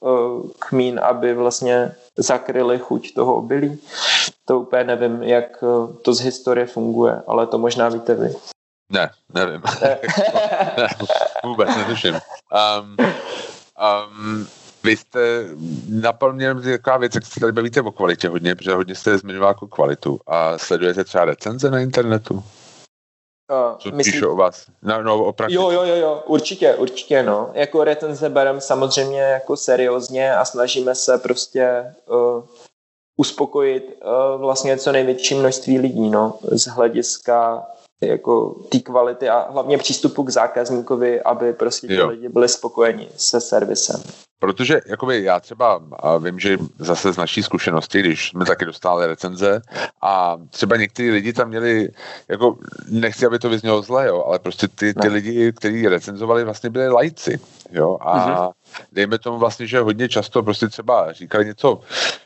uh, 0.00 0.42
kmín, 0.58 1.00
aby 1.02 1.34
vlastně 1.34 1.94
zakryli 2.18 2.78
chuť 2.78 3.14
toho 3.14 3.34
obilí. 3.34 3.80
To 4.44 4.60
úplně 4.60 4.84
nevím, 4.84 5.22
jak 5.22 5.62
uh, 5.62 5.92
to 6.02 6.14
z 6.14 6.20
historie 6.20 6.66
funguje, 6.66 7.22
ale 7.26 7.46
to 7.46 7.58
možná 7.58 7.88
víte 7.88 8.14
vy. 8.14 8.34
Ne, 8.92 9.10
nevím. 9.34 9.62
ne, 10.76 10.88
vůbec 11.44 11.76
netuším. 11.76 12.14
Um, 12.14 12.96
um, 14.16 14.46
vy 14.84 14.96
jste 14.96 15.44
naplnil 15.88 16.62
taková 16.62 16.96
věc, 16.96 17.14
jak 17.14 17.26
se 17.26 17.40
tady 17.40 17.52
bavíte 17.52 17.80
o 17.80 17.92
kvalitě 17.92 18.28
hodně, 18.28 18.54
protože 18.54 18.74
hodně 18.74 18.94
jste 18.94 19.18
zmiňoval 19.18 19.50
jako 19.50 19.66
kvalitu 19.66 20.20
a 20.26 20.58
sledujete 20.58 21.04
třeba 21.04 21.24
recenze 21.24 21.70
na 21.70 21.80
internetu? 21.80 22.44
Uh, 23.50 23.78
Co 23.78 23.90
myslím... 23.92 24.12
píšou 24.12 24.32
o 24.32 24.36
vás? 24.36 24.66
No, 24.82 25.02
no, 25.02 25.24
o 25.24 25.34
jo, 25.48 25.70
jo, 25.70 25.82
jo, 25.84 25.96
jo, 25.96 26.22
určitě, 26.26 26.74
určitě, 26.74 27.22
no. 27.22 27.50
Jako 27.54 27.84
recenze 27.84 28.28
bereme 28.28 28.60
samozřejmě 28.60 29.20
jako 29.20 29.56
seriózně 29.56 30.34
a 30.34 30.44
snažíme 30.44 30.94
se 30.94 31.18
prostě 31.18 31.94
uh, 32.06 32.44
uspokojit 33.16 33.98
uh, 34.04 34.40
vlastně 34.40 34.76
co 34.78 34.92
největší 34.92 35.34
množství 35.34 35.78
lidí, 35.78 36.10
no, 36.10 36.38
z 36.42 36.66
hlediska 36.66 37.66
jako 38.00 38.50
té 38.68 38.78
kvality 38.78 39.28
a 39.28 39.50
hlavně 39.50 39.78
přístupu 39.78 40.22
k 40.22 40.30
zákazníkovi, 40.30 41.22
aby 41.22 41.52
prostě 41.52 41.86
ti 41.86 42.02
lidi 42.02 42.28
byli 42.28 42.48
spokojeni 42.48 43.08
se 43.16 43.40
servisem. 43.40 44.02
Protože 44.38 44.80
jakoby 44.86 45.22
já 45.22 45.40
třeba 45.40 45.82
vím, 46.20 46.38
že 46.38 46.58
zase 46.78 47.12
z 47.12 47.16
naší 47.16 47.42
zkušenosti, 47.42 48.00
když 48.00 48.28
jsme 48.28 48.44
taky 48.44 48.64
dostali 48.64 49.06
recenze 49.06 49.62
a 50.02 50.36
třeba 50.50 50.76
někteří 50.76 51.10
lidi 51.10 51.32
tam 51.32 51.48
měli, 51.48 51.88
jako 52.28 52.56
nechci, 52.88 53.26
aby 53.26 53.38
to 53.38 53.48
vyznělo 53.48 53.82
zle, 53.82 54.06
jo, 54.06 54.24
ale 54.26 54.38
prostě 54.38 54.68
ty, 54.68 54.94
ty 54.94 55.08
lidi, 55.08 55.52
kteří 55.52 55.88
recenzovali, 55.88 56.44
vlastně 56.44 56.70
byli 56.70 56.88
lajci, 56.88 57.40
jo, 57.70 57.98
a 58.00 58.18
mm-hmm 58.18 58.52
dejme 58.92 59.18
tomu 59.18 59.38
vlastně, 59.38 59.66
že 59.66 59.80
hodně 59.80 60.08
často 60.08 60.42
prostě 60.42 60.68
třeba 60.68 61.12
říkali 61.12 61.44
něco, 61.44 61.80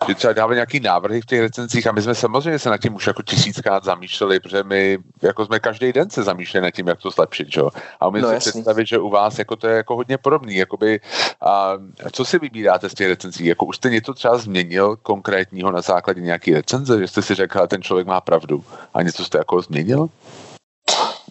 že 0.08 0.14
třeba 0.14 0.32
dávali 0.32 0.56
nějaký 0.56 0.80
návrhy 0.80 1.20
v 1.20 1.26
těch 1.26 1.40
recenzích 1.40 1.86
a 1.86 1.92
my 1.92 2.02
jsme 2.02 2.14
samozřejmě 2.14 2.58
se 2.58 2.70
nad 2.70 2.78
tím 2.78 2.94
už 2.94 3.06
jako 3.06 3.22
tisíckrát 3.22 3.84
zamýšleli, 3.84 4.40
protože 4.40 4.62
my 4.62 4.98
jako 5.22 5.46
jsme 5.46 5.60
každý 5.60 5.92
den 5.92 6.10
se 6.10 6.22
zamýšleli 6.22 6.62
nad 6.64 6.70
tím, 6.70 6.88
jak 6.88 6.98
to 6.98 7.10
zlepšit, 7.10 7.52
že? 7.52 7.60
A 8.00 8.06
umím 8.06 8.22
no, 8.22 8.28
si 8.28 8.34
jasný. 8.34 8.50
představit, 8.50 8.86
že 8.86 8.98
u 8.98 9.10
vás 9.10 9.38
jako 9.38 9.56
to 9.56 9.66
je 9.68 9.76
jako 9.76 9.96
hodně 9.96 10.18
podobný, 10.18 10.56
jakoby, 10.56 11.00
a 11.40 11.72
co 12.12 12.24
si 12.24 12.38
vybíráte 12.38 12.88
z 12.88 12.94
těch 12.94 13.08
recenzí? 13.08 13.46
Jako 13.46 13.66
už 13.66 13.76
jste 13.76 13.90
něco 13.90 14.14
třeba 14.14 14.38
změnil 14.38 14.96
konkrétního 14.96 15.72
na 15.72 15.80
základě 15.80 16.20
nějaký 16.20 16.54
recenze, 16.54 17.00
že 17.00 17.08
jste 17.08 17.22
si 17.22 17.34
řekl, 17.34 17.66
ten 17.66 17.82
člověk 17.82 18.06
má 18.06 18.20
pravdu 18.20 18.64
a 18.94 19.02
něco 19.02 19.24
jste 19.24 19.38
jako 19.38 19.62
změnil? 19.62 20.08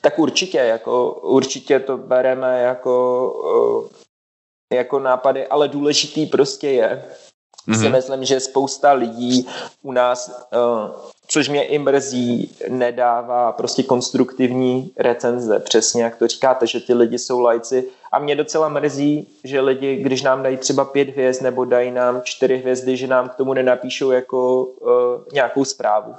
Tak 0.01 0.19
určitě, 0.19 0.57
jako 0.57 1.13
určitě 1.13 1.79
to 1.79 1.97
bereme 1.97 2.61
jako 2.61 3.81
jako 4.73 4.99
nápady, 4.99 5.47
ale 5.47 5.67
důležitý 5.67 6.25
prostě 6.25 6.69
je, 6.69 7.05
mm-hmm. 7.67 7.81
si 7.81 7.89
myslím, 7.89 8.25
že 8.25 8.39
spousta 8.39 8.91
lidí 8.91 9.47
u 9.81 9.91
nás, 9.91 10.47
uh, 10.53 10.95
což 11.27 11.49
mě 11.49 11.63
i 11.63 11.79
mrzí, 11.79 12.55
nedává 12.69 13.51
prostě 13.51 13.83
konstruktivní 13.83 14.91
recenze, 14.97 15.59
přesně 15.59 16.03
jak 16.03 16.15
to 16.15 16.27
říkáte, 16.27 16.67
že 16.67 16.79
ty 16.79 16.93
lidi 16.93 17.19
jsou 17.19 17.39
lajci 17.39 17.87
a 18.11 18.19
mě 18.19 18.35
docela 18.35 18.69
mrzí, 18.69 19.27
že 19.43 19.61
lidi, 19.61 19.95
když 19.95 20.21
nám 20.21 20.43
dají 20.43 20.57
třeba 20.57 20.85
pět 20.85 21.09
hvězd 21.09 21.41
nebo 21.41 21.65
dají 21.65 21.91
nám 21.91 22.21
čtyři 22.23 22.57
hvězdy, 22.57 22.97
že 22.97 23.07
nám 23.07 23.29
k 23.29 23.35
tomu 23.35 23.53
nenapíšou 23.53 24.11
jako 24.11 24.63
uh, 24.63 24.91
nějakou 25.33 25.65
zprávu. 25.65 26.15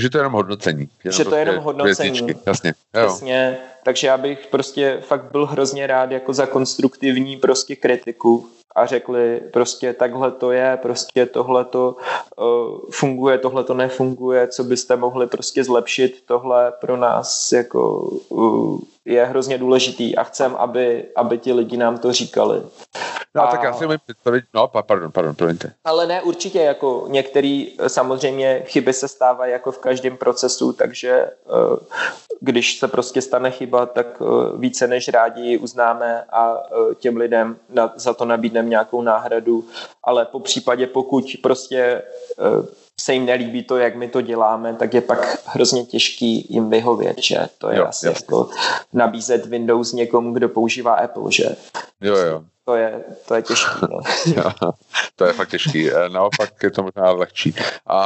že 0.00 0.10
to 0.10 0.18
je 0.18 0.20
jenom 0.20 0.32
hodnocení. 0.32 0.88
Jenom 1.04 1.16
že 1.16 1.24
to 1.24 1.34
je 1.34 1.40
jenom 1.40 1.54
prostě 1.54 1.64
hodnocení. 1.64 2.20
Jasně. 2.46 2.74
Jasně. 2.94 3.58
Takže 3.84 4.06
já 4.06 4.18
bych 4.18 4.46
prostě 4.46 5.00
fakt 5.00 5.30
byl 5.32 5.46
hrozně 5.46 5.86
rád 5.86 6.10
jako 6.10 6.32
za 6.32 6.46
konstruktivní 6.46 7.36
prostě 7.36 7.76
kritiku 7.76 8.48
a 8.76 8.86
řekli 8.86 9.40
prostě 9.52 9.92
takhle 9.92 10.30
to 10.30 10.52
je, 10.52 10.78
prostě 10.82 11.26
tohle 11.26 11.64
to 11.64 11.96
uh, 12.36 12.78
funguje, 12.90 13.38
tohle 13.38 13.64
to 13.64 13.74
nefunguje, 13.74 14.48
co 14.48 14.64
byste 14.64 14.96
mohli 14.96 15.26
prostě 15.26 15.64
zlepšit, 15.64 16.22
tohle 16.26 16.72
pro 16.80 16.96
nás 16.96 17.52
jako 17.52 18.00
uh, 18.28 18.80
je 19.04 19.24
hrozně 19.24 19.58
důležitý 19.58 20.16
a 20.16 20.24
chcem, 20.24 20.56
aby, 20.56 21.04
aby 21.16 21.38
ti 21.38 21.52
lidi 21.52 21.76
nám 21.76 21.98
to 21.98 22.12
říkali. 22.12 22.62
No 23.34 23.42
a, 23.42 23.50
tak 23.50 23.62
já 23.62 23.72
si 23.72 23.86
umím 23.86 23.98
představit, 24.04 24.44
no 24.54 24.68
pardon, 24.68 25.12
pardon, 25.12 25.34
promiňte. 25.34 25.72
Ale 25.84 26.06
ne, 26.06 26.22
určitě 26.22 26.60
jako 26.60 27.04
některý 27.08 27.76
samozřejmě 27.86 28.62
chyby 28.66 28.92
se 28.92 29.08
stávají 29.08 29.52
jako 29.52 29.72
v 29.72 29.78
každém 29.78 30.16
procesu, 30.16 30.72
takže 30.72 31.10
eh, 31.10 31.30
když 32.40 32.78
se 32.78 32.88
prostě 32.88 33.22
stane 33.22 33.50
chyba, 33.50 33.86
tak 33.86 34.22
eh, 34.22 34.58
více 34.58 34.86
než 34.86 35.08
rádi 35.08 35.58
uznáme 35.58 36.24
a 36.32 36.56
eh, 36.56 36.94
těm 36.94 37.16
lidem 37.16 37.56
za 37.96 38.14
to 38.14 38.24
nabídneme 38.24 38.65
nějakou 38.68 39.02
náhradu, 39.02 39.64
ale 40.04 40.24
po 40.24 40.40
případě 40.40 40.86
pokud 40.86 41.24
prostě 41.42 42.02
se 43.00 43.14
jim 43.14 43.26
nelíbí 43.26 43.62
to, 43.64 43.76
jak 43.76 43.96
my 43.96 44.08
to 44.08 44.20
děláme, 44.20 44.74
tak 44.74 44.94
je 44.94 45.00
pak 45.00 45.38
hrozně 45.46 45.84
těžký 45.84 46.46
jim 46.48 46.70
vyhovět, 46.70 47.18
že 47.18 47.48
to 47.58 47.70
je 47.70 47.78
jo, 47.78 47.86
asi 47.86 48.06
jasný. 48.06 48.24
jako 48.24 48.48
nabízet 48.92 49.46
Windows 49.46 49.92
někomu, 49.92 50.32
kdo 50.32 50.48
používá 50.48 50.94
Apple, 50.94 51.32
že? 51.32 51.56
Jo, 52.00 52.16
jo 52.16 52.44
to 52.66 52.74
je, 52.74 53.04
to 53.28 53.34
je 53.34 53.42
těžké. 53.42 53.86
No. 53.90 54.00
to 55.16 55.24
je 55.24 55.32
fakt 55.32 55.48
těžký. 55.48 55.90
Eh, 55.90 56.08
naopak 56.08 56.62
je 56.62 56.70
to 56.70 56.82
možná 56.82 57.10
lehčí. 57.10 57.54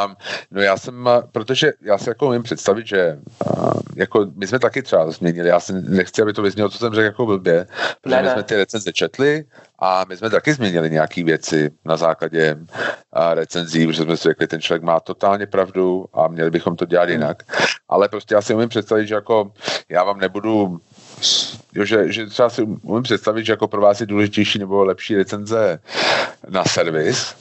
Um, 0.05 0.17
no 0.51 0.63
já 0.63 0.77
jsem, 0.77 1.09
eh, 1.09 1.23
protože 1.33 1.73
já 1.81 1.99
si 1.99 2.09
jako 2.09 2.27
umím 2.27 2.43
představit, 2.43 2.87
že 2.87 3.19
uh, 3.57 3.73
jako 3.97 4.27
my 4.37 4.47
jsme 4.47 4.59
taky 4.59 4.83
třeba 4.83 5.11
změnili, 5.11 5.49
já 5.49 5.61
si 5.61 5.73
nechci, 5.73 6.23
aby 6.23 6.33
to 6.33 6.43
vyznělo, 6.43 6.69
co 6.69 6.79
jsem 6.79 6.95
řekl 6.95 7.05
jako 7.05 7.27
blbě, 7.27 7.67
protože 8.01 8.17
ne, 8.17 8.23
my 8.23 8.29
ne. 8.29 8.33
jsme 8.33 8.43
ty 8.43 8.57
recenze 8.57 8.93
četli 8.93 9.45
a 9.79 10.05
my 10.09 10.17
jsme 10.17 10.31
taky 10.31 10.53
změnili 10.55 10.91
nějaké 10.91 11.25
věci 11.25 11.71
na 11.85 11.97
základě 11.97 12.57
uh, 12.57 13.35
recenzí, 13.35 13.87
protože 13.87 14.03
jsme 14.03 14.17
si 14.17 14.29
řekli, 14.29 14.47
ten 14.47 14.61
člověk 14.61 14.83
má 14.83 15.01
totálně 15.01 15.47
pravdu 15.47 16.07
a 16.13 16.29
měli 16.29 16.51
bychom 16.51 16.77
to 16.77 16.87
dělat 16.87 17.05
hmm. 17.05 17.13
jinak. 17.13 17.43
Ale 17.89 18.09
prostě 18.09 18.35
já 18.35 18.43
si 18.43 18.55
umím 18.55 18.69
představit, 18.69 19.07
že 19.07 19.15
jako 19.15 19.53
já 19.89 20.05
vám 20.05 20.19
nebudu 20.19 20.81
jo, 21.75 21.85
že, 21.85 22.13
že 22.13 22.27
třeba 22.27 22.51
si 22.51 22.63
umím 22.63 23.03
představit, 23.03 23.47
že 23.47 23.53
jako 23.53 23.69
pro 23.69 23.81
vás 23.81 24.01
je 24.01 24.07
důležitější 24.07 24.59
nebo 24.59 24.85
lepší 24.85 25.17
recenze 25.17 25.79
na 26.49 26.65
servis, 26.65 27.35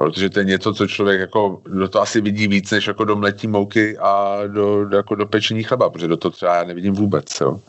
protože 0.00 0.30
to 0.30 0.38
je 0.38 0.44
něco, 0.44 0.74
co 0.74 0.86
člověk 0.86 1.20
jako 1.20 1.60
do 1.66 1.88
to 1.88 2.02
asi 2.02 2.20
vidí 2.20 2.48
víc, 2.48 2.70
než 2.70 2.86
jako 2.86 3.04
do 3.04 3.16
mletí 3.16 3.46
mouky 3.46 3.98
a 3.98 4.40
do, 4.46 4.84
do, 4.84 4.96
jako 4.96 5.14
do 5.14 5.26
pečení 5.26 5.62
chleba, 5.62 5.90
protože 5.90 6.08
do 6.08 6.16
toho 6.16 6.32
třeba 6.32 6.56
já 6.56 6.64
nevidím 6.64 6.94
vůbec, 6.94 7.40
jo. 7.40 7.60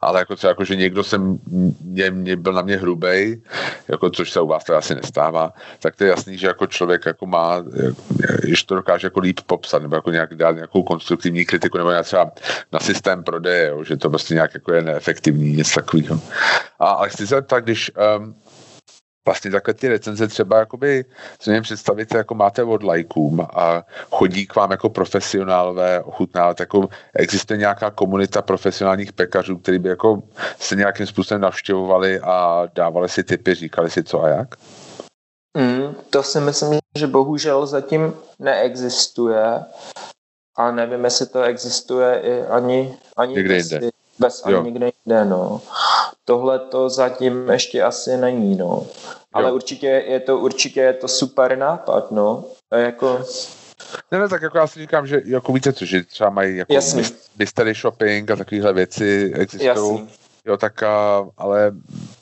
Ale 0.00 0.18
jako 0.18 0.36
třeba, 0.36 0.48
jako, 0.48 0.64
že 0.64 0.76
někdo 0.76 1.04
jsem, 1.04 1.38
mě, 1.80 2.10
mě 2.10 2.36
byl 2.36 2.52
na 2.52 2.62
mě 2.62 2.76
hrubej, 2.76 3.42
jako, 3.88 4.10
což 4.10 4.30
se 4.30 4.40
u 4.40 4.46
vás 4.46 4.64
teda 4.64 4.78
asi 4.78 4.94
nestává, 4.94 5.52
tak 5.78 5.96
to 5.96 6.04
je 6.04 6.10
jasný, 6.10 6.38
že 6.38 6.46
jako 6.46 6.66
člověk 6.66 7.06
jako 7.06 7.26
má, 7.26 7.64
když 8.42 8.64
to 8.64 8.74
dokáže 8.74 9.06
jako 9.06 9.20
líp 9.20 9.40
popsat, 9.46 9.82
nebo 9.82 9.94
jako 9.94 10.10
nějak 10.10 10.34
dát 10.34 10.54
nějakou 10.54 10.82
konstruktivní 10.82 11.44
kritiku, 11.44 11.78
nebo 11.78 11.90
třeba 12.02 12.30
na 12.72 12.80
systém 12.80 13.24
prodeje, 13.24 13.68
jo, 13.68 13.84
že 13.84 13.96
to 13.96 14.10
prostě 14.10 14.34
nějak 14.34 14.54
jako 14.54 14.72
je 14.72 14.82
neefektivní, 14.82 15.52
něco 15.52 15.74
takového. 15.74 16.20
A, 16.78 16.90
ale 16.90 17.08
chci 17.08 17.26
se 17.26 17.42
tak, 17.42 17.64
když 17.64 17.90
um, 18.18 18.34
vlastně 19.26 19.50
takhle 19.50 19.74
ty 19.74 19.88
recenze 19.88 20.28
třeba 20.28 20.58
jakoby 20.58 21.04
si 21.40 21.50
nevím 21.50 21.62
představit, 21.62 22.14
jako 22.14 22.34
máte 22.34 22.64
od 22.64 22.82
lajkům 22.82 23.40
a 23.40 23.82
chodí 24.10 24.46
k 24.46 24.54
vám 24.54 24.70
jako 24.70 24.88
profesionálové 24.88 26.02
ochutnávat, 26.02 26.60
jako 26.60 26.88
existuje 27.14 27.58
nějaká 27.58 27.90
komunita 27.90 28.42
profesionálních 28.42 29.12
pekařů, 29.12 29.58
který 29.58 29.78
by 29.78 29.88
jako 29.88 30.22
se 30.60 30.76
nějakým 30.76 31.06
způsobem 31.06 31.40
navštěvovali 31.40 32.20
a 32.20 32.68
dávali 32.74 33.08
si 33.08 33.24
typy, 33.24 33.54
říkali 33.54 33.90
si 33.90 34.04
co 34.04 34.22
a 34.22 34.28
jak? 34.28 34.54
Mm, 35.56 35.94
to 36.10 36.22
si 36.22 36.40
myslím, 36.40 36.78
že 36.98 37.06
bohužel 37.06 37.66
zatím 37.66 38.14
neexistuje 38.38 39.64
a 40.56 40.70
nevím, 40.70 41.04
jestli 41.04 41.26
to 41.26 41.42
existuje 41.42 42.20
i 42.20 42.42
ani, 42.42 42.98
ani 43.16 43.34
Někde 43.34 43.56
jinde. 43.56 43.80
Bez 44.18 44.46
ani 44.46 44.60
nikde 44.62 44.90
jinde, 45.04 45.24
no. 45.24 45.60
Tohle 46.28 46.58
to 46.58 46.88
zatím 46.88 47.48
ještě 47.50 47.82
asi 47.82 48.16
není, 48.16 48.56
no. 48.56 48.86
Ale 49.32 49.48
jo. 49.48 49.54
určitě 49.54 49.86
je 49.86 50.20
to, 50.20 50.38
určitě 50.38 50.80
je 50.80 50.92
to 50.92 51.08
super 51.08 51.58
nápad, 51.58 52.10
no. 52.10 52.44
A 52.70 52.76
jako... 52.76 53.20
Ne, 54.12 54.18
ne, 54.18 54.28
tak 54.28 54.42
jako 54.42 54.58
já 54.58 54.66
si 54.66 54.80
říkám, 54.80 55.06
že 55.06 55.20
jako 55.24 55.52
víte 55.52 55.72
co, 55.72 55.84
že 55.84 56.02
třeba 56.02 56.30
mají 56.30 56.56
jako 56.56 56.72
Jasný. 56.72 57.02
mystery 57.38 57.74
shopping 57.74 58.30
a 58.30 58.36
takovéhle 58.36 58.72
věci 58.72 59.32
existují. 59.34 60.08
Jo, 60.44 60.56
tak 60.56 60.82
a, 60.82 61.26
ale 61.36 61.72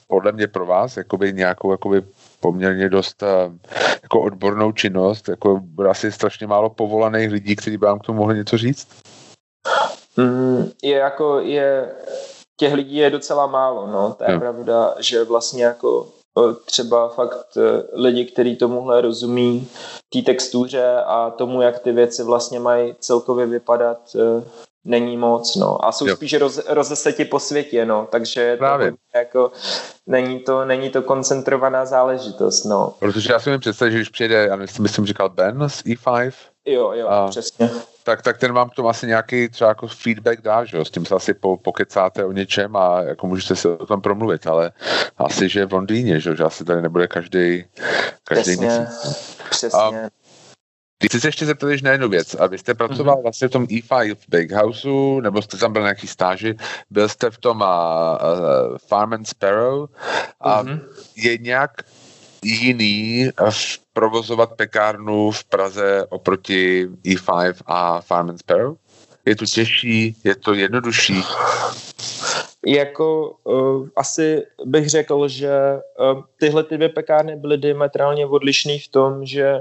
podle 0.09 0.33
mě 0.33 0.47
pro 0.47 0.67
vás 0.67 0.97
jakoby 0.97 1.33
nějakou 1.33 1.71
jakoby 1.71 2.03
poměrně 2.41 2.89
dost 2.89 3.23
jako 4.03 4.21
odbornou 4.21 4.73
činnost, 4.73 5.29
jako 5.29 5.61
asi 5.91 6.13
strašně 6.13 6.47
málo 6.47 6.71
povolaných 6.71 7.31
lidí, 7.31 7.57
kteří 7.57 7.77
by 7.77 7.87
vám 7.87 7.99
k 7.99 8.03
tomu 8.03 8.19
mohli 8.19 8.37
něco 8.37 8.59
říct? 8.59 8.89
Mm, 10.17 10.71
je 10.83 10.97
jako, 10.97 11.41
je, 11.41 11.89
těch 12.57 12.73
lidí 12.73 12.97
je 12.97 13.11
docela 13.11 13.47
málo, 13.47 13.87
no, 13.87 14.15
to 14.19 14.25
je 14.25 14.35
no. 14.35 14.41
pravda, 14.41 14.95
že 14.99 15.25
vlastně 15.25 15.65
jako 15.65 16.09
třeba 16.65 17.09
fakt 17.09 17.57
e, 17.57 17.83
lidi, 17.93 18.25
kteří 18.25 18.57
tomuhle 18.57 19.01
rozumí, 19.01 19.69
té 20.13 20.23
textuře 20.23 20.97
a 21.07 21.31
tomu, 21.31 21.63
jak 21.63 21.79
ty 21.79 21.93
věci 21.93 22.23
vlastně 22.23 22.61
mají 22.61 22.95
celkově 23.01 23.47
vypadat, 23.47 23.99
e, 24.17 24.45
není 24.87 25.17
moc, 25.17 25.57
no. 25.57 25.85
A 25.85 25.93
jsou 25.93 26.07
jo. 26.07 26.17
spíš 26.17 26.35
roz, 26.35 26.61
rozeseti 26.69 27.25
po 27.25 27.41
světě, 27.41 27.85
no. 27.85 28.09
Takže 28.11 28.41
je 28.41 28.57
to 28.57 28.65
jako, 29.15 29.53
není 30.07 30.41
to, 30.41 30.65
není 30.65 30.91
to 30.91 31.03
koncentrovaná 31.03 31.87
záležitost, 31.87 32.65
no. 32.65 32.95
Protože 32.99 33.33
já 33.33 33.41
si 33.41 33.51
mi 33.51 33.59
představit, 33.59 33.93
že 33.93 33.99
když 33.99 34.09
přijde, 34.09 34.47
já 34.47 34.57
myslím, 34.57 35.07
říkal 35.07 35.29
Ben 35.29 35.69
z 35.69 35.85
E5, 35.85 36.33
Jo, 36.67 36.93
jo, 36.93 37.09
a, 37.09 37.29
přesně. 37.29 37.71
Tak, 38.03 38.23
tak 38.23 38.39
ten 38.39 38.53
vám 38.53 38.71
k 38.71 38.75
tomu 38.75 38.89
asi 38.89 39.07
nějaký 39.07 39.49
třeba 39.49 39.69
jako 39.69 39.89
feedback 39.89 40.41
dá, 40.41 40.65
že 40.65 40.77
jo? 40.77 40.85
S 40.85 40.91
tím 40.91 41.07
se 41.07 41.15
asi 41.15 41.35
po, 41.35 41.57
pokecáte 41.57 42.25
o 42.25 42.33
něčem 42.33 42.77
a 42.77 43.03
jako 43.03 43.27
můžete 43.27 43.57
se 43.57 43.69
o 43.69 43.87
tom 43.87 44.01
promluvit, 44.01 44.47
ale 44.47 44.73
asi, 45.17 45.49
že 45.49 45.67
v 45.67 45.73
Londýně, 45.73 46.21
že, 46.21 46.37
že 46.37 46.45
asi 46.45 46.65
tady 46.65 46.83
nebude 46.83 47.09
každý, 47.09 47.65
každý 48.25 48.57
Přesně, 48.57 48.67
měsíc. 48.67 49.37
Přesně. 49.51 49.81
A, 49.81 49.93
Chci 51.05 51.21
se 51.21 51.29
ještě 51.29 51.47
zeptat 51.47 51.83
na 51.83 51.91
jednu 51.91 52.09
věc. 52.09 52.35
A 52.35 52.47
vy 52.47 52.59
jste 52.59 52.75
pracoval 52.75 53.17
mm-hmm. 53.17 53.23
vlastně 53.23 53.49
v 53.49 53.51
tom 53.51 53.65
E5 53.65 54.15
v 54.15 54.29
Big 54.29 54.53
Houseu, 54.53 55.21
nebo 55.21 55.43
jste 55.43 55.57
tam 55.57 55.73
byl 55.73 55.83
na 55.83 55.89
nějaký 55.89 56.07
stáži, 56.07 56.55
byl 56.91 57.09
jste 57.09 57.31
v 57.31 57.39
tom 57.39 57.61
uh, 57.61 57.67
uh, 57.67 58.79
Farm 58.89 59.13
and 59.13 59.29
Sparrow 59.29 59.89
a 60.41 60.63
mm-hmm. 60.63 60.81
je 61.17 61.39
nějak 61.39 61.71
jiný 62.45 63.31
provozovat 63.93 64.53
pekárnu 64.53 65.31
v 65.31 65.45
Praze 65.45 66.07
oproti 66.09 66.89
E5 67.05 67.55
a 67.67 68.01
Farm 68.01 68.31
and 68.31 68.39
Sparrow? 68.39 68.77
Je 69.27 69.37
to 69.37 69.47
těžší, 69.47 70.17
je 70.25 70.37
to 70.37 70.55
jednodušší? 70.55 71.23
Jako 72.67 73.37
uh, 73.45 73.89
asi 73.97 74.43
bych 74.65 74.89
řekl, 74.89 75.29
že 75.29 75.51
uh, 75.99 76.23
tyhle 76.41 76.65
ty 76.65 76.77
dvě 76.77 76.89
pekárny 76.89 77.37
byly 77.37 77.59
diametrálně 77.59 78.27
odlišné 78.27 78.79
v 78.79 78.89
tom, 78.89 79.27
že 79.27 79.61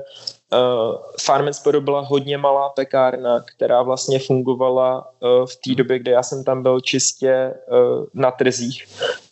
Uh, 0.56 0.96
Farmensporu 1.22 1.82
byla 1.82 2.00
hodně 2.02 2.38
malá 2.38 2.70
pekárna, 2.70 3.44
která 3.56 3.82
vlastně 3.82 4.20
fungovala 4.20 5.12
uh, 5.20 5.46
v 5.46 5.56
té 5.56 5.76
době, 5.76 6.00
kdy 6.00 6.12
já 6.12 6.24
jsem 6.24 6.44
tam 6.44 6.64
byl 6.64 6.82
čistě 6.82 7.54
uh, 7.72 8.06
na 8.14 8.32
trzích, 8.32 8.86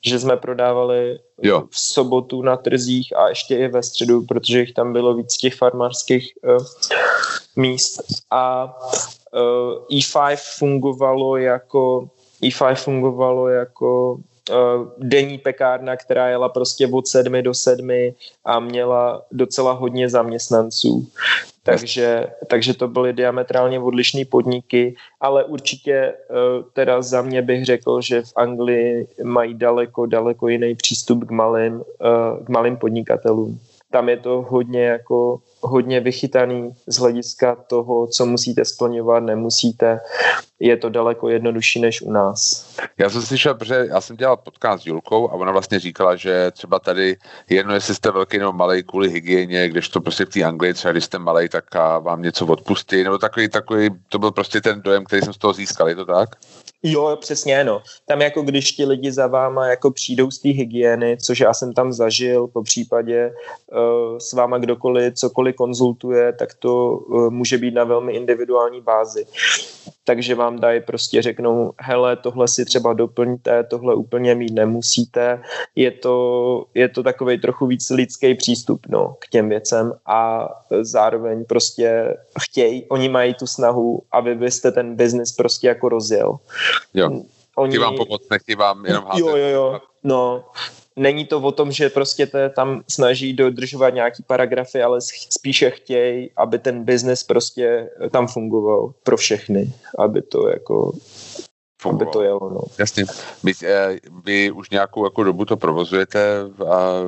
že 0.06 0.20
jsme 0.20 0.38
prodávali 0.38 1.20
jo. 1.42 1.64
v 1.70 1.80
sobotu 1.80 2.42
na 2.42 2.58
trzích 2.58 3.16
a 3.18 3.30
ještě 3.30 3.58
i 3.58 3.68
ve 3.68 3.84
středu, 3.84 4.26
protože 4.26 4.60
jich 4.60 4.74
tam 4.74 4.94
bylo 4.94 5.14
víc 5.14 5.38
těch 5.38 5.56
farmářských 5.56 6.34
uh, 6.44 6.66
míst. 7.56 8.02
A 8.32 8.74
uh, 9.34 10.00
E5 10.00 10.38
fungovalo 10.58 11.38
jako 11.38 12.10
E5 12.44 12.76
fungovalo 12.76 13.48
jako 13.48 14.18
denní 14.98 15.38
pekárna, 15.38 15.96
která 15.96 16.30
jela 16.30 16.50
prostě 16.50 16.88
od 16.88 17.08
sedmi 17.08 17.42
do 17.42 17.54
sedmi 17.54 18.16
a 18.46 18.60
měla 18.60 19.22
docela 19.32 19.72
hodně 19.72 20.10
zaměstnanců. 20.10 21.08
Takže, 21.64 22.28
takže 22.48 22.74
to 22.74 22.88
byly 22.88 23.14
diametrálně 23.14 23.80
odlišné 23.80 24.26
podniky, 24.26 24.96
ale 25.22 25.44
určitě 25.44 26.14
uh, 26.14 26.64
teda 26.74 27.02
za 27.02 27.22
mě 27.22 27.42
bych 27.42 27.66
řekl, 27.66 28.02
že 28.02 28.22
v 28.22 28.32
Anglii 28.36 29.08
mají 29.24 29.54
daleko, 29.54 30.06
daleko 30.06 30.48
jiný 30.48 30.76
přístup 30.76 31.28
k 31.28 31.32
malým, 31.32 31.74
uh, 31.74 32.46
k 32.46 32.50
malým 32.50 32.78
podnikatelům. 32.78 33.60
Tam 33.94 34.10
je 34.10 34.18
to 34.18 34.46
hodně 34.50 34.86
jako 34.86 35.42
hodně 35.62 36.00
vychytaný 36.00 36.72
z 36.88 36.98
hlediska 36.98 37.56
toho, 37.56 38.08
co 38.08 38.26
musíte 38.26 38.66
splňovat, 38.66 39.24
nemusíte. 39.24 40.00
Je 40.60 40.78
to 40.78 40.90
daleko 40.90 41.30
jednodušší 41.30 41.82
než 41.82 42.02
u 42.02 42.12
nás. 42.12 42.68
Já 42.98 43.10
jsem 43.10 43.22
slyšel, 43.22 43.56
protože 43.56 43.86
já 43.90 44.02
jsem 44.02 44.18
dělal 44.18 44.38
podcast 44.38 44.84
s 44.84 44.86
Julkou 44.86 45.30
a 45.30 45.34
ona 45.34 45.52
vlastně 45.52 45.80
říkala, 45.80 46.16
že 46.16 46.52
třeba 46.52 46.80
tady 46.80 47.16
jedno, 47.50 47.74
jestli 47.74 47.96
jste 47.96 48.12
velký 48.12 48.38
nebo 48.38 48.54
malý 48.54 48.84
kvůli 48.84 49.10
hygieně, 49.10 49.70
když 49.70 49.90
to 49.90 50.02
prostě 50.02 50.26
v 50.26 50.30
té 50.30 50.44
Anglii, 50.44 50.74
třeba 50.74 50.92
když 50.92 51.04
jste 51.04 51.20
malý, 51.20 51.50
tak 51.50 51.64
vám 52.00 52.22
něco 52.22 52.46
odpustí, 52.46 53.04
nebo 53.04 53.18
takový, 53.18 53.50
takový, 53.50 53.90
to 54.10 54.20
byl 54.20 54.32
prostě 54.32 54.62
ten 54.62 54.82
dojem, 54.82 55.04
který 55.04 55.22
jsem 55.22 55.34
z 55.34 55.38
toho 55.38 55.54
získal, 55.54 55.90
je 55.90 55.96
to 55.96 56.06
tak? 56.06 56.30
Jo, 56.84 57.18
přesně, 57.22 57.64
no. 57.64 57.82
Tam 58.06 58.22
jako 58.22 58.42
když 58.42 58.72
ti 58.72 58.86
lidi 58.86 59.12
za 59.12 59.28
váma 59.28 59.68
jako 59.68 59.92
přijdou 59.92 60.32
z 60.32 60.40
té 60.40 60.50
hygieny, 60.50 61.18
což 61.18 61.40
já 61.40 61.54
jsem 61.54 61.74
tam 61.74 61.94
zažil, 61.94 62.48
po 62.48 62.64
případě 62.64 63.32
uh, 63.72 64.18
s 64.18 64.34
váma 64.34 64.58
kdokoliv 64.58 65.14
cokoliv 65.14 65.56
konzultuje, 65.56 66.34
tak 66.34 66.54
to 66.54 66.92
uh, 66.92 67.30
může 67.30 67.58
být 67.58 67.74
na 67.74 67.84
velmi 67.84 68.14
individuální 68.14 68.82
bázi 68.82 69.26
takže 70.04 70.36
vám 70.36 70.60
dají 70.60 70.82
prostě 70.82 71.22
řeknou, 71.22 71.74
hele, 71.80 72.16
tohle 72.16 72.48
si 72.48 72.66
třeba 72.66 72.94
doplňte, 72.94 73.64
tohle 73.64 73.96
úplně 73.96 74.36
mít 74.36 74.54
nemusíte. 74.54 75.42
Je 75.76 75.92
to, 75.92 76.66
je 76.74 76.90
to 76.90 77.04
takový 77.04 77.42
trochu 77.42 77.68
víc 77.68 77.90
lidský 77.90 78.36
přístup 78.36 78.82
no, 78.90 79.16
k 79.20 79.28
těm 79.28 79.50
věcem 79.50 79.94
a 80.06 80.50
zároveň 80.82 81.46
prostě 81.46 82.18
chtějí, 82.42 82.86
oni 82.90 83.10
mají 83.10 83.34
tu 83.34 83.48
snahu, 83.48 84.02
aby 84.12 84.36
byste 84.36 84.72
ten 84.72 84.96
biznis 84.96 85.32
prostě 85.32 85.68
jako 85.68 85.90
rozjel. 85.90 86.38
Jo. 86.94 87.12
Oni... 87.56 87.70
Chtějí 87.70 87.84
vám 87.84 87.96
pomoct, 87.96 88.30
nechtějí 88.32 88.56
vám 88.56 88.86
jenom 88.86 89.04
házet. 89.06 89.20
Jo, 89.20 89.36
jo, 89.36 89.48
jo. 89.48 89.80
No, 90.04 90.44
není 90.96 91.26
to 91.26 91.42
o 91.42 91.52
tom, 91.52 91.72
že 91.72 91.90
prostě 91.90 92.28
te 92.28 92.50
tam 92.50 92.82
snaží 92.90 93.34
dodržovat 93.34 93.90
nějaký 93.90 94.24
paragrafy, 94.24 94.84
ale 94.84 95.00
spíše 95.30 95.70
chtějí, 95.70 96.32
aby 96.38 96.60
ten 96.60 96.84
biznes 96.84 97.24
prostě 97.24 97.90
tam 98.12 98.28
fungoval 98.28 98.94
pro 99.04 99.18
všechny, 99.18 99.74
aby 100.00 100.22
to 100.22 100.48
jako 100.48 100.92
Fungoval. 101.82 102.08
aby 102.08 102.12
to 102.12 102.24
jelo. 102.24 102.50
No. 102.50 102.62
Jasně. 102.80 103.06
Vy, 103.44 103.52
eh, 103.64 104.00
vy 104.26 104.52
už 104.52 104.70
nějakou 104.70 105.04
jako 105.04 105.24
dobu 105.24 105.46
to 105.46 105.58
provozujete 105.58 106.44
v, 106.44 106.60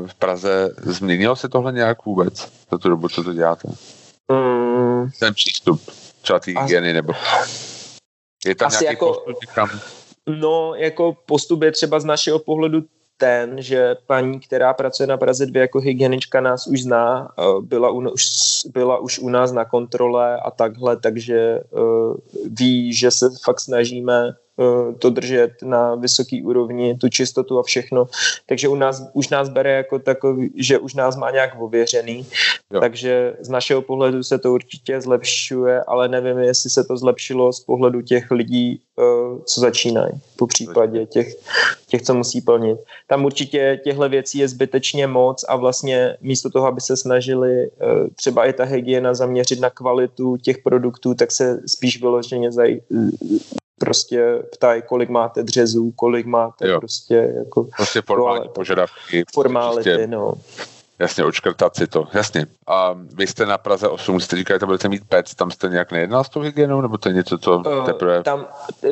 v 0.07 0.15
Praze. 0.15 0.69
Změnilo 0.77 1.35
se 1.35 1.49
tohle 1.49 1.71
nějak 1.71 2.05
vůbec 2.05 2.51
za 2.71 2.77
tu 2.77 2.89
dobu, 2.89 3.09
co 3.09 3.23
to 3.23 3.33
děláte? 3.33 3.67
Mm. 4.31 5.09
Ten 5.19 5.33
přístup, 5.33 5.81
třeba 6.21 6.39
ty 6.39 6.55
hygieny, 6.59 6.93
nebo 6.93 7.13
je 8.45 8.55
tam 8.55 8.69
nějaký 8.71 8.85
jako, 8.85 9.13
postup, 9.13 9.51
kam... 9.53 9.69
No, 10.27 10.75
jako 10.75 11.17
postup 11.25 11.61
je 11.61 11.71
třeba 11.71 11.99
z 11.99 12.05
našeho 12.05 12.39
pohledu 12.39 12.81
ten, 13.17 13.61
že 13.61 13.95
paní, 14.07 14.39
která 14.39 14.73
pracuje 14.73 15.07
na 15.07 15.17
Praze 15.17 15.45
2 15.45 15.61
jako 15.61 15.79
hygienička, 15.79 16.41
nás 16.41 16.67
už 16.67 16.83
zná, 16.83 17.31
byla, 17.61 17.89
u, 17.89 18.09
už, 18.09 18.25
byla 18.73 18.97
už 18.97 19.19
u 19.19 19.29
nás 19.29 19.51
na 19.51 19.65
kontrole 19.65 20.37
a 20.37 20.51
takhle, 20.51 20.97
takže 20.97 21.59
uh, 21.71 22.15
ví, 22.45 22.93
že 22.93 23.11
se 23.11 23.25
fakt 23.43 23.59
snažíme 23.59 24.35
to 24.99 25.09
držet 25.09 25.51
na 25.63 25.95
vysoký 25.95 26.43
úrovni, 26.43 26.97
tu 26.97 27.09
čistotu 27.09 27.59
a 27.59 27.63
všechno. 27.63 28.05
Takže 28.45 28.67
u 28.67 28.75
nás, 28.75 29.03
už 29.13 29.29
nás 29.29 29.49
bere 29.49 29.71
jako 29.71 29.99
takový, 29.99 30.51
že 30.55 30.79
už 30.79 30.93
nás 30.93 31.15
má 31.15 31.31
nějak 31.31 31.61
ověřený. 31.61 32.25
Jo. 32.73 32.79
Takže 32.79 33.33
z 33.39 33.49
našeho 33.49 33.81
pohledu 33.81 34.23
se 34.23 34.39
to 34.39 34.53
určitě 34.53 35.01
zlepšuje, 35.01 35.83
ale 35.83 36.07
nevím, 36.07 36.39
jestli 36.39 36.69
se 36.69 36.83
to 36.83 36.97
zlepšilo 36.97 37.53
z 37.53 37.59
pohledu 37.59 38.01
těch 38.01 38.31
lidí, 38.31 38.81
eh, 38.99 39.03
co 39.45 39.61
začínají, 39.61 40.11
po 40.35 40.47
případě 40.47 41.05
těch, 41.05 41.27
těch, 41.87 42.01
co 42.01 42.13
musí 42.13 42.41
plnit. 42.41 42.79
Tam 43.07 43.25
určitě 43.25 43.79
těchto 43.83 44.09
věcí 44.09 44.37
je 44.37 44.47
zbytečně 44.47 45.07
moc 45.07 45.45
a 45.47 45.55
vlastně 45.55 46.17
místo 46.21 46.49
toho, 46.49 46.67
aby 46.67 46.81
se 46.81 46.97
snažili 46.97 47.65
eh, 47.65 47.69
třeba 48.15 48.45
i 48.45 48.53
ta 48.53 48.63
hygiena 48.63 49.13
zaměřit 49.13 49.59
na 49.59 49.69
kvalitu 49.69 50.37
těch 50.37 50.57
produktů, 50.57 51.13
tak 51.13 51.31
se 51.31 51.61
spíš 51.67 52.01
vyloženě 52.01 52.51
prostě 53.79 54.43
ptají, 54.53 54.81
kolik 54.81 55.09
máte 55.09 55.43
dřezů, 55.43 55.91
kolik 55.91 56.25
máte 56.25 56.67
jo. 56.67 56.79
prostě 56.79 57.33
jako 57.37 57.63
prostě 57.63 58.01
formální 58.01 58.49
požadavky. 58.49 59.23
Formálity, 59.33 59.89
prostě. 59.89 60.07
no. 60.07 60.33
Jasně, 60.99 61.23
očkrtat 61.23 61.75
si 61.75 61.87
to, 61.87 62.07
jasně. 62.13 62.45
A 62.67 62.95
vy 63.13 63.27
jste 63.27 63.45
na 63.45 63.57
Praze 63.57 63.87
8, 63.87 64.19
jste 64.19 64.35
říkali, 64.35 64.59
že 64.59 64.65
budete 64.65 64.89
mít 64.89 65.03
PEC, 65.09 65.35
tam 65.35 65.51
jste 65.51 65.67
nějak 65.67 65.91
nejednal 65.91 66.23
s 66.23 66.29
tou 66.29 66.39
hygienou, 66.39 66.81
nebo 66.81 66.97
to 66.97 67.09
je 67.09 67.15
něco, 67.15 67.37
co 67.37 67.55
Uh, 67.55 67.85
teprve... 67.85 68.23
tam, 68.23 68.47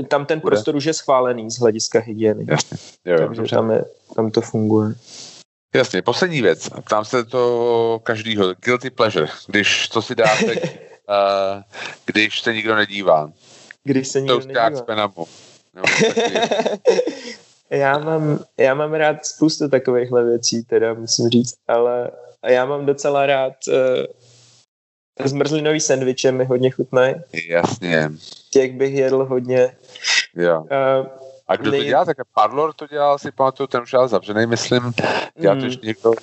tam 0.08 0.26
ten 0.26 0.40
bude? 0.40 0.52
prostor 0.52 0.76
už 0.76 0.86
je 0.86 0.94
schválený 0.94 1.52
z 1.52 1.60
hlediska 1.60 2.00
hygieny. 2.00 2.46
Jasně, 2.50 2.78
jo, 3.06 3.18
jo, 3.22 3.28
Takže 3.36 3.56
tam, 3.56 3.72
je, 3.72 3.86
tam 4.16 4.32
to 4.32 4.42
funguje. 4.42 4.94
Jasně, 5.76 6.02
poslední 6.02 6.42
věc. 6.42 6.70
Ptám 6.86 7.06
se 7.06 7.24
to 7.24 8.00
každýho. 8.04 8.54
Guilty 8.60 8.90
pleasure. 8.90 9.28
Když 9.48 9.88
to 9.88 10.02
si 10.02 10.16
dáte, 10.16 10.46
uh, 10.56 10.62
když 12.06 12.42
se 12.42 12.54
nikdo 12.54 12.76
nedívá. 12.76 13.32
Když 13.84 14.08
se 14.08 14.22
nikdo. 14.22 14.42
Penamu. 14.86 15.26
Nebo 15.74 15.88
takový. 15.88 16.36
já, 17.70 17.98
mám, 17.98 18.40
já 18.58 18.74
mám 18.74 18.94
rád 18.94 19.26
spoustu 19.26 19.70
takovýchhle 19.70 20.24
věcí, 20.26 20.64
teda 20.64 20.94
musím 20.94 21.30
říct, 21.30 21.54
ale 21.68 22.12
já 22.48 22.66
mám 22.66 22.86
docela 22.86 23.26
rád 23.26 23.54
uh, 23.68 25.26
zmrzlinový 25.28 25.80
sendviče, 25.80 26.32
mi 26.32 26.46
hodně 26.46 26.72
chutnají. 26.72 27.16
Jasně, 27.50 28.12
Těch 28.50 28.74
bych 28.74 28.94
jedl 28.94 29.26
hodně. 29.26 29.76
jo. 30.36 30.62
Uh, 30.62 31.08
A 31.48 31.56
kdo 31.56 31.72
to 31.72 31.78
Nej- 31.78 31.86
dělá? 31.86 32.06
Tak 32.06 32.18
Parlor 32.36 32.74
to 32.74 32.88
dělal, 32.88 33.20
si 33.20 33.32
pamatuju, 33.32 33.68
ten 33.68 33.82
už 33.84 33.92
dělal 33.92 34.08
zavřený, 34.08 34.46
myslím. 34.46 34.94
Dělá 35.40 35.56
to 35.56 35.60
Mm. 35.62 35.66
ještě 35.66 35.88
někdo 35.88 36.10
um, 36.12 36.16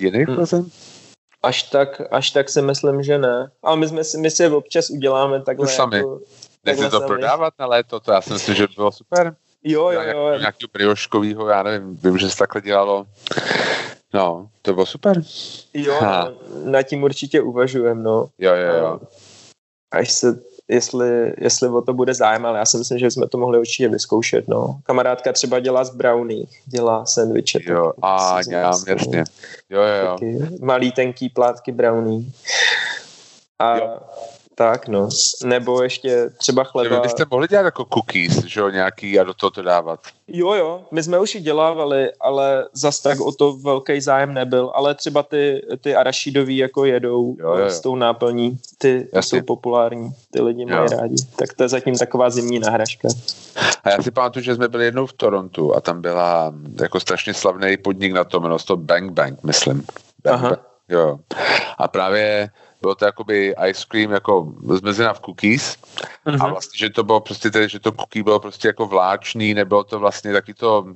jiný 0.00 0.24
Mm. 0.28 0.70
Až, 1.42 1.62
tak, 1.62 2.00
až 2.10 2.30
tak 2.30 2.48
si 2.48 2.62
myslím, 2.62 3.02
že 3.02 3.18
ne. 3.18 3.50
Ale 3.62 3.76
my, 3.76 3.88
jsme 3.88 4.04
si, 4.04 4.18
my 4.18 4.30
si 4.30 4.46
občas 4.48 4.90
uděláme 4.90 5.42
takhle. 5.42 5.64
Už 5.66 5.74
sami. 5.74 5.96
Jako, 5.96 6.20
Nechci 6.68 6.90
to 6.90 7.00
prodávat 7.00 7.54
na 7.58 7.66
léto, 7.66 8.00
to 8.00 8.12
já 8.12 8.20
si 8.20 8.32
myslím, 8.32 8.54
že 8.54 8.66
by 8.66 8.72
bylo 8.76 8.92
super. 8.92 9.34
Jo, 9.64 9.90
jo, 9.90 10.00
jo. 10.02 10.30
Nějakého 10.38 10.68
brioškovýho, 10.72 11.48
já 11.48 11.62
nevím, 11.62 11.96
vím, 11.96 12.18
že 12.18 12.30
se 12.30 12.36
takhle 12.36 12.60
dělalo. 12.60 13.06
No, 14.14 14.48
to 14.62 14.72
bylo 14.72 14.86
super. 14.86 15.22
Jo, 15.74 15.94
Ha. 16.00 16.32
na 16.64 16.82
tím 16.82 17.02
určitě 17.02 17.40
uvažujem, 17.40 18.02
no. 18.02 18.28
Jo, 18.38 18.54
jo, 18.54 18.74
jo. 18.74 19.00
Až 19.90 20.10
se, 20.10 20.40
jestli, 20.68 21.34
jestli 21.38 21.68
o 21.68 21.82
to 21.82 21.92
bude 21.92 22.14
zájem, 22.14 22.46
ale 22.46 22.58
já 22.58 22.66
si 22.66 22.76
myslím, 22.76 22.98
že 22.98 23.10
jsme 23.10 23.28
to 23.28 23.38
mohli 23.38 23.58
určitě 23.58 23.88
vyzkoušet, 23.88 24.48
no. 24.48 24.80
Kamarádka 24.82 25.32
třeba 25.32 25.60
dělá 25.60 25.84
z 25.84 25.90
brownie, 25.90 26.46
dělá 26.66 27.06
sendviče. 27.06 27.58
Jo, 27.62 27.92
a 28.02 28.38
já, 28.50 28.72
jasně. 28.86 29.24
Jo, 29.70 29.80
jo, 29.82 29.94
jo. 30.04 30.12
Taky 30.12 30.38
malý 30.64 30.92
tenký 30.92 31.28
plátky 31.28 31.72
brownie. 31.72 32.22
A 33.58 33.76
Jo. 33.76 33.98
Tak, 34.58 34.88
no. 34.88 35.08
Nebo 35.44 35.82
ještě 35.82 36.30
třeba 36.36 36.62
Vy 36.62 36.68
chleba. 36.68 37.00
byste 37.00 37.24
mohli 37.30 37.48
dělat 37.48 37.62
jako 37.62 37.84
cookies, 37.94 38.44
že 38.44 38.60
jo, 38.60 38.68
nějaký 38.68 39.18
a 39.20 39.24
do 39.24 39.34
toho 39.34 39.50
to 39.50 39.62
dávat. 39.62 40.00
Jo, 40.28 40.52
jo, 40.54 40.80
my 40.90 41.02
jsme 41.02 41.18
už 41.18 41.34
i 41.34 41.40
dělávali, 41.40 42.12
ale 42.20 42.64
zas 42.72 43.00
tak 43.00 43.20
o 43.20 43.32
to 43.32 43.52
velký 43.52 44.00
zájem 44.00 44.34
nebyl. 44.34 44.70
Ale 44.74 44.94
třeba 44.94 45.22
ty, 45.22 45.62
ty 45.80 45.96
arašidový 45.96 46.56
jako 46.56 46.84
jedou 46.84 47.36
Jo, 47.38 47.48
jo, 47.48 47.56
jo. 47.58 47.70
s 47.70 47.80
tou 47.80 47.96
náplní, 47.96 48.58
ty 48.78 49.08
Jasně. 49.12 49.38
jsou 49.40 49.44
populární, 49.44 50.10
ty 50.30 50.40
lidi 50.40 50.62
Jo. 50.62 50.76
mají 50.76 50.88
rádi. 50.88 51.16
Tak 51.36 51.52
to 51.54 51.62
je 51.62 51.68
zatím 51.68 51.98
taková 51.98 52.30
zimní 52.30 52.58
náhražka. 52.58 53.08
A 53.84 53.90
já 53.90 54.02
si 54.02 54.10
pamatuju, 54.10 54.42
že 54.42 54.54
jsme 54.54 54.68
byli 54.68 54.84
jednou 54.84 55.06
v 55.06 55.12
Torontu 55.12 55.76
a 55.76 55.80
tam 55.80 56.00
byla 56.00 56.52
jako 56.80 57.00
strašně 57.00 57.34
slavný 57.34 57.76
podnik 57.76 58.12
na 58.12 58.24
tom, 58.24 58.42
jmenovalo 58.42 58.58
to 58.66 58.76
Bang 58.76 59.12
Bang, 59.12 59.42
myslím. 59.42 59.84
Bang 60.24 60.34
Aha. 60.34 60.48
Bang. 60.48 60.60
Jo. 60.88 61.18
A 61.78 61.88
právě 61.88 62.50
bylo 62.80 62.94
to 62.94 63.04
jakoby 63.04 63.54
ice 63.66 63.84
cream 63.88 64.10
jako 64.12 64.52
zmrzlina 64.68 65.14
v 65.14 65.20
cookies 65.20 65.76
Mhm. 66.24 66.42
a 66.42 66.48
vlastně, 66.48 66.78
že 66.78 66.90
to 66.90 67.02
bylo 67.04 67.20
prostě, 67.20 67.50
tedy, 67.50 67.68
že 67.68 67.78
to 67.78 67.92
cookie 67.92 68.22
bylo 68.24 68.40
prostě 68.40 68.68
jako 68.68 68.86
vláčný, 68.86 69.54
nebylo 69.54 69.84
to 69.84 69.98
vlastně 69.98 70.32
taky 70.32 70.54
to, 70.54 70.86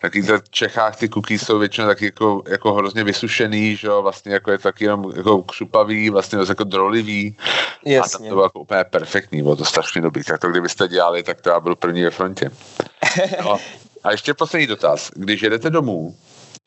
taky 0.00 0.22
v 0.22 0.50
Čechách 0.50 0.96
ty 0.96 1.08
cookies 1.08 1.42
jsou 1.42 1.58
většinou 1.58 1.86
taky 1.86 2.04
jako, 2.04 2.42
jako 2.48 2.74
hrozně 2.74 3.04
vysušený, 3.04 3.76
že 3.76 3.86
jo, 3.88 4.02
vlastně 4.02 4.32
jako 4.32 4.50
je 4.50 4.58
to 4.58 4.62
taky 4.62 4.84
jenom 4.84 5.12
jako 5.16 5.42
křupavý, 5.42 6.10
vlastně 6.10 6.38
jako 6.48 6.64
drolivý 6.64 7.36
a 7.40 7.42
tam 7.84 7.92
Jasně. 7.92 8.28
to 8.28 8.34
bylo 8.34 8.42
jako 8.44 8.60
úplně 8.60 8.84
perfektní, 8.84 9.42
bylo 9.42 9.56
to 9.56 9.64
strašně 9.64 10.00
dobrý, 10.00 10.24
tak 10.24 10.40
to 10.40 10.48
kdybyste 10.48 10.88
dělali, 10.88 11.22
tak 11.22 11.40
to 11.40 11.50
já 11.50 11.60
budu 11.60 11.76
první 11.76 12.02
ve 12.02 12.10
frontě. 12.10 12.50
No. 13.44 13.58
A 14.04 14.10
ještě 14.12 14.34
poslední 14.34 14.66
dotaz, 14.66 15.10
když 15.14 15.42
jedete 15.42 15.70
domů, 15.70 16.16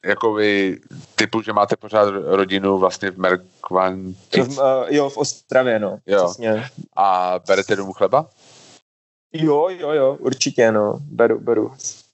jako 0.06 0.34
vy 0.34 0.78
typu, 1.16 1.41
že 1.41 1.54
máte 1.54 1.76
pořád 1.76 2.10
rodinu 2.26 2.78
vlastně 2.78 3.12
v 3.12 3.18
Merkvantic 3.18 4.56
V, 4.56 4.60
uh, 4.60 4.66
jo, 4.88 5.10
v 5.10 5.18
Ostravě, 5.18 5.80
no. 5.80 5.98
Jo. 6.06 6.26
Přesně. 6.26 6.70
a 6.95 7.39
berete 7.48 7.76
domů 7.76 7.93
chleba? 7.93 8.30
Jo, 9.34 9.70
jo, 9.70 9.91
jo, 9.91 10.18
určitě, 10.20 10.72
no. 10.72 11.00
Beru, 11.02 11.39
beru. 11.39 11.72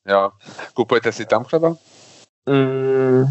Jo. 0.07 0.31
Kupujete 0.73 1.11
si 1.11 1.25
tam 1.25 1.43
chleba? 1.43 1.75
Mm, 2.49 3.25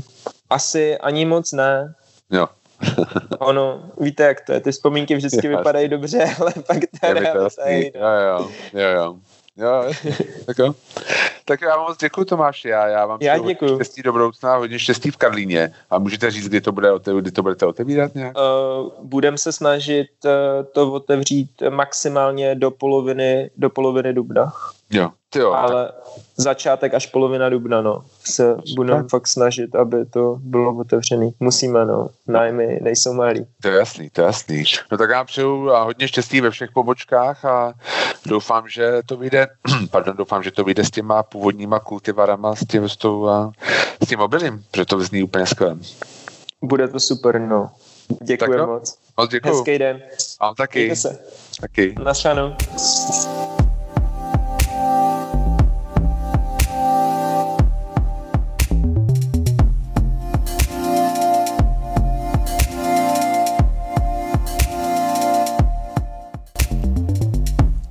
asi 0.51 0.99
ani 0.99 1.25
moc 1.25 1.53
ne. 1.53 1.95
Jo. 2.31 2.49
Ono, 3.39 3.91
víte, 4.01 4.23
jak 4.23 4.41
to 4.41 4.53
je, 4.53 4.61
ty 4.61 4.73
vzpomínky 4.73 5.15
vždycky 5.15 5.37
Jasně. 5.37 5.57
vypadají 5.57 5.89
dobře, 5.89 6.35
ale 6.41 6.53
pak 6.67 6.79
ta 7.01 7.13
realita 7.13 7.39
je 7.39 7.43
jasný. 7.45 7.91
jiná. 7.95 8.21
Jo, 8.21 8.51
jo, 8.73 8.81
jo, 8.81 8.89
jo. 8.91 9.17
Jo, 9.57 9.93
tak 10.47 10.59
jo. 10.59 10.75
Tak 11.45 11.61
já 11.61 11.77
vám 11.77 11.87
moc 11.89 11.99
děkuji, 11.99 12.25
Tomáši. 12.25 12.69
Já, 12.69 12.87
já 12.87 13.07
vám 13.07 13.19
Já 13.23 13.33
hodně 13.33 13.49
děkuju. 13.49 13.75
štěstí 13.75 14.03
do 14.03 14.13
budoucna, 14.13 14.57
hodně 14.57 14.79
štěstí 14.79 15.11
v 15.11 15.17
Karlíně. 15.17 15.73
A 15.91 15.99
můžete 15.99 16.31
říct, 16.31 16.49
kdy 16.49 16.61
to, 16.61 16.73
bude, 16.73 16.89
kdy 17.21 17.31
to 17.31 17.43
budete 17.43 17.67
otevírat 17.67 18.15
nějak? 18.15 18.37
Uh, 18.37 18.91
budeme 19.03 19.39
se 19.39 19.53
snažit 19.53 20.09
uh, 20.25 20.31
to 20.73 20.93
otevřít 20.93 21.51
maximálně 21.71 22.55
do 22.55 22.71
poloviny, 22.71 23.51
do 23.57 23.71
poloviny 23.71 24.13
dubna. 24.13 24.53
Jo. 24.93 25.11
Ty 25.31 25.39
jo, 25.39 25.51
tak 25.51 25.71
Ale 25.71 25.93
začátek 26.37 26.95
až 26.95 27.07
polovina 27.07 27.49
dubna, 27.49 27.83
no. 27.83 28.05
Se 28.25 28.57
budeme 28.77 29.05
fakt 29.11 29.29
snažit, 29.29 29.75
aby 29.75 30.07
to 30.07 30.37
bylo 30.41 30.77
otevřený. 30.77 31.35
Musíme, 31.41 31.85
no. 31.85 32.09
Nájmy 32.27 32.79
nejsou 32.83 33.13
malý. 33.13 33.47
To 33.63 33.69
je 33.69 33.75
jasný, 33.75 34.11
to 34.11 34.21
je 34.21 34.25
jasný. 34.25 34.65
No 34.93 34.99
tak 34.99 35.11
já 35.11 35.25
přeju 35.25 35.71
a 35.71 35.83
hodně 35.83 36.09
štěstí 36.09 36.41
ve 36.41 36.51
všech 36.51 36.71
pobočkách 36.71 37.45
a 37.45 37.75
doufám, 38.27 38.69
že 38.69 39.01
to 39.07 39.17
vyjde, 39.17 39.47
pardon, 39.91 40.17
doufám, 40.17 40.43
že 40.43 40.51
to 40.51 40.65
vyjde 40.65 40.85
s 40.85 40.91
těma 40.91 41.23
původníma 41.23 41.81
kultivarama, 41.81 42.55
s 42.55 42.65
tím, 42.67 42.89
s, 42.89 42.97
tou, 42.97 43.27
a, 43.27 43.53
s 44.05 44.09
tím 44.09 44.21
obilím, 44.21 44.65
protože 44.71 44.85
to 44.85 45.01
zní 45.01 45.23
úplně 45.23 45.47
skvěle. 45.47 45.77
Bude 46.63 46.89
to 46.89 47.01
super, 47.01 47.41
no. 47.41 47.71
Děkuji 48.23 48.59
Tak 48.59 48.69
moc. 48.69 48.99
Moc 49.17 49.31
děkuju. 49.31 49.55
Hezký 49.55 49.79
den. 49.79 50.03
Vám 50.41 50.55
taky. 50.55 50.79
Mějte 50.79 50.97
se. 50.97 51.19
Taky. 51.61 51.95
Naschledanou. 52.05 52.57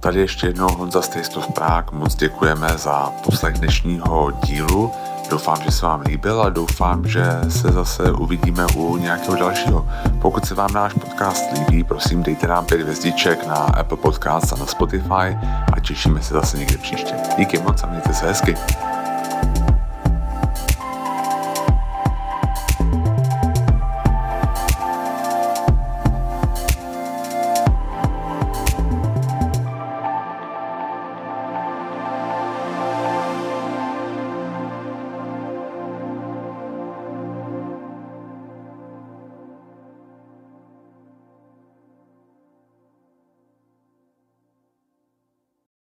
Tady 0.01 0.19
ještě 0.19 0.47
jednou 0.47 0.67
Honza 0.69 1.01
of 1.35 1.47
Prague. 1.53 1.99
Moc 1.99 2.15
děkujeme 2.15 2.67
za 2.77 3.13
poslech 3.25 3.57
dnešního 3.57 4.31
dílu. 4.31 4.91
Doufám, 5.29 5.57
že 5.63 5.71
se 5.71 5.85
vám 5.85 6.01
líbil 6.01 6.41
a 6.41 6.49
doufám, 6.49 7.07
že 7.07 7.25
se 7.49 7.71
zase 7.71 8.11
uvidíme 8.11 8.65
u 8.75 8.97
nějakého 8.97 9.35
dalšího. 9.35 9.87
Pokud 10.21 10.45
se 10.45 10.55
vám 10.55 10.73
náš 10.73 10.93
podcast 10.93 11.43
líbí, 11.53 11.83
prosím 11.83 12.23
dejte 12.23 12.47
nám 12.47 12.65
pět 12.65 12.81
hvězdiček 12.81 13.47
na 13.47 13.55
Apple 13.55 13.97
Podcast 13.97 14.53
a 14.53 14.55
na 14.55 14.65
Spotify 14.65 15.37
a 15.73 15.79
těšíme 15.81 16.21
se 16.21 16.33
zase 16.33 16.57
někdy 16.57 16.77
příště. 16.77 17.15
Díky 17.37 17.59
moc 17.59 17.83
a 17.83 17.87
mějte 17.87 18.13
se 18.13 18.27
hezky. 18.27 18.55